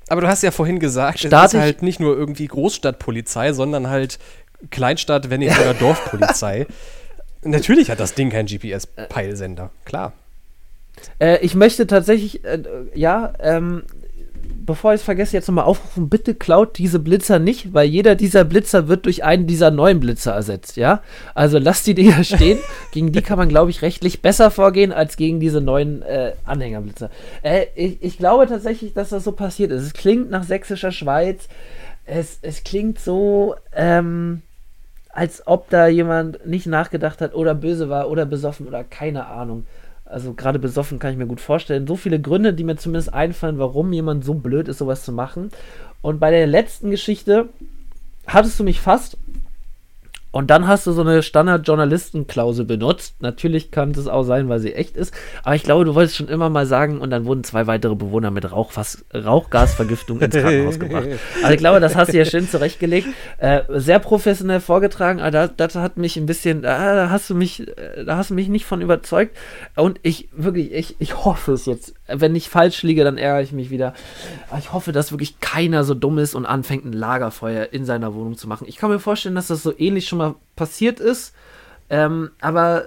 Aber 0.07 0.21
du 0.21 0.27
hast 0.27 0.43
ja 0.43 0.51
vorhin 0.51 0.79
gesagt, 0.79 1.19
es 1.19 1.27
Start 1.27 1.53
ist 1.53 1.59
halt 1.59 1.81
nicht 1.81 1.99
nur 1.99 2.15
irgendwie 2.15 2.47
Großstadtpolizei, 2.47 3.53
sondern 3.53 3.89
halt 3.89 4.19
Kleinstadt, 4.69 5.29
wenn 5.29 5.39
nicht 5.39 5.55
sogar 5.55 5.73
Dorfpolizei. 5.73 6.67
Natürlich 7.45 7.89
hat 7.89 7.99
das 7.99 8.13
Ding 8.13 8.29
keinen 8.29 8.47
GPS-Peilsender, 8.47 9.69
klar. 9.85 10.13
Äh, 11.19 11.39
ich 11.45 11.55
möchte 11.55 11.87
tatsächlich, 11.87 12.43
äh, 12.43 12.59
ja, 12.93 13.33
ähm, 13.39 13.83
bevor 14.65 14.93
ich 14.93 15.01
es 15.01 15.05
vergesse, 15.05 15.33
jetzt 15.33 15.47
nochmal 15.47 15.65
aufrufen, 15.65 16.09
bitte 16.09 16.33
klaut 16.33 16.77
diese 16.77 16.99
Blitzer 16.99 17.39
nicht, 17.39 17.73
weil 17.73 17.87
jeder 17.87 18.15
dieser 18.15 18.43
Blitzer 18.43 18.87
wird 18.87 19.05
durch 19.05 19.23
einen 19.23 19.47
dieser 19.47 19.71
neuen 19.71 19.99
Blitzer 19.99 20.33
ersetzt, 20.33 20.77
ja? 20.77 21.01
Also 21.33 21.59
lasst 21.59 21.87
die 21.87 21.93
Dinger 21.93 22.23
stehen. 22.23 22.59
gegen 22.91 23.11
die 23.11 23.21
kann 23.21 23.37
man, 23.37 23.49
glaube 23.49 23.69
ich, 23.69 23.81
rechtlich 23.81 24.21
besser 24.21 24.51
vorgehen 24.51 24.91
als 24.91 25.17
gegen 25.17 25.39
diese 25.39 25.61
neuen 25.61 26.01
äh, 26.01 26.33
Anhängerblitzer. 26.45 27.09
Äh, 27.43 27.67
ich, 27.75 28.01
ich 28.01 28.17
glaube 28.17 28.47
tatsächlich, 28.47 28.93
dass 28.93 29.09
das 29.09 29.23
so 29.23 29.31
passiert 29.31 29.71
ist. 29.71 29.83
Es 29.83 29.93
klingt 29.93 30.29
nach 30.29 30.43
sächsischer 30.43 30.91
Schweiz. 30.91 31.47
Es, 32.05 32.39
es 32.41 32.63
klingt 32.63 32.99
so, 32.99 33.55
ähm, 33.75 34.41
als 35.15 35.47
ob 35.47 35.69
da 35.69 35.87
jemand 35.87 36.45
nicht 36.45 36.67
nachgedacht 36.67 37.21
hat 37.21 37.33
oder 37.33 37.55
böse 37.55 37.89
war 37.89 38.09
oder 38.09 38.25
besoffen 38.25 38.67
oder 38.67 38.83
keine 38.83 39.27
Ahnung. 39.27 39.65
Also 40.03 40.33
gerade 40.33 40.59
besoffen 40.59 40.99
kann 40.99 41.13
ich 41.13 41.17
mir 41.17 41.25
gut 41.25 41.39
vorstellen. 41.39 41.87
So 41.87 41.95
viele 41.95 42.19
Gründe, 42.19 42.53
die 42.53 42.65
mir 42.65 42.75
zumindest 42.75 43.13
einfallen, 43.13 43.57
warum 43.57 43.93
jemand 43.93 44.25
so 44.25 44.33
blöd 44.33 44.67
ist, 44.67 44.77
sowas 44.77 45.05
zu 45.05 45.13
machen. 45.13 45.51
Und 46.01 46.19
bei 46.19 46.31
der 46.31 46.47
letzten 46.47 46.91
Geschichte 46.91 47.47
hattest 48.27 48.59
du 48.59 48.65
mich 48.65 48.81
fast. 48.81 49.17
Und 50.35 50.47
dann 50.47 50.67
hast 50.67 50.85
du 50.85 50.91
so 50.91 50.99
eine 50.99 51.23
Standard-Journalistenklausel 51.23 52.65
benutzt. 52.65 53.21
Natürlich 53.21 53.71
kann 53.71 53.91
es 53.91 54.05
auch 54.05 54.23
sein, 54.23 54.49
weil 54.49 54.59
sie 54.59 54.73
echt 54.73 54.97
ist. 54.97 55.13
Aber 55.43 55.55
ich 55.55 55.63
glaube, 55.63 55.85
du 55.85 55.95
wolltest 55.95 56.17
schon 56.17 56.27
immer 56.27 56.49
mal 56.49 56.65
sagen, 56.65 56.99
und 56.99 57.09
dann 57.09 57.23
wurden 57.23 57.45
zwei 57.45 57.67
weitere 57.67 57.95
Bewohner 57.95 58.31
mit 58.31 58.51
Rauchfass, 58.51 59.05
Rauchgasvergiftung 59.13 60.19
ins 60.19 60.35
Krankenhaus 60.35 60.77
gebracht. 60.77 61.07
Also 61.41 61.53
ich 61.53 61.59
glaube, 61.59 61.79
das 61.79 61.95
hast 61.95 62.11
du 62.11 62.17
ja 62.17 62.25
schön 62.25 62.49
zurechtgelegt. 62.49 63.07
Äh, 63.37 63.61
sehr 63.69 63.99
professionell 63.99 64.59
vorgetragen, 64.59 65.21
aber 65.21 65.31
das, 65.31 65.51
das 65.55 65.75
hat 65.75 65.95
mich 65.95 66.17
ein 66.17 66.25
bisschen, 66.25 66.63
da 66.63 67.09
hast 67.09 67.29
du 67.29 67.35
mich, 67.35 67.65
äh, 67.77 68.03
da 68.03 68.17
hast 68.17 68.31
du 68.31 68.33
mich 68.33 68.49
nicht 68.49 68.65
von 68.65 68.81
überzeugt. 68.81 69.37
Und 69.77 69.99
ich 70.01 70.27
wirklich, 70.35 70.73
ich, 70.73 70.95
ich 70.99 71.23
hoffe 71.23 71.53
es 71.53 71.65
jetzt. 71.65 71.93
Wenn 72.07 72.35
ich 72.35 72.49
falsch 72.49 72.83
liege, 72.83 73.05
dann 73.05 73.17
ärgere 73.17 73.41
ich 73.41 73.53
mich 73.53 73.69
wieder. 73.69 73.93
Aber 74.49 74.59
ich 74.59 74.73
hoffe, 74.73 74.91
dass 74.91 75.11
wirklich 75.11 75.39
keiner 75.39 75.85
so 75.85 75.93
dumm 75.93 76.17
ist 76.17 76.35
und 76.35 76.45
anfängt, 76.45 76.83
ein 76.83 76.93
Lagerfeuer 76.93 77.69
in 77.71 77.85
seiner 77.85 78.13
Wohnung 78.13 78.35
zu 78.35 78.49
machen. 78.49 78.65
Ich 78.67 78.75
kann 78.75 78.89
mir 78.89 78.99
vorstellen, 78.99 79.35
dass 79.35 79.47
das 79.47 79.63
so 79.63 79.73
ähnlich 79.77 80.07
schon 80.07 80.17
mal 80.17 80.24
passiert 80.55 80.99
ist. 80.99 81.33
Ähm, 81.89 82.31
aber 82.41 82.85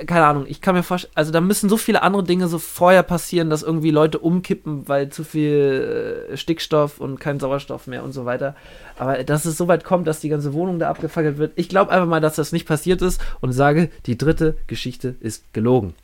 äh, 0.00 0.04
keine 0.04 0.26
Ahnung, 0.26 0.46
ich 0.48 0.60
kann 0.60 0.74
mir 0.74 0.82
vorstellen, 0.82 1.12
also 1.14 1.32
da 1.32 1.40
müssen 1.40 1.68
so 1.68 1.76
viele 1.76 2.02
andere 2.02 2.22
Dinge 2.22 2.48
so 2.48 2.58
vorher 2.58 3.02
passieren, 3.02 3.50
dass 3.50 3.62
irgendwie 3.62 3.90
Leute 3.90 4.18
umkippen, 4.18 4.88
weil 4.88 5.08
zu 5.08 5.24
viel 5.24 6.28
äh, 6.30 6.36
Stickstoff 6.36 7.00
und 7.00 7.18
kein 7.18 7.40
Sauerstoff 7.40 7.86
mehr 7.86 8.04
und 8.04 8.12
so 8.12 8.24
weiter. 8.24 8.54
Aber 8.98 9.22
dass 9.24 9.44
es 9.44 9.56
so 9.56 9.68
weit 9.68 9.84
kommt, 9.84 10.06
dass 10.06 10.20
die 10.20 10.28
ganze 10.28 10.52
Wohnung 10.52 10.78
da 10.78 10.88
abgefackelt 10.88 11.38
wird, 11.38 11.52
ich 11.56 11.68
glaube 11.68 11.90
einfach 11.90 12.08
mal, 12.08 12.20
dass 12.20 12.36
das 12.36 12.52
nicht 12.52 12.66
passiert 12.66 13.02
ist 13.02 13.20
und 13.40 13.52
sage, 13.52 13.90
die 14.06 14.18
dritte 14.18 14.56
Geschichte 14.66 15.14
ist 15.20 15.52
gelogen. 15.52 15.94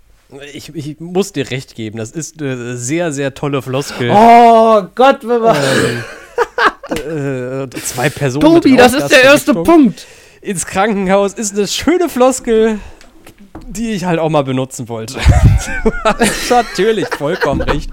Ich, 0.53 0.75
ich 0.75 1.01
muss 1.01 1.33
dir 1.33 1.51
recht 1.51 1.75
geben, 1.75 1.99
das 1.99 2.11
ist 2.11 2.41
eine 2.41 2.77
sehr, 2.77 3.13
sehr 3.13 3.35
tolle 3.35 3.63
Floskel. 3.63 4.11
Oh 4.11 4.83
Gott, 4.95 5.21
wenn 5.23 5.41
man. 5.41 5.57
äh, 7.67 7.71
zwei 7.71 8.11
Personen. 8.11 8.45
Tobi, 8.45 8.77
das 8.77 8.95
ist 8.95 9.09
der 9.09 9.23
erste 9.23 9.55
Punkt. 9.55 10.07
Ins 10.45 10.67
Krankenhaus 10.67 11.33
ist 11.33 11.57
eine 11.57 11.67
schöne 11.67 12.11
Floskel, 12.11 12.79
die 13.67 13.93
ich 13.93 14.05
halt 14.05 14.19
auch 14.19 14.29
mal 14.29 14.45
benutzen 14.45 14.91
wollte. 14.91 15.15
du 15.85 15.91
hast 16.05 16.51
natürlich 16.51 17.07
vollkommen 17.09 17.63
recht. 17.63 17.91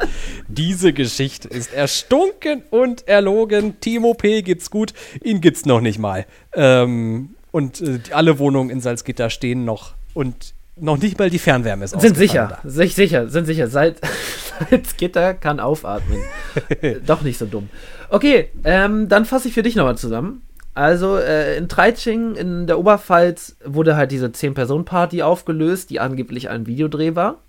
Diese 0.49 0.91
Geschichte 0.91 1.47
ist 1.47 1.73
erstunken 1.73 2.63
und 2.69 3.07
erlogen. 3.07 3.79
Timo 3.79 4.15
P. 4.15 4.41
gibt's 4.41 4.69
gut, 4.69 4.93
ihn 5.23 5.39
gibt's 5.39 5.65
noch 5.65 5.79
nicht 5.79 5.97
mal. 5.97 6.25
Ähm, 6.53 7.35
und 7.51 7.79
äh, 7.79 7.99
alle 8.11 8.37
Wohnungen 8.37 8.69
in 8.69 8.81
Salzgitter 8.81 9.29
stehen 9.29 9.63
noch 9.63 9.93
und 10.13 10.53
noch 10.75 10.97
nicht 10.97 11.17
mal 11.19 11.29
die 11.29 11.39
Fernwärme 11.39 11.85
ist 11.85 11.99
Sind 12.01 12.17
sicher, 12.17 12.57
sich 12.65 12.95
sicher, 12.95 13.29
sind 13.29 13.45
sicher. 13.45 13.67
Seit, 13.67 14.01
seit 14.69 14.97
Gitter 14.97 15.35
kann 15.35 15.61
aufatmen. 15.61 16.21
Doch 17.05 17.21
nicht 17.21 17.37
so 17.37 17.45
dumm. 17.45 17.69
Okay, 18.09 18.49
ähm, 18.65 19.07
dann 19.07 19.23
fasse 19.23 19.47
ich 19.47 19.53
für 19.53 19.63
dich 19.63 19.75
nochmal 19.75 19.97
zusammen. 19.97 20.41
Also 20.73 21.17
äh, 21.17 21.57
in 21.57 21.67
Treitsching 21.67 22.35
in 22.35 22.67
der 22.67 22.79
Oberpfalz 22.79 23.57
wurde 23.65 23.95
halt 23.95 24.11
diese 24.11 24.27
10-Personen-Party 24.27 25.21
aufgelöst, 25.21 25.89
die 25.89 25.99
angeblich 25.99 26.49
ein 26.49 26.65
Videodreh 26.65 27.15
war. 27.15 27.39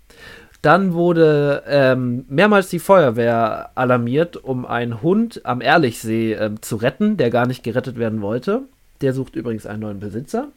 Dann 0.61 0.93
wurde 0.93 1.63
ähm, 1.67 2.25
mehrmals 2.29 2.69
die 2.69 2.79
Feuerwehr 2.79 3.71
alarmiert, 3.75 4.37
um 4.37 4.65
einen 4.65 5.01
Hund 5.01 5.41
am 5.45 5.59
Ehrlichsee 5.61 6.33
ähm, 6.33 6.61
zu 6.61 6.77
retten, 6.77 7.17
der 7.17 7.29
gar 7.29 7.47
nicht 7.47 7.63
gerettet 7.63 7.97
werden 7.97 8.21
wollte. 8.21 8.61
Der 9.01 9.13
sucht 9.13 9.35
übrigens 9.35 9.65
einen 9.65 9.81
neuen 9.81 9.99
Besitzer. 9.99 10.47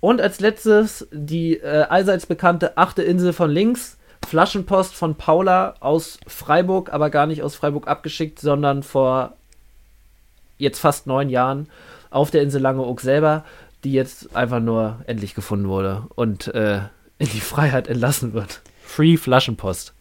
Und 0.00 0.20
als 0.20 0.38
letztes 0.38 1.08
die 1.12 1.56
äh, 1.56 1.86
allseits 1.88 2.26
bekannte 2.26 2.76
achte 2.76 3.02
Insel 3.02 3.32
von 3.32 3.50
links. 3.50 3.98
Flaschenpost 4.26 4.94
von 4.94 5.14
Paula 5.14 5.74
aus 5.80 6.18
Freiburg, 6.26 6.92
aber 6.92 7.10
gar 7.10 7.26
nicht 7.26 7.42
aus 7.42 7.54
Freiburg 7.54 7.86
abgeschickt, 7.86 8.40
sondern 8.40 8.82
vor 8.82 9.34
jetzt 10.58 10.80
fast 10.80 11.06
neun 11.06 11.28
Jahren 11.28 11.68
auf 12.10 12.30
der 12.30 12.42
Insel 12.42 12.60
Langeoog 12.60 13.00
selber, 13.00 13.44
die 13.84 13.92
jetzt 13.92 14.34
einfach 14.34 14.60
nur 14.60 15.00
endlich 15.06 15.34
gefunden 15.34 15.68
wurde 15.68 16.04
und 16.14 16.48
äh, 16.54 16.80
in 17.18 17.28
die 17.28 17.40
Freiheit 17.40 17.88
entlassen 17.88 18.32
wird. 18.32 18.62
Free 18.86 19.16
Flaschenpost. 19.16 19.94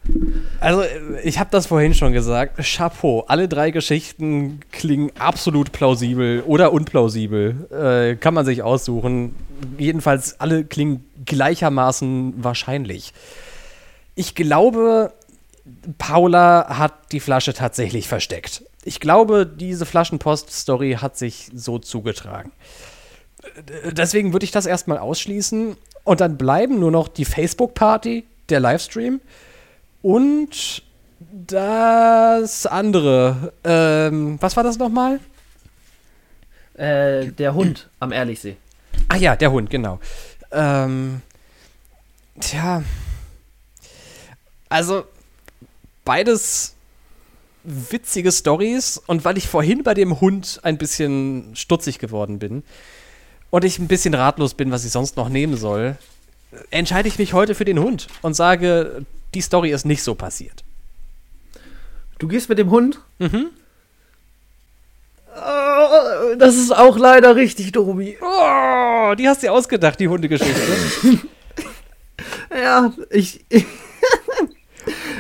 Also, 0.60 0.84
ich 1.24 1.40
habe 1.40 1.50
das 1.52 1.66
vorhin 1.66 1.96
schon 1.96 2.14
gesagt. 2.14 2.60
Chapeau. 2.64 3.26
Alle 3.28 3.50
drei 3.50 3.72
Geschichten 3.72 4.60
klingen 4.72 5.12
absolut 5.18 5.72
plausibel 5.72 6.44
oder 6.46 6.72
unplausibel. 6.72 7.68
Äh, 7.72 8.16
kann 8.16 8.36
man 8.36 8.46
sich 8.46 8.62
aussuchen. 8.62 9.36
Jedenfalls, 9.80 10.40
alle 10.40 10.64
klingen 10.64 11.04
gleichermaßen 11.26 12.36
wahrscheinlich. 12.38 13.12
Ich 14.14 14.36
glaube, 14.36 15.12
Paula 15.98 16.78
hat 16.78 17.12
die 17.12 17.20
Flasche 17.20 17.54
tatsächlich 17.54 18.08
versteckt. 18.08 18.64
Ich 18.86 19.00
glaube, 19.00 19.48
diese 19.48 19.86
Flaschenpost-Story 19.86 21.00
hat 21.02 21.18
sich 21.18 21.50
so 21.54 21.80
zugetragen. 21.80 22.52
Äh, 23.84 23.92
Deswegen 23.92 24.32
würde 24.32 24.46
ich 24.46 24.52
das 24.52 24.68
erstmal 24.68 25.00
ausschließen. 25.00 25.76
Und 26.04 26.22
dann 26.22 26.38
bleiben 26.38 26.80
nur 26.80 26.92
noch 26.92 27.08
die 27.08 27.26
Facebook-Party, 27.26 28.26
der 28.50 28.60
Livestream 28.60 29.22
und 30.04 30.84
das 31.20 32.68
andere. 32.68 33.54
Ähm, 33.64 34.38
was 34.40 34.56
war 34.56 34.64
das 34.64 34.78
nochmal? 34.78 35.20
Äh, 36.76 37.32
der 37.32 37.56
Hund 37.56 37.90
am 38.00 38.12
Ehrlichsee. 38.12 38.56
Ah 39.08 39.16
ja, 39.16 39.36
der 39.36 39.52
Hund, 39.52 39.72
genau. 39.72 40.00
Ähm, 40.52 41.24
tja. 42.40 42.84
Also, 44.70 45.06
beides 46.04 46.75
witzige 47.66 48.32
Stories. 48.32 49.02
Und 49.08 49.26
weil 49.26 49.38
ich 49.38 49.48
vorhin 49.48 49.84
bei 49.84 49.94
dem 49.94 50.22
Hund 50.22 50.60
ein 50.64 50.78
bisschen 50.78 51.56
stutzig 51.56 52.00
geworden 52.00 52.40
bin 52.40 52.64
und 53.50 53.64
ich 53.66 53.80
ein 53.80 53.88
bisschen 53.88 54.14
ratlos 54.14 54.54
bin, 54.54 54.72
was 54.72 54.86
ich 54.86 54.92
sonst 54.92 55.18
noch 55.18 55.30
nehmen 55.30 55.58
soll, 55.58 55.98
entscheide 56.72 57.08
ich 57.08 57.20
mich 57.20 57.34
heute 57.34 57.56
für 57.56 57.66
den 57.66 57.80
Hund 57.80 58.08
und 58.22 58.34
sage, 58.34 59.06
die 59.34 59.42
Story 59.42 59.72
ist 59.72 59.86
nicht 59.86 60.04
so 60.04 60.16
passiert. 60.16 60.64
Du 62.20 62.28
gehst 62.28 62.50
mit 62.50 62.58
dem 62.58 62.70
Hund? 62.70 63.00
Mhm. 63.20 63.48
Oh, 65.38 66.36
das 66.38 66.56
ist 66.56 66.74
auch 66.74 66.98
leider 66.98 67.36
richtig, 67.36 67.74
Tobi. 67.74 68.18
Oh, 68.22 69.14
die 69.16 69.28
hast 69.28 69.44
du 69.44 69.48
dir 69.48 69.54
ausgedacht, 69.54 70.00
die 70.00 70.08
Hundegeschichte. 70.08 70.62
Ja, 72.56 72.94
ich. 73.10 73.44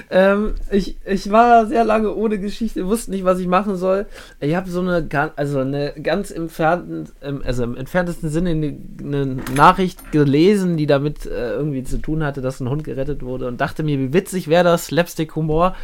Ähm, 0.09 0.53
ich, 0.71 0.97
ich 1.05 1.31
war 1.31 1.65
sehr 1.65 1.83
lange 1.83 2.13
ohne 2.13 2.39
Geschichte, 2.39 2.87
wusste 2.87 3.11
nicht, 3.11 3.25
was 3.25 3.39
ich 3.39 3.47
machen 3.47 3.75
soll. 3.75 4.05
Ich 4.39 4.55
habe 4.55 4.69
so 4.69 4.81
eine, 4.81 5.07
also 5.35 5.59
eine 5.59 5.93
ganz 6.01 6.31
entfernten, 6.31 7.09
ähm, 7.21 7.41
also 7.45 7.63
im 7.63 7.75
entferntesten 7.75 8.29
Sinne 8.29 8.51
eine, 8.51 8.77
eine 9.01 9.37
Nachricht 9.55 10.11
gelesen, 10.11 10.77
die 10.77 10.85
damit 10.85 11.25
äh, 11.25 11.53
irgendwie 11.53 11.83
zu 11.83 11.97
tun 11.97 12.23
hatte, 12.23 12.41
dass 12.41 12.59
ein 12.59 12.69
Hund 12.69 12.83
gerettet 12.83 13.23
wurde 13.23 13.47
und 13.47 13.59
dachte 13.59 13.83
mir, 13.83 13.97
wie 13.97 14.13
witzig 14.13 14.47
wäre 14.47 14.63
das, 14.63 14.87
Slapstick-Humor. 14.87 15.75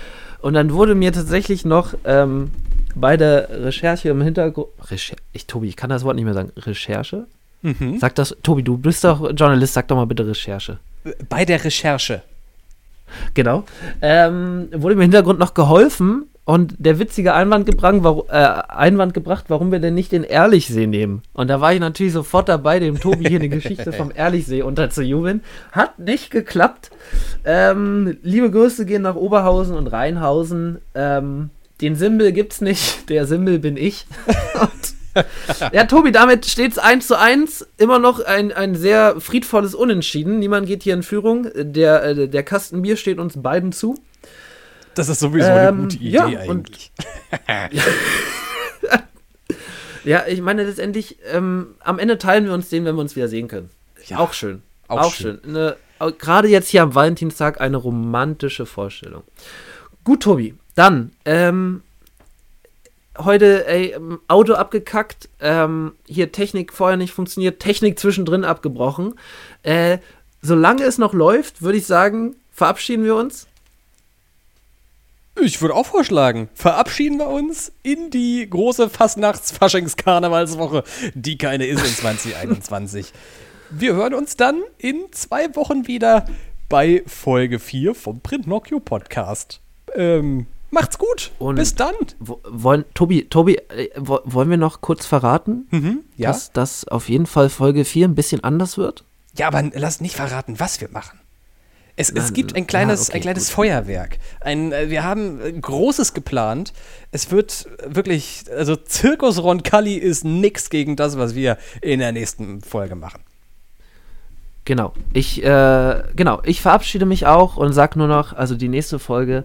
Und 0.42 0.54
dann 0.54 0.74
wurde 0.74 0.96
mir 0.96 1.12
tatsächlich 1.12 1.66
noch 1.66 1.94
ähm, 2.04 2.52
bei 2.96 3.18
der 3.18 3.50
Recherche 3.64 4.10
im 4.10 4.22
Hintergrund. 4.22 4.68
Recher 4.90 5.16
ich, 5.34 5.48
Tobi, 5.48 5.68
ich 5.68 5.76
kann 5.76 5.90
das 5.90 6.04
Wort 6.04 6.16
nicht 6.16 6.26
mehr 6.26 6.34
sagen. 6.34 6.52
Recherche? 6.58 7.28
mhm. 7.62 7.98
Sag 8.00 8.16
das, 8.16 8.36
Tobi, 8.44 8.64
du 8.64 8.78
bist 8.78 9.04
doch 9.04 9.32
Journalist, 9.32 9.74
sag 9.74 9.88
doch 9.88 9.96
mal 9.96 10.06
bitte 10.06 10.28
Recherche. 10.28 10.80
Bei 11.30 11.46
der 11.46 11.64
Recherche. 11.64 12.22
Genau. 13.34 13.64
Ähm, 14.02 14.70
wurde 14.74 14.94
im 14.96 15.02
Hintergrund 15.02 15.40
noch 15.40 15.54
geholfen 15.54 16.26
und 16.44 16.74
der 16.80 17.00
witzige 17.00 17.34
Einwand 17.34 17.66
gebracht, 17.66 17.98
warum, 18.02 18.26
äh, 18.30 18.34
Einwand 18.34 19.14
gebracht, 19.14 19.46
warum 19.48 19.72
wir 19.72 19.80
denn 19.80 19.94
nicht 19.94 20.12
den 20.12 20.24
Ehrlichsee 20.24 20.88
nehmen. 20.88 21.22
Und 21.34 21.50
da 21.50 21.62
war 21.62 21.74
ich 21.74 21.80
natürlich 21.80 22.14
sofort 22.14 22.50
dabei, 22.50 22.80
dem 22.80 23.00
Tobi 23.00 23.28
hier 23.30 23.40
eine 23.40 23.50
Geschichte 23.50 23.92
vom 23.94 24.12
Ehrlichsee 24.14 24.64
unterzujubeln. 24.64 25.42
Hat 25.72 26.00
nicht 26.00 26.32
geklappt. 26.32 26.90
Ähm, 27.46 28.18
liebe 28.24 28.50
Grüße 28.50 28.86
gehen 28.86 29.04
nach 29.04 29.16
Oberhausen 29.16 29.76
und 29.76 29.88
Rheinhausen. 29.88 30.80
Ähm, 30.96 31.52
den 31.80 31.96
Simbel 31.96 32.32
gibt's 32.32 32.60
nicht, 32.60 33.10
der 33.10 33.26
Simbel 33.26 33.60
bin 33.60 33.78
ich. 33.78 34.06
und 34.62 35.01
ja, 35.74 35.84
Tobi, 35.86 36.12
damit 36.12 36.46
steht 36.46 36.72
es 36.72 36.78
1 36.78 37.08
zu 37.08 37.18
1. 37.20 37.68
Immer 37.78 38.00
noch 38.00 38.20
ein, 38.24 38.52
ein 38.52 38.76
sehr 38.76 39.20
friedvolles 39.20 39.76
Unentschieden. 39.76 40.40
Niemand 40.40 40.68
geht 40.68 40.84
hier 40.84 40.94
in 40.94 41.04
Führung. 41.04 41.48
Der, 41.56 42.04
äh, 42.04 42.28
der 42.28 42.44
Kasten 42.44 42.82
Bier 42.82 42.96
steht 42.98 43.20
uns 43.20 43.42
beiden 43.42 43.72
zu. 43.72 43.96
Das 44.96 45.10
ist 45.10 45.20
sowieso 45.20 45.50
eine 45.50 45.70
Ähm, 45.70 45.82
gute 45.84 45.98
Idee 45.98 46.10
ja, 46.10 46.26
und- 46.26 46.38
eigentlich. 46.38 46.92
Ja, 50.04 50.24
ich 50.28 50.42
meine 50.42 50.64
letztendlich, 50.64 51.18
ähm, 51.32 51.76
am 51.80 52.00
Ende 52.00 52.18
teilen 52.18 52.46
wir 52.46 52.54
uns 52.54 52.70
den, 52.70 52.86
wenn 52.86 52.96
wir 52.96 53.02
uns 53.02 53.16
wieder 53.16 53.28
sehen 53.28 53.48
können. 53.48 53.70
Ja, 54.08 54.18
auch 54.18 54.34
schön. 54.34 54.64
auch 54.88 55.02
Auch, 55.02 55.14
schön. 55.14 55.40
schön. 55.44 55.56
Eine, 55.56 55.76
Gerade 56.18 56.48
jetzt 56.48 56.70
hier 56.70 56.82
am 56.82 56.96
Valentinstag 56.96 57.62
eine 57.62 57.78
romantische 57.78 58.66
Vorstellung. 58.66 59.22
Gut, 60.04 60.24
Tobi. 60.24 60.56
Dann, 60.74 61.12
ähm, 61.26 61.84
heute, 63.26 63.68
ey, 63.68 63.94
ähm, 63.94 64.20
Auto 64.28 64.54
abgekackt, 64.54 65.30
ähm, 65.40 65.94
hier 66.08 66.32
Technik 66.32 66.74
vorher 66.74 66.98
nicht 66.98 67.14
funktioniert, 67.14 67.60
Technik 67.60 68.00
zwischendrin 68.00 68.44
abgebrochen. 68.44 69.16
Äh, 69.64 70.00
solange 70.42 70.84
es 70.84 70.98
noch 70.98 71.14
läuft, 71.14 71.62
würde 71.62 71.78
ich 71.78 71.86
sagen, 71.86 72.36
verabschieden 72.52 73.04
wir 73.04 73.16
uns. 73.16 73.48
Ich 75.40 75.62
würde 75.62 75.76
auch 75.76 75.86
vorschlagen, 75.86 76.50
verabschieden 76.54 77.18
wir 77.18 77.28
uns 77.28 77.72
in 77.84 78.10
die 78.10 78.46
große 78.50 78.90
Fastnachts-Faschings-Karnevalswoche, 78.90 80.84
die 81.14 81.38
keine 81.38 81.66
ist 81.66 81.86
in 81.86 81.96
2021. 81.96 83.14
Wir 83.70 83.94
hören 83.94 84.14
uns 84.14 84.36
dann 84.36 84.62
in 84.78 85.06
zwei 85.12 85.56
Wochen 85.56 85.88
wieder 85.88 86.26
bei 86.68 87.04
Folge 87.08 87.60
4 87.60 87.96
vom 87.96 88.20
Print 88.20 88.46
Nocchio 88.46 88.82
Podcast. 88.82 89.62
Ähm, 89.96 90.48
macht's 90.72 90.98
gut. 90.98 91.32
Und 91.40 91.56
Bis 91.56 91.76
dann. 91.76 91.94
Wo- 92.20 92.40
Wollen, 92.44 92.86
Tobi, 92.94 93.26
Tobi, 93.30 93.56
äh, 93.58 93.90
wo- 93.98 94.22
wollen 94.26 94.50
wir 94.50 94.58
noch 94.58 94.82
kurz 94.82 95.06
verraten, 95.06 95.68
Mhm, 95.72 96.00
ja. 96.18 96.30
dass 96.30 96.52
das 96.52 96.88
auf 96.88 97.10
jeden 97.10 97.26
Fall 97.28 97.50
Folge 97.50 97.86
4 97.86 98.08
ein 98.08 98.16
bisschen 98.16 98.44
anders 98.44 98.78
wird? 98.78 99.04
Ja, 99.38 99.48
aber 99.48 99.64
lass 99.76 100.02
nicht 100.02 100.16
verraten, 100.16 100.60
was 100.60 100.82
wir 100.82 100.90
machen. 100.90 101.20
Es, 101.98 102.10
es 102.10 102.16
Nein, 102.26 102.34
gibt 102.34 102.54
ein 102.56 102.64
ja, 102.64 102.66
kleines, 102.66 103.10
okay, 103.10 103.18
ein 103.18 103.22
kleines 103.22 103.48
gut. 103.48 103.54
Feuerwerk. 103.56 104.18
Ein, 104.40 104.72
äh, 104.72 104.90
wir 104.90 105.04
haben 105.04 105.42
äh, 105.42 105.52
Großes 105.52 106.14
geplant. 106.14 106.72
Es 107.12 107.32
wird 107.32 107.68
wirklich, 107.86 108.46
also 108.56 108.76
Zirkus 108.78 109.44
Roncalli 109.44 109.96
ist 109.96 110.24
nix 110.24 110.70
gegen 110.70 110.96
das, 110.96 111.18
was 111.18 111.36
wir 111.36 111.58
in 111.82 112.00
der 112.00 112.14
nächsten 112.14 112.62
Folge 112.62 112.96
machen. 112.96 113.22
Genau. 114.66 114.94
Ich, 115.14 115.44
äh, 115.44 116.04
genau, 116.16 116.42
ich 116.44 116.62
verabschiede 116.62 117.06
mich 117.06 117.26
auch 117.26 117.58
und 117.58 117.74
sag 117.74 117.96
nur 117.96 118.08
noch, 118.08 118.34
also 118.34 118.56
die 118.56 118.68
nächste 118.68 119.00
Folge 119.00 119.44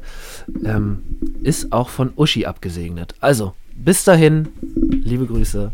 ähm, 0.65 1.03
ist 1.43 1.73
auch 1.73 1.89
von 1.89 2.13
Uschi 2.17 2.45
abgesegnet. 2.45 3.15
Also, 3.21 3.55
bis 3.75 4.05
dahin, 4.05 4.49
liebe 4.61 5.27
Grüße 5.27 5.73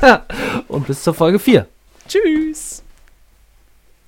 und 0.68 0.86
bis 0.86 1.02
zur 1.02 1.14
Folge 1.14 1.38
4. 1.38 1.66
Tschüss. 2.08 2.82